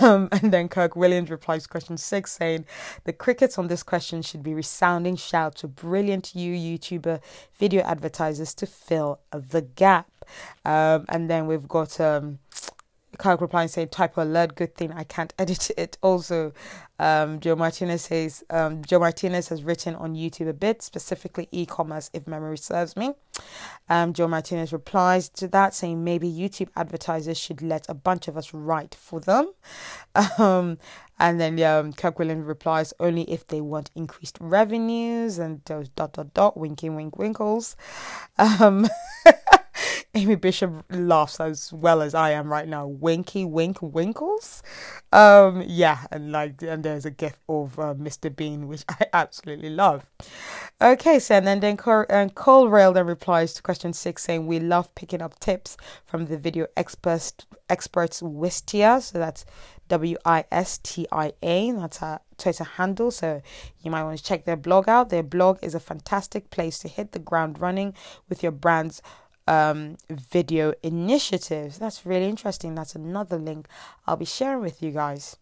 Um, 0.00 0.28
and 0.32 0.52
then 0.52 0.68
Kirk 0.68 0.96
Williams 0.96 1.30
replies 1.30 1.64
to 1.64 1.68
question 1.68 1.96
six 1.96 2.32
saying, 2.32 2.64
"The 3.04 3.12
crickets 3.12 3.58
on 3.58 3.68
this 3.68 3.82
question 3.82 4.22
should 4.22 4.42
be 4.42 4.54
resounding 4.54 5.16
shout 5.16 5.56
to 5.56 5.68
brilliant 5.68 6.34
you 6.34 6.54
YouTuber 6.54 7.20
video 7.58 7.82
advertisers 7.82 8.54
to 8.54 8.66
fill 8.66 9.20
the 9.30 9.62
gap." 9.62 10.08
Um, 10.64 11.04
and 11.08 11.30
then 11.30 11.46
we've 11.46 11.68
got 11.68 12.00
um, 12.00 12.38
Kirk 13.18 13.40
replying 13.40 13.68
saying, 13.68 13.88
type 13.88 14.16
alert, 14.16 14.54
good 14.54 14.74
thing 14.74 14.92
I 14.92 15.04
can't 15.04 15.32
edit 15.38 15.70
it. 15.76 15.98
Also, 16.02 16.52
um, 16.98 17.40
Joe 17.40 17.56
Martinez 17.56 18.02
says, 18.02 18.44
um, 18.50 18.84
Joe 18.84 19.00
Martinez 19.00 19.48
has 19.48 19.64
written 19.64 19.94
on 19.96 20.14
YouTube 20.14 20.48
a 20.48 20.52
bit, 20.52 20.82
specifically 20.82 21.48
e 21.50 21.66
commerce, 21.66 22.10
if 22.12 22.26
memory 22.26 22.58
serves 22.58 22.96
me. 22.96 23.14
Um, 23.88 24.12
Joe 24.12 24.28
Martinez 24.28 24.72
replies 24.72 25.28
to 25.30 25.48
that 25.48 25.74
saying, 25.74 26.04
maybe 26.04 26.30
YouTube 26.30 26.68
advertisers 26.76 27.38
should 27.38 27.62
let 27.62 27.88
a 27.88 27.94
bunch 27.94 28.28
of 28.28 28.36
us 28.36 28.54
write 28.54 28.94
for 28.94 29.20
them. 29.20 29.52
Um, 30.38 30.78
and 31.18 31.40
then 31.40 31.60
um, 31.62 31.92
Kirk 31.92 32.18
Williams 32.18 32.44
replies, 32.44 32.92
only 33.00 33.22
if 33.30 33.46
they 33.46 33.60
want 33.60 33.90
increased 33.94 34.36
revenues 34.40 35.38
and 35.38 35.60
those 35.64 35.88
dot 35.88 36.12
dot 36.12 36.34
dot 36.34 36.56
winking 36.56 36.94
wink 36.96 37.18
winkles. 37.18 37.76
Um, 38.38 38.88
Amy 40.14 40.34
Bishop 40.36 40.84
laughs 40.90 41.40
as 41.40 41.72
well 41.72 42.02
as 42.02 42.14
I 42.14 42.30
am 42.30 42.50
right 42.50 42.68
now. 42.68 42.86
Winky 42.86 43.44
Wink 43.44 43.78
Winkles. 43.80 44.62
Um, 45.12 45.64
yeah, 45.66 46.06
and 46.10 46.32
like, 46.32 46.62
and 46.62 46.84
there's 46.84 47.04
a 47.04 47.10
gif 47.10 47.38
of 47.48 47.78
uh, 47.78 47.94
Mr. 47.94 48.34
Bean, 48.34 48.68
which 48.68 48.84
I 48.88 49.06
absolutely 49.12 49.70
love. 49.70 50.06
Okay, 50.80 51.18
so 51.18 51.36
and 51.36 51.46
then, 51.46 51.60
then 51.60 51.76
Col- 51.76 52.06
and 52.08 52.34
CallRail 52.34 52.94
then 52.94 53.06
replies 53.06 53.54
to 53.54 53.62
question 53.62 53.92
six 53.92 54.22
saying, 54.22 54.46
We 54.46 54.60
love 54.60 54.94
picking 54.94 55.22
up 55.22 55.38
tips 55.40 55.76
from 56.04 56.26
the 56.26 56.36
video 56.36 56.66
experts, 56.76 57.32
experts 57.68 58.22
Wistia. 58.22 59.02
So 59.02 59.18
that's 59.18 59.44
W 59.88 60.16
I 60.24 60.44
S 60.50 60.78
T 60.78 61.06
I 61.12 61.32
A. 61.42 61.72
That's 61.72 62.02
our 62.02 62.20
Twitter 62.38 62.64
handle. 62.64 63.10
So 63.10 63.42
you 63.80 63.90
might 63.90 64.02
want 64.04 64.18
to 64.18 64.24
check 64.24 64.44
their 64.44 64.56
blog 64.56 64.88
out. 64.88 65.10
Their 65.10 65.22
blog 65.22 65.58
is 65.62 65.74
a 65.74 65.80
fantastic 65.80 66.50
place 66.50 66.78
to 66.80 66.88
hit 66.88 67.12
the 67.12 67.18
ground 67.18 67.60
running 67.60 67.94
with 68.28 68.42
your 68.42 68.52
brand's 68.52 69.02
um, 69.46 69.96
video 70.10 70.72
initiatives. 70.82 71.78
That's 71.78 72.06
really 72.06 72.28
interesting. 72.28 72.74
That's 72.74 72.94
another 72.94 73.38
link 73.38 73.66
I'll 74.06 74.16
be 74.16 74.24
sharing 74.24 74.60
with 74.60 74.82
you 74.82 74.90
guys. 74.90 75.36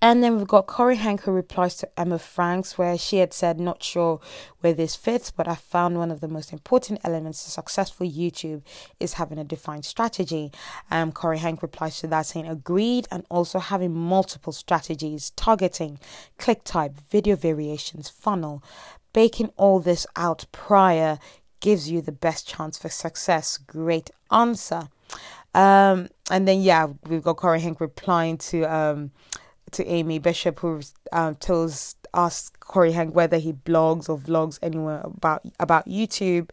And 0.00 0.22
then 0.22 0.36
we've 0.36 0.46
got 0.46 0.68
Corey 0.68 0.94
Hank 0.94 1.22
who 1.22 1.32
replies 1.32 1.74
to 1.76 1.88
Emma 1.98 2.20
Franks, 2.20 2.78
where 2.78 2.96
she 2.96 3.16
had 3.16 3.32
said, 3.32 3.58
Not 3.58 3.82
sure 3.82 4.20
where 4.60 4.72
this 4.72 4.94
fits, 4.94 5.32
but 5.32 5.48
I 5.48 5.56
found 5.56 5.98
one 5.98 6.12
of 6.12 6.20
the 6.20 6.28
most 6.28 6.52
important 6.52 7.00
elements 7.02 7.42
to 7.42 7.50
successful 7.50 8.06
YouTube 8.06 8.62
is 9.00 9.14
having 9.14 9.38
a 9.38 9.44
defined 9.44 9.84
strategy. 9.84 10.52
Um, 10.88 11.10
Corey 11.10 11.38
Hank 11.38 11.62
replies 11.62 11.98
to 11.98 12.06
that 12.06 12.26
saying, 12.26 12.46
Agreed, 12.46 13.08
and 13.10 13.26
also 13.28 13.58
having 13.58 13.92
multiple 13.92 14.52
strategies, 14.52 15.30
targeting, 15.30 15.98
click 16.38 16.62
type, 16.62 16.92
video 17.10 17.34
variations, 17.34 18.08
funnel. 18.08 18.62
Baking 19.12 19.50
all 19.56 19.80
this 19.80 20.06
out 20.14 20.46
prior 20.52 21.18
gives 21.60 21.90
you 21.90 22.00
the 22.00 22.12
best 22.12 22.46
chance 22.48 22.78
for 22.78 22.88
success. 22.88 23.58
Great 23.58 24.10
answer. 24.30 24.88
Um, 25.54 26.08
and 26.30 26.46
then, 26.46 26.62
yeah, 26.62 26.88
we've 27.08 27.22
got 27.22 27.36
Corey 27.36 27.60
Hank 27.60 27.80
replying 27.80 28.38
to. 28.38 28.64
Um, 28.64 29.10
to 29.72 29.86
Amy 29.86 30.18
Bishop, 30.18 30.60
who 30.60 30.80
um, 31.12 31.34
tells 31.36 31.96
us 32.14 32.50
Corey 32.60 32.92
Hank 32.92 33.14
whether 33.14 33.38
he 33.38 33.52
blogs 33.52 34.08
or 34.08 34.18
vlogs 34.18 34.58
anywhere 34.62 35.02
about 35.04 35.42
about 35.60 35.86
YouTube, 35.86 36.50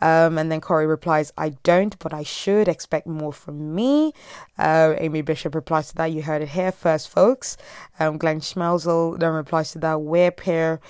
um, 0.00 0.38
and 0.38 0.50
then 0.50 0.60
Corey 0.60 0.86
replies, 0.86 1.32
"I 1.38 1.50
don't, 1.62 1.98
but 1.98 2.12
I 2.12 2.22
should 2.22 2.68
expect 2.68 3.06
more 3.06 3.32
from 3.32 3.74
me." 3.74 4.12
Uh, 4.58 4.94
Amy 4.98 5.22
Bishop 5.22 5.54
replies 5.54 5.88
to 5.88 5.94
that. 5.96 6.12
You 6.12 6.22
heard 6.22 6.42
it 6.42 6.50
here 6.50 6.72
first, 6.72 7.08
folks. 7.08 7.56
Um, 8.00 8.18
Glenn 8.18 8.40
Schmelzel 8.40 9.18
then 9.18 9.32
replies 9.32 9.72
to 9.72 9.78
that. 9.80 10.00
Where 10.00 10.30
pair 10.30 10.80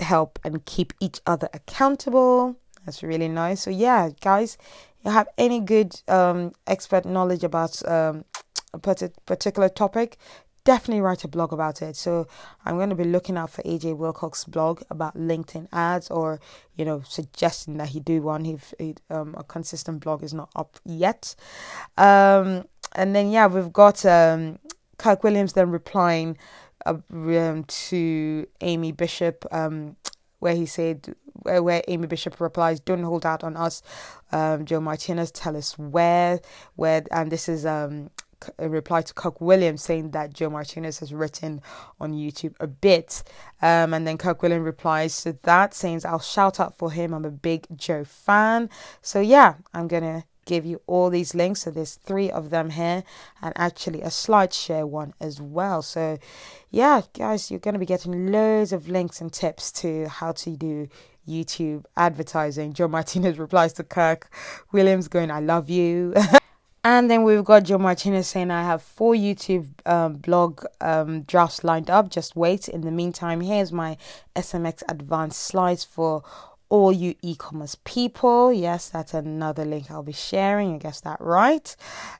help 0.00 0.38
and 0.44 0.64
keep 0.64 0.92
each 1.00 1.20
other 1.26 1.48
accountable. 1.52 2.56
That's 2.84 3.02
really 3.02 3.28
nice. 3.28 3.62
So 3.62 3.70
yeah, 3.70 4.10
guys, 4.20 4.58
you 5.04 5.10
have 5.10 5.28
any 5.38 5.60
good 5.60 6.00
um, 6.08 6.52
expert 6.66 7.04
knowledge 7.04 7.44
about 7.44 7.86
um, 7.88 8.24
a 8.72 8.78
particular 8.78 9.68
topic, 9.68 10.18
definitely 10.64 11.02
write 11.02 11.24
a 11.24 11.28
blog 11.28 11.52
about 11.52 11.82
it. 11.82 11.94
So 11.94 12.26
I'm 12.64 12.76
going 12.76 12.90
to 12.90 12.96
be 12.96 13.04
looking 13.04 13.36
out 13.36 13.50
for 13.50 13.62
AJ 13.62 13.96
Wilcox's 13.96 14.44
blog 14.44 14.82
about 14.90 15.16
LinkedIn 15.16 15.68
ads, 15.72 16.10
or 16.10 16.40
you 16.76 16.84
know, 16.84 17.02
suggesting 17.06 17.76
that 17.76 17.90
he 17.90 18.00
do 18.00 18.22
one 18.22 18.46
if 18.46 18.74
um, 19.10 19.34
a 19.38 19.44
consistent 19.44 20.00
blog 20.00 20.22
is 20.22 20.34
not 20.34 20.50
up 20.56 20.78
yet. 20.84 21.34
Um, 21.96 22.64
and 22.92 23.14
then 23.14 23.30
yeah, 23.30 23.46
we've 23.46 23.72
got 23.72 24.04
um, 24.06 24.58
Kirk 24.98 25.22
Williams 25.22 25.52
then 25.52 25.70
replying 25.70 26.38
uh, 26.86 26.96
um, 27.12 27.64
to 27.64 28.46
Amy 28.60 28.92
Bishop, 28.92 29.46
um, 29.52 29.96
where 30.40 30.54
he 30.54 30.66
said. 30.66 31.14
Where, 31.42 31.82
Amy 31.88 32.06
Bishop 32.06 32.40
replies, 32.40 32.80
"Don't 32.80 33.02
hold 33.02 33.26
out 33.26 33.44
on 33.44 33.56
us." 33.56 33.82
Um, 34.32 34.64
Joe 34.64 34.80
Martinez, 34.80 35.30
tell 35.30 35.56
us 35.56 35.78
where, 35.78 36.40
where, 36.76 37.04
and 37.10 37.30
this 37.30 37.48
is 37.48 37.66
um, 37.66 38.10
a 38.58 38.68
reply 38.68 39.02
to 39.02 39.14
Kirk 39.14 39.40
Williams 39.40 39.82
saying 39.82 40.10
that 40.10 40.32
Joe 40.32 40.50
Martinez 40.50 40.98
has 40.98 41.12
written 41.12 41.60
on 42.00 42.12
YouTube 42.12 42.54
a 42.60 42.66
bit. 42.66 43.22
Um, 43.62 43.94
and 43.94 44.06
then 44.06 44.18
Kirk 44.18 44.42
Williams 44.42 44.64
replies 44.64 45.22
to 45.22 45.36
that 45.42 45.74
saying, 45.74 46.02
I'll 46.04 46.18
shout 46.18 46.60
out 46.60 46.76
for 46.76 46.90
him. 46.90 47.14
I'm 47.14 47.24
a 47.24 47.30
big 47.30 47.66
Joe 47.76 48.04
fan. 48.04 48.70
So, 49.02 49.20
yeah, 49.20 49.54
I'm 49.72 49.88
going 49.88 50.02
to 50.02 50.24
give 50.46 50.66
you 50.66 50.80
all 50.86 51.10
these 51.10 51.34
links. 51.34 51.62
So, 51.62 51.70
there's 51.70 51.94
three 51.94 52.30
of 52.30 52.50
them 52.50 52.70
here 52.70 53.04
and 53.40 53.52
actually 53.56 54.02
a 54.02 54.08
SlideShare 54.08 54.88
one 54.88 55.14
as 55.20 55.40
well. 55.40 55.82
So, 55.82 56.18
yeah, 56.70 57.02
guys, 57.14 57.50
you're 57.50 57.60
going 57.60 57.74
to 57.74 57.80
be 57.80 57.86
getting 57.86 58.30
loads 58.30 58.72
of 58.72 58.88
links 58.88 59.20
and 59.20 59.32
tips 59.32 59.72
to 59.72 60.08
how 60.08 60.32
to 60.32 60.56
do 60.56 60.88
YouTube 61.28 61.84
advertising. 61.96 62.72
Joe 62.72 62.88
Martinez 62.88 63.38
replies 63.38 63.72
to 63.74 63.84
Kirk 63.84 64.30
Williams 64.72 65.08
going, 65.08 65.30
I 65.30 65.40
love 65.40 65.68
you. 65.70 66.14
And 66.86 67.10
then 67.10 67.22
we've 67.22 67.42
got 67.42 67.62
Joe 67.62 67.78
Martinez 67.78 68.28
saying, 68.28 68.50
I 68.50 68.62
have 68.62 68.82
four 68.82 69.14
YouTube 69.14 69.68
um, 69.86 70.16
blog 70.16 70.66
um, 70.82 71.22
drafts 71.22 71.64
lined 71.64 71.88
up. 71.88 72.10
Just 72.10 72.36
wait. 72.36 72.68
In 72.68 72.82
the 72.82 72.90
meantime, 72.90 73.40
here's 73.40 73.72
my 73.72 73.96
SMX 74.36 74.82
advanced 74.90 75.40
slides 75.40 75.82
for 75.82 76.22
all 76.68 76.92
you 76.92 77.14
e 77.22 77.36
commerce 77.36 77.74
people. 77.84 78.52
Yes, 78.52 78.90
that's 78.90 79.14
another 79.14 79.64
link 79.64 79.90
I'll 79.90 80.02
be 80.02 80.12
sharing. 80.12 80.74
I 80.74 80.78
guess 80.78 81.00
that 81.00 81.22
right. 81.22 81.74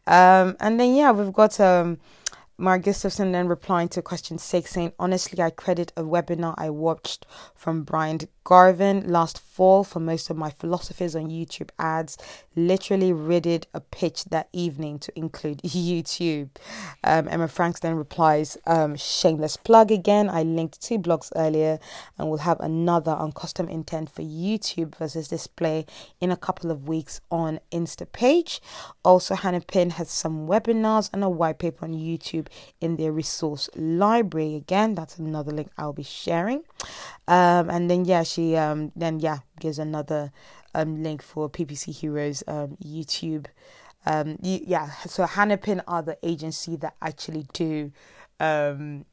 Um, 0.07 0.57
and 0.61 0.81
then, 0.81 0.95
yeah, 0.95 1.13
we've 1.13 1.33
got. 1.33 1.61
Um, 1.61 1.99
Mark 2.57 2.83
Gustafson 2.83 3.33
then 3.33 3.49
replying 3.49 3.89
to 3.89 4.03
question 4.03 4.39
six, 4.39 4.71
saying, 4.71 4.93
Honestly, 4.99 5.43
I 5.43 5.51
credit 5.51 5.93
a 5.97 6.03
webinar 6.03 6.55
I 6.57 6.71
watched 6.71 7.27
from 7.57 7.83
Bryant 7.83 8.27
Garvin 8.45 9.11
last 9.11 9.41
fall 9.41 9.83
for 9.83 10.01
most 10.01 10.29
of 10.29 10.37
my 10.37 10.51
philosophies 10.51 11.17
on 11.17 11.31
YouTube 11.31 11.71
ads. 11.79 12.19
Literally 12.55 13.13
read 13.13 13.67
a 13.75 13.81
pitch 13.81 14.27
that 14.27 14.49
evening 14.53 14.99
to 15.01 15.19
include 15.19 15.59
YouTube. 15.63 16.51
Um, 17.03 17.27
Emma 17.29 17.49
Franks 17.49 17.81
then 17.81 17.97
replies, 17.97 18.57
um, 18.67 18.97
Shameless 18.97 19.57
plug 19.57 19.91
again. 19.91 20.29
I 20.29 20.43
linked 20.43 20.81
two 20.81 20.99
blogs 20.99 21.33
earlier 21.35 21.81
and 22.19 22.29
we'll 22.29 22.39
have 22.39 22.61
another 22.61 23.13
on 23.13 23.33
custom 23.33 23.69
intent 23.69 24.11
for 24.11 24.23
YouTube 24.23 24.95
versus 24.97 25.29
display 25.29 25.87
in 26.21 26.31
a 26.31 26.37
couple 26.37 26.71
of 26.71 26.87
weeks 26.87 27.21
on 27.31 27.59
Instapage. 27.73 28.61
Also, 29.05 29.35
Hannapin 29.35 29.93
has 29.93 30.11
some 30.11 30.47
webinars 30.47 31.11
and 31.13 31.25
a 31.25 31.29
white 31.29 31.59
paper 31.59 31.85
on 31.85 31.95
YouTube 31.95 32.44
in 32.81 32.97
their 32.97 33.13
resource 33.13 33.69
library. 33.75 34.55
Again, 34.55 34.95
that's 34.95 35.19
another 35.19 35.53
link 35.53 35.71
I'll 35.79 35.93
be 35.93 36.03
sharing. 36.03 36.63
Um, 37.29 37.71
and 37.71 37.91
then 37.91 38.05
yeah, 38.05 38.23
she 38.23 38.57
um, 38.57 38.93
then 38.97 39.21
yeah 39.21 39.39
gives 39.61 39.79
another 39.79 40.33
um, 40.75 41.03
link 41.03 41.23
for 41.23 41.49
PPC 41.49 41.95
Heroes 41.95 42.43
um, 42.47 42.77
YouTube. 42.85 43.47
Um, 44.07 44.37
yeah, 44.43 44.91
so 45.07 45.25
Hannapin 45.25 45.83
are 45.87 46.03
the 46.03 46.19
agency 46.23 46.77
that 46.77 46.95
actually 47.01 47.47
do 47.55 47.91
um, 48.39 49.07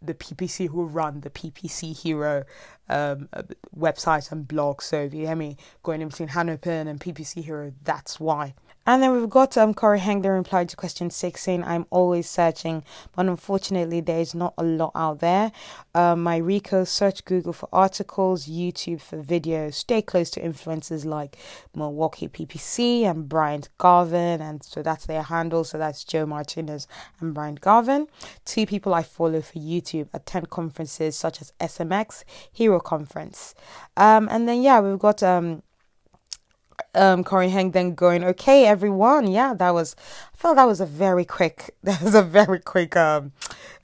the 0.00 0.14
PPC 0.14 0.68
who 0.68 0.84
run 0.84 1.20
the 1.22 1.30
PPC 1.30 2.00
Hero 2.00 2.44
um, 2.88 3.28
website 3.76 4.30
and 4.30 4.46
blog. 4.46 4.82
So 4.82 5.02
if 5.02 5.14
you 5.14 5.26
hear 5.26 5.36
me 5.36 5.56
going 5.82 6.00
in 6.00 6.08
between 6.08 6.28
Hannapin 6.28 6.86
and 6.86 7.00
PPC 7.00 7.42
Hero, 7.42 7.72
that's 7.82 8.20
why. 8.20 8.54
And 8.86 9.02
then 9.02 9.12
we've 9.12 9.28
got 9.28 9.56
um, 9.58 9.74
Corey 9.74 9.98
Hengler 9.98 10.34
replied 10.34 10.68
to 10.68 10.76
question 10.76 11.10
six 11.10 11.42
saying, 11.42 11.64
I'm 11.64 11.86
always 11.90 12.28
searching, 12.28 12.84
but 13.14 13.26
unfortunately, 13.26 14.00
there 14.00 14.20
is 14.20 14.34
not 14.34 14.54
a 14.56 14.62
lot 14.62 14.92
out 14.94 15.18
there. 15.18 15.50
Um, 15.94 16.22
my 16.22 16.36
Rico 16.36 16.84
search 16.84 17.24
Google 17.24 17.52
for 17.52 17.68
articles, 17.72 18.46
YouTube 18.46 19.00
for 19.00 19.22
videos. 19.22 19.74
Stay 19.74 20.02
close 20.02 20.30
to 20.30 20.40
influencers 20.40 21.04
like 21.04 21.36
Milwaukee 21.74 22.28
PPC 22.28 23.02
and 23.02 23.28
Bryant 23.28 23.68
Garvin. 23.78 24.40
And 24.40 24.62
so 24.62 24.82
that's 24.82 25.06
their 25.06 25.22
handle. 25.22 25.64
So 25.64 25.78
that's 25.78 26.04
Joe 26.04 26.26
Martinez 26.26 26.86
and 27.20 27.34
Bryant 27.34 27.60
Garvin. 27.60 28.06
Two 28.44 28.66
people 28.66 28.94
I 28.94 29.02
follow 29.02 29.40
for 29.40 29.58
YouTube 29.58 30.08
attend 30.12 30.50
conferences 30.50 31.16
such 31.16 31.40
as 31.40 31.52
SMX, 31.60 32.24
Hero 32.52 32.78
Conference. 32.78 33.54
Um, 33.96 34.28
and 34.30 34.48
then, 34.48 34.62
yeah, 34.62 34.80
we've 34.80 34.98
got. 34.98 35.22
Um, 35.22 35.62
um, 36.94 37.24
Corey 37.24 37.48
Heng 37.48 37.70
then 37.72 37.94
going, 37.94 38.24
okay, 38.24 38.66
everyone. 38.66 39.30
Yeah, 39.30 39.54
that 39.54 39.70
was, 39.70 39.96
I 40.34 40.36
felt 40.36 40.56
that 40.56 40.64
was 40.64 40.80
a 40.80 40.86
very 40.86 41.24
quick, 41.24 41.74
that 41.82 42.00
was 42.02 42.14
a 42.14 42.22
very 42.22 42.60
quick 42.60 42.96
um, 42.96 43.32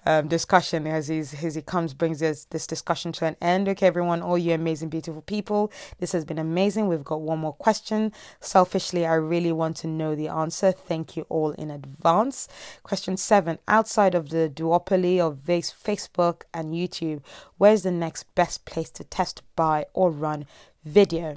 um, 0.05 0.29
discussion 0.29 0.87
as, 0.87 1.09
he's, 1.09 1.43
as 1.45 1.55
he 1.55 1.63
comes, 1.63 1.95
brings 1.95 2.21
this, 2.21 2.45
this 2.47 2.67
discussion 2.67 3.13
to 3.13 3.27
an 3.27 3.37
end. 3.41 3.69
Okay, 3.69 3.87
everyone, 3.87 4.23
all 4.23 4.39
you 4.39 4.53
amazing, 4.53 4.89
beautiful 4.89 5.23
people. 5.23 5.71
This 5.99 6.13
has 6.13 6.25
been 6.25 6.39
amazing. 6.39 6.89
We've 6.89 7.05
got 7.05 7.21
one 7.21 7.39
more 7.39 7.53
question. 7.53 8.13
Selfishly, 8.41 9.07
I 9.07 9.15
really 9.15 9.53
want 9.53 9.77
to 9.79 9.87
know 9.87 10.15
the 10.15 10.29
answer. 10.29 10.73
Thank 10.73 11.17
you 11.17 11.27
all 11.29 11.53
in 11.53 11.71
advance. 11.71 12.49
Question 12.83 13.17
seven 13.17 13.59
Outside 13.69 14.15
of 14.15 14.31
the 14.31 14.51
duopoly 14.53 15.21
of 15.21 15.45
Facebook 15.45 16.43
and 16.53 16.75
YouTube, 16.75 17.23
where's 17.59 17.83
the 17.83 17.93
next 17.93 18.25
best 18.35 18.65
place 18.65 18.91
to 18.91 19.05
test, 19.05 19.43
buy, 19.55 19.87
or 19.95 20.11
run 20.11 20.47
video? 20.85 21.37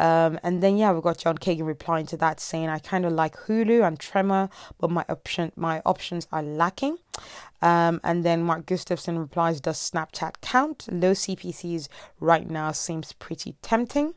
Um, 0.00 0.40
and 0.42 0.62
then 0.62 0.78
yeah, 0.78 0.92
we've 0.92 1.02
got 1.02 1.18
John 1.18 1.36
Kagan 1.36 1.66
replying 1.66 2.06
to 2.06 2.16
that 2.16 2.40
saying, 2.40 2.70
"I 2.70 2.78
kind 2.78 3.04
of 3.04 3.12
like 3.12 3.36
Hulu 3.36 3.86
and 3.86 4.00
Tremor, 4.00 4.48
but 4.78 4.90
my 4.90 5.04
option 5.10 5.52
my 5.56 5.82
options 5.84 6.26
are 6.32 6.42
lacking." 6.42 6.96
Um, 7.60 8.00
and 8.02 8.24
then 8.24 8.42
Mark 8.42 8.64
Gustafson 8.64 9.18
replies, 9.18 9.60
"Does 9.60 9.78
Snapchat 9.78 10.40
count? 10.40 10.88
Low 10.90 11.12
CPCs 11.12 11.88
right 12.18 12.48
now 12.48 12.72
seems 12.72 13.12
pretty 13.12 13.56
tempting." 13.60 14.14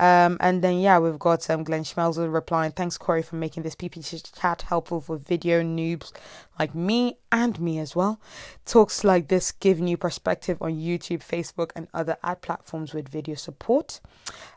Um, 0.00 0.38
and 0.40 0.60
then 0.62 0.80
yeah, 0.80 0.98
we've 0.98 1.20
got 1.20 1.48
um, 1.48 1.62
Glenn 1.62 1.84
Schmelzer 1.84 2.32
replying, 2.32 2.72
"Thanks 2.72 2.98
Corey 2.98 3.22
for 3.22 3.36
making 3.36 3.62
this 3.62 3.76
PPC 3.76 4.20
chat 4.34 4.62
helpful 4.62 5.00
for 5.00 5.16
video 5.16 5.62
noobs 5.62 6.10
like 6.58 6.74
me 6.74 7.18
and 7.30 7.60
me 7.60 7.78
as 7.78 7.94
well. 7.94 8.20
Talks 8.64 9.04
like 9.04 9.28
this 9.28 9.52
give 9.52 9.78
new 9.78 9.96
perspective 9.96 10.60
on 10.60 10.72
YouTube, 10.72 11.20
Facebook, 11.20 11.70
and 11.76 11.86
other 11.94 12.16
ad 12.24 12.42
platforms 12.42 12.92
with 12.92 13.08
video 13.08 13.36
support." 13.36 14.00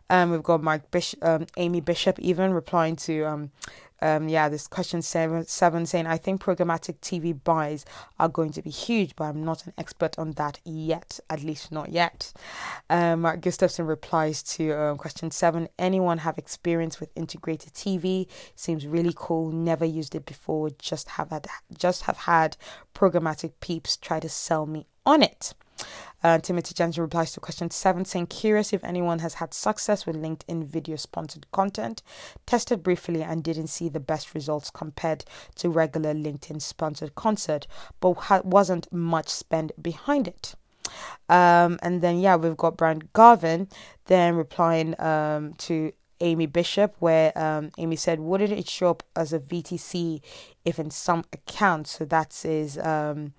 Um, 0.09 0.31
we've 0.31 0.43
got 0.43 0.63
Mike 0.63 0.89
Bishop, 0.91 1.23
um, 1.23 1.47
Amy 1.57 1.81
Bishop 1.81 2.19
even 2.19 2.53
replying 2.53 2.95
to 2.97 3.23
um, 3.23 3.51
um, 4.01 4.29
yeah, 4.29 4.47
this 4.49 4.67
question 4.67 5.01
seven, 5.01 5.45
seven 5.45 5.85
saying, 5.85 6.05
I 6.05 6.17
think 6.17 6.41
programmatic 6.41 6.99
TV 6.99 7.37
buys 7.43 7.85
are 8.19 8.29
going 8.29 8.51
to 8.51 8.61
be 8.61 8.69
huge, 8.69 9.15
but 9.15 9.25
I'm 9.25 9.43
not 9.43 9.65
an 9.65 9.73
expert 9.77 10.17
on 10.19 10.31
that 10.33 10.59
yet, 10.63 11.19
at 11.29 11.43
least 11.43 11.71
not 11.71 11.89
yet. 11.89 12.31
Um, 12.89 13.21
Mark 13.21 13.41
Gustafson 13.41 13.85
replies 13.87 14.43
to 14.43 14.71
um, 14.73 14.97
question 14.97 15.31
seven 15.31 15.67
Anyone 15.79 16.19
have 16.19 16.37
experience 16.37 16.99
with 16.99 17.09
integrated 17.15 17.73
TV? 17.73 18.27
Seems 18.55 18.85
really 18.85 19.13
cool. 19.15 19.51
Never 19.51 19.85
used 19.85 20.13
it 20.13 20.25
before. 20.25 20.69
Just 20.77 21.09
have 21.09 21.31
had, 21.31 21.47
just 21.75 22.03
have 22.03 22.17
had 22.17 22.55
programmatic 22.93 23.53
peeps 23.61 23.97
try 23.97 24.19
to 24.19 24.29
sell 24.29 24.65
me 24.65 24.85
on 25.05 25.23
it. 25.23 25.53
Uh, 26.27 26.37
Timothy 26.37 26.73
Jensen 26.73 27.03
replies 27.03 27.31
to 27.31 27.39
question 27.39 27.71
seven, 27.71 28.03
saying, 28.03 28.27
Curious 28.27 28.73
if 28.73 28.83
anyone 28.83 29.19
has 29.19 29.35
had 29.35 29.53
success 29.53 30.05
with 30.05 30.21
LinkedIn 30.21 30.65
video 30.65 30.97
sponsored 30.97 31.49
content. 31.53 32.03
Tested 32.45 32.83
briefly 32.83 33.23
and 33.23 33.41
didn't 33.41 33.67
see 33.67 33.87
the 33.87 34.01
best 34.01 34.33
results 34.33 34.69
compared 34.69 35.23
to 35.55 35.69
regular 35.69 36.13
LinkedIn 36.13 36.61
sponsored 36.61 37.15
concert, 37.15 37.65
but 38.01 38.13
ha- 38.15 38.41
wasn't 38.43 38.91
much 38.91 39.29
spend 39.29 39.71
behind 39.81 40.27
it. 40.27 40.55
Um, 41.29 41.79
and 41.81 42.01
then, 42.01 42.19
yeah, 42.19 42.35
we've 42.35 42.57
got 42.57 42.75
Bryant 42.75 43.13
Garvin 43.13 43.69
then 44.07 44.35
replying 44.35 44.99
um, 44.99 45.53
to 45.59 45.93
Amy 46.19 46.45
Bishop, 46.45 46.93
where 46.99 47.31
um, 47.37 47.71
Amy 47.77 47.95
said, 47.95 48.19
Wouldn't 48.19 48.51
it 48.51 48.67
show 48.67 48.89
up 48.89 49.03
as 49.15 49.31
a 49.31 49.39
VTC 49.39 50.19
if 50.65 50.77
in 50.77 50.91
some 50.91 51.23
accounts? 51.31 51.91
So 51.91 52.03
that 52.03 52.43
is 52.43 52.77
um, 52.79 53.31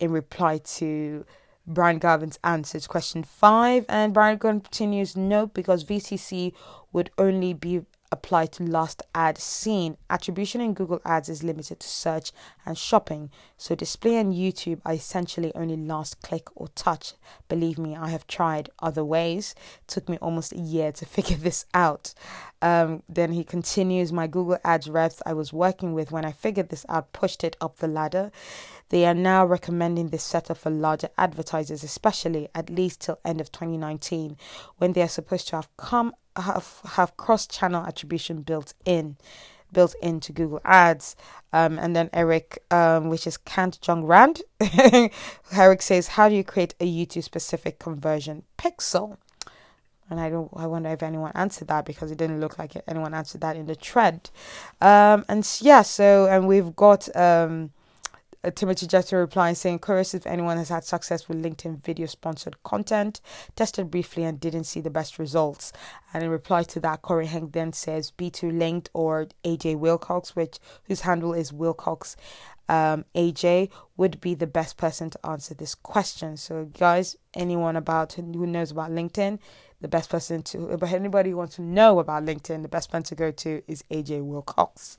in 0.00 0.10
reply 0.10 0.56
to 0.78 1.26
Bryant 1.66 2.02
Garvin's 2.02 2.38
answer 2.44 2.78
to 2.80 2.88
question 2.88 3.24
five. 3.24 3.84
And 3.88 4.12
Brian 4.12 4.38
continues, 4.38 5.16
no, 5.16 5.46
because 5.46 5.84
VTC 5.84 6.52
would 6.92 7.10
only 7.18 7.52
be 7.54 7.82
applied 8.14 8.52
to 8.52 8.62
last 8.62 9.02
ad 9.12 9.36
seen. 9.38 9.96
Attribution 10.08 10.60
in 10.60 10.72
Google 10.72 11.00
Ads 11.04 11.28
is 11.28 11.42
limited 11.42 11.80
to 11.80 11.88
search 11.88 12.30
and 12.64 12.78
shopping. 12.78 13.30
So 13.58 13.74
display 13.74 14.16
and 14.16 14.32
YouTube 14.32 14.80
are 14.86 14.94
essentially 14.94 15.52
only 15.56 15.76
last 15.76 16.22
click 16.22 16.48
or 16.54 16.68
touch. 16.68 17.14
Believe 17.48 17.76
me, 17.76 17.96
I 17.96 18.10
have 18.10 18.28
tried 18.28 18.70
other 18.78 19.04
ways. 19.04 19.56
It 19.82 19.88
took 19.88 20.08
me 20.08 20.16
almost 20.18 20.52
a 20.52 20.58
year 20.58 20.92
to 20.92 21.04
figure 21.16 21.36
this 21.36 21.66
out. 21.74 22.14
Um, 22.62 23.02
then 23.08 23.32
he 23.32 23.42
continues, 23.42 24.12
my 24.12 24.28
Google 24.28 24.58
Ads 24.64 24.88
reps 24.88 25.20
I 25.26 25.32
was 25.32 25.52
working 25.52 25.92
with 25.92 26.12
when 26.12 26.24
I 26.24 26.32
figured 26.32 26.68
this 26.68 26.86
out 26.88 27.12
pushed 27.12 27.42
it 27.42 27.56
up 27.60 27.78
the 27.78 27.88
ladder. 27.88 28.30
They 28.90 29.06
are 29.06 29.14
now 29.14 29.44
recommending 29.44 30.10
this 30.10 30.22
setup 30.22 30.58
for 30.58 30.70
larger 30.70 31.08
advertisers, 31.18 31.82
especially 31.82 32.48
at 32.54 32.70
least 32.70 33.00
till 33.00 33.18
end 33.24 33.40
of 33.40 33.50
2019, 33.50 34.36
when 34.78 34.92
they 34.92 35.02
are 35.02 35.08
supposed 35.08 35.48
to 35.48 35.56
have 35.56 35.76
come 35.76 36.14
have, 36.36 36.80
have 36.84 37.16
cross-channel 37.16 37.86
attribution 37.86 38.42
built 38.42 38.74
in 38.84 39.16
built 39.74 39.94
into 40.00 40.32
Google 40.32 40.60
Ads. 40.64 41.16
Um, 41.52 41.78
and 41.78 41.94
then 41.94 42.08
Eric, 42.14 42.62
um, 42.70 43.10
which 43.10 43.26
is 43.26 43.36
Kant 43.36 43.78
Jung 43.86 44.04
Rand, 44.04 44.40
Eric 45.52 45.82
says, 45.82 46.08
"How 46.08 46.28
do 46.30 46.34
you 46.34 46.42
create 46.44 46.74
a 46.80 46.86
YouTube 46.86 47.24
specific 47.24 47.78
conversion 47.78 48.44
pixel?" 48.56 49.18
And 50.08 50.18
I 50.18 50.30
don't. 50.30 50.50
I 50.56 50.66
wonder 50.66 50.88
if 50.90 51.02
anyone 51.02 51.32
answered 51.34 51.68
that 51.68 51.84
because 51.84 52.10
it 52.10 52.18
didn't 52.18 52.40
look 52.40 52.58
like 52.58 52.72
anyone 52.88 53.14
answered 53.14 53.42
that 53.42 53.56
in 53.56 53.66
the 53.66 53.74
thread. 53.74 54.30
Um, 54.80 55.24
and 55.28 55.46
yeah, 55.60 55.82
so 55.82 56.26
and 56.26 56.48
we've 56.48 56.74
got 56.74 57.14
um, 57.14 57.70
uh, 58.44 58.50
Timothy 58.50 58.86
Jester 58.86 59.18
replying 59.18 59.54
saying, 59.54 59.78
Curious 59.78 60.14
if 60.14 60.26
anyone 60.26 60.58
has 60.58 60.68
had 60.68 60.84
success 60.84 61.28
with 61.28 61.42
LinkedIn 61.42 61.82
video 61.82 62.06
sponsored 62.06 62.62
content. 62.62 63.20
Tested 63.56 63.90
briefly 63.90 64.24
and 64.24 64.38
didn't 64.38 64.64
see 64.64 64.80
the 64.80 64.90
best 64.90 65.18
results. 65.18 65.72
And 66.12 66.22
in 66.22 66.30
reply 66.30 66.62
to 66.64 66.80
that, 66.80 67.02
Corey 67.02 67.26
Hank 67.26 67.52
then 67.52 67.72
says 67.72 68.12
B2Linked 68.16 68.88
or 68.92 69.28
AJ 69.44 69.78
Wilcox, 69.78 70.36
which 70.36 70.58
whose 70.84 71.00
handle 71.00 71.32
is 71.32 71.52
Wilcox 71.52 72.16
um, 72.68 73.04
AJ, 73.14 73.70
would 73.96 74.20
be 74.20 74.34
the 74.34 74.46
best 74.46 74.76
person 74.76 75.10
to 75.10 75.26
answer 75.26 75.54
this 75.54 75.74
question. 75.74 76.36
So, 76.36 76.66
guys, 76.66 77.16
anyone 77.34 77.76
about 77.76 78.14
who 78.14 78.46
knows 78.46 78.70
about 78.70 78.90
LinkedIn, 78.90 79.38
the 79.80 79.88
best 79.88 80.08
person 80.08 80.42
to, 80.42 80.76
but 80.78 80.90
anybody 80.92 81.30
who 81.30 81.36
wants 81.36 81.56
to 81.56 81.62
know 81.62 81.98
about 81.98 82.24
LinkedIn, 82.24 82.62
the 82.62 82.68
best 82.68 82.90
person 82.90 83.04
to 83.04 83.14
go 83.14 83.30
to 83.30 83.62
is 83.66 83.84
AJ 83.90 84.22
Wilcox. 84.22 84.98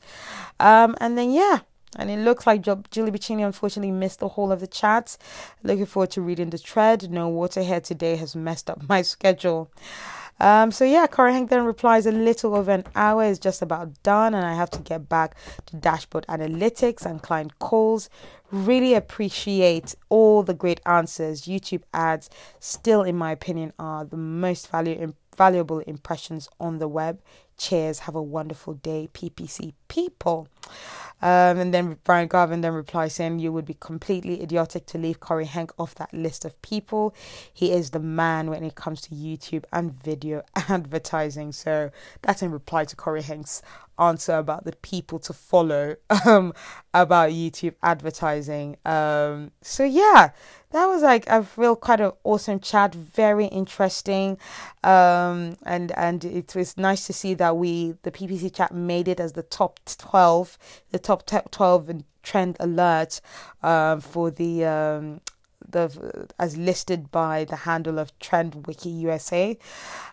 Um, 0.59 0.95
and 0.99 1.17
then, 1.17 1.31
yeah, 1.31 1.61
and 1.95 2.09
it 2.09 2.19
looks 2.19 2.45
like 2.45 2.61
Julie 2.61 3.11
Bacchini 3.11 3.45
unfortunately 3.45 3.91
missed 3.91 4.19
the 4.19 4.29
whole 4.29 4.51
of 4.51 4.59
the 4.59 4.67
chat. 4.67 5.17
Looking 5.63 5.85
forward 5.85 6.11
to 6.11 6.21
reading 6.21 6.49
the 6.49 6.57
thread. 6.57 7.11
No 7.11 7.27
water 7.27 7.61
here 7.61 7.81
today 7.81 8.15
has 8.17 8.35
messed 8.35 8.69
up 8.69 8.87
my 8.87 9.01
schedule. 9.13 9.71
Um, 10.39 10.71
so 10.71 10.83
yeah, 10.83 11.07
Cora 11.07 11.31
Hank 11.31 11.49
then 11.49 11.63
replies 11.63 12.05
a 12.05 12.11
little 12.11 12.55
over 12.55 12.71
an 12.71 12.83
hour 12.95 13.23
is 13.23 13.39
just 13.39 13.61
about 13.61 14.03
done, 14.03 14.33
and 14.33 14.45
I 14.45 14.53
have 14.53 14.69
to 14.71 14.79
get 14.79 15.07
back 15.07 15.35
to 15.67 15.77
dashboard 15.77 16.25
analytics 16.27 17.05
and 17.05 17.21
client 17.21 17.57
calls. 17.59 18.09
Really 18.51 18.93
appreciate 18.93 19.95
all 20.09 20.43
the 20.43 20.53
great 20.53 20.81
answers. 20.85 21.43
YouTube 21.43 21.83
ads 21.93 22.29
still, 22.59 23.01
in 23.01 23.15
my 23.15 23.31
opinion, 23.31 23.71
are 23.79 24.03
the 24.03 24.17
most 24.17 24.69
value, 24.69 25.13
valuable 25.37 25.79
impressions 25.79 26.49
on 26.59 26.79
the 26.79 26.87
web. 26.87 27.21
Cheers. 27.57 27.99
Have 27.99 28.15
a 28.15 28.21
wonderful 28.21 28.73
day, 28.73 29.09
PPC 29.13 29.73
people. 29.87 30.49
Um, 31.25 31.57
and 31.57 31.73
then 31.73 31.97
Bryant 32.03 32.29
Garvin 32.29 32.61
then 32.61 32.73
replies 32.73 33.15
saying, 33.15 33.39
You 33.39 33.51
would 33.51 33.65
be 33.65 33.77
completely 33.79 34.43
idiotic 34.43 34.85
to 34.85 34.99
leave 34.99 35.19
Corey 35.19 35.45
Hank 35.45 35.71
off 35.79 35.95
that 35.95 36.13
list 36.13 36.45
of 36.45 36.61
people. 36.61 37.15
He 37.51 37.71
is 37.71 37.89
the 37.89 37.99
man 37.99 38.51
when 38.51 38.63
it 38.63 38.75
comes 38.75 39.01
to 39.01 39.15
YouTube 39.15 39.63
and 39.73 39.99
video 40.03 40.43
advertising. 40.69 41.51
So 41.51 41.89
that's 42.21 42.43
in 42.43 42.51
reply 42.51 42.85
to 42.85 42.95
Corey 42.95 43.23
Hank's 43.23 43.63
answer 43.99 44.33
about 44.33 44.65
the 44.65 44.73
people 44.73 45.19
to 45.19 45.33
follow 45.33 45.95
um, 46.25 46.53
about 46.93 47.31
YouTube 47.31 47.75
advertising. 47.83 48.77
Um, 48.85 49.51
so 49.61 49.83
yeah, 49.83 50.31
that 50.71 50.85
was 50.87 51.01
like 51.01 51.27
a 51.27 51.45
real 51.55 51.75
quite 51.75 52.01
an 52.01 52.11
awesome 52.23 52.59
chat, 52.59 52.93
very 52.93 53.45
interesting, 53.45 54.37
um, 54.83 55.57
and 55.65 55.91
and 55.97 56.25
it 56.25 56.55
was 56.55 56.77
nice 56.77 57.07
to 57.07 57.13
see 57.13 57.33
that 57.35 57.57
we 57.57 57.95
the 58.03 58.11
PPC 58.11 58.53
chat 58.53 58.73
made 58.73 59.07
it 59.07 59.19
as 59.19 59.33
the 59.33 59.43
top 59.43 59.79
twelve, 59.85 60.57
the 60.91 60.99
top 60.99 61.25
twelve 61.51 62.03
trend 62.23 62.57
alert 62.59 63.21
uh, 63.63 63.99
for 63.99 64.31
the 64.31 64.65
um, 64.65 65.21
the 65.69 66.27
as 66.39 66.57
listed 66.57 67.11
by 67.11 67.45
the 67.45 67.55
handle 67.57 67.99
of 67.99 68.17
Trend 68.19 68.67
Wiki 68.67 68.89
USA. 68.89 69.57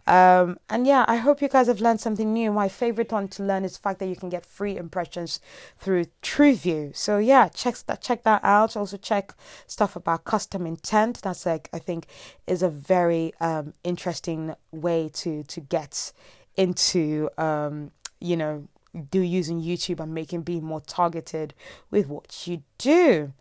Um, 0.07 0.59
and 0.69 0.87
yeah, 0.87 1.05
I 1.07 1.17
hope 1.17 1.41
you 1.41 1.49
guys 1.49 1.69
have 1.69 1.81
learned 1.81 2.01
something 2.01 2.33
new. 2.33 2.53
My 2.53 2.69
favorite 2.69 3.13
one 3.13 3.29
to 3.29 3.43
learn 3.43 3.65
is 3.65 3.75
the 3.75 3.79
fact 3.81 4.01
that 4.01 4.07
you 4.07 4.17
can 4.17 4.29
get 4.29 4.45
free 4.45 4.77
impressions 4.77 5.41
through 5.79 6.07
TrueView. 6.23 6.97
So 6.97 7.19
yeah, 7.19 7.49
check 7.49 7.77
that 7.87 8.01
check 8.03 8.23
that 8.25 8.41
out. 8.43 8.77
Also 8.77 8.97
check 8.97 9.35
stuff 9.67 9.97
about 9.97 10.25
custom 10.25 10.67
intent. 10.67 11.23
That's 11.23 11.47
like 11.47 11.69
I 11.73 11.79
think 11.79 12.07
is 12.47 12.63
a 12.63 12.69
very 12.69 13.33
um, 13.41 13.75
interesting 13.85 14.55
way 14.73 15.11
to 15.15 15.43
to 15.45 15.61
get 15.61 16.13
into 16.57 17.29
um, 17.39 17.91
you 18.21 18.37
know 18.37 18.69
do 19.11 19.21
using 19.21 19.61
YouTube 19.61 20.01
and 20.01 20.15
making 20.15 20.43
be 20.43 20.61
more 20.61 20.81
targeted 20.81 21.55
with 21.91 22.07
what 22.07 22.47
you 22.47 22.63
do. 22.79 23.33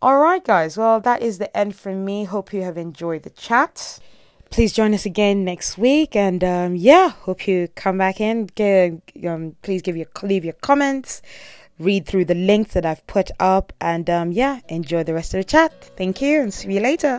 All 0.00 0.18
right, 0.18 0.44
guys. 0.44 0.76
Well, 0.76 1.00
that 1.00 1.22
is 1.22 1.38
the 1.38 1.56
end 1.56 1.76
from 1.76 2.04
me. 2.04 2.24
Hope 2.24 2.52
you 2.52 2.62
have 2.62 2.76
enjoyed 2.76 3.22
the 3.22 3.30
chat. 3.30 4.00
Please 4.50 4.72
join 4.72 4.92
us 4.92 5.06
again 5.06 5.44
next 5.44 5.78
week, 5.78 6.14
and 6.14 6.44
um, 6.44 6.76
yeah, 6.76 7.08
hope 7.08 7.48
you 7.48 7.68
come 7.68 7.96
back 7.98 8.20
in. 8.20 8.50
Um, 9.26 9.56
please 9.62 9.80
give 9.80 9.96
your 9.96 10.08
leave 10.22 10.44
your 10.44 10.52
comments, 10.54 11.22
read 11.78 12.04
through 12.04 12.26
the 12.26 12.34
links 12.34 12.74
that 12.74 12.84
I've 12.84 13.06
put 13.06 13.30
up, 13.40 13.72
and 13.80 14.10
um, 14.10 14.30
yeah, 14.30 14.60
enjoy 14.68 15.04
the 15.04 15.14
rest 15.14 15.32
of 15.32 15.38
the 15.38 15.44
chat. 15.44 15.72
Thank 15.96 16.20
you, 16.20 16.42
and 16.42 16.52
see 16.52 16.70
you 16.70 16.80
later. 16.80 17.18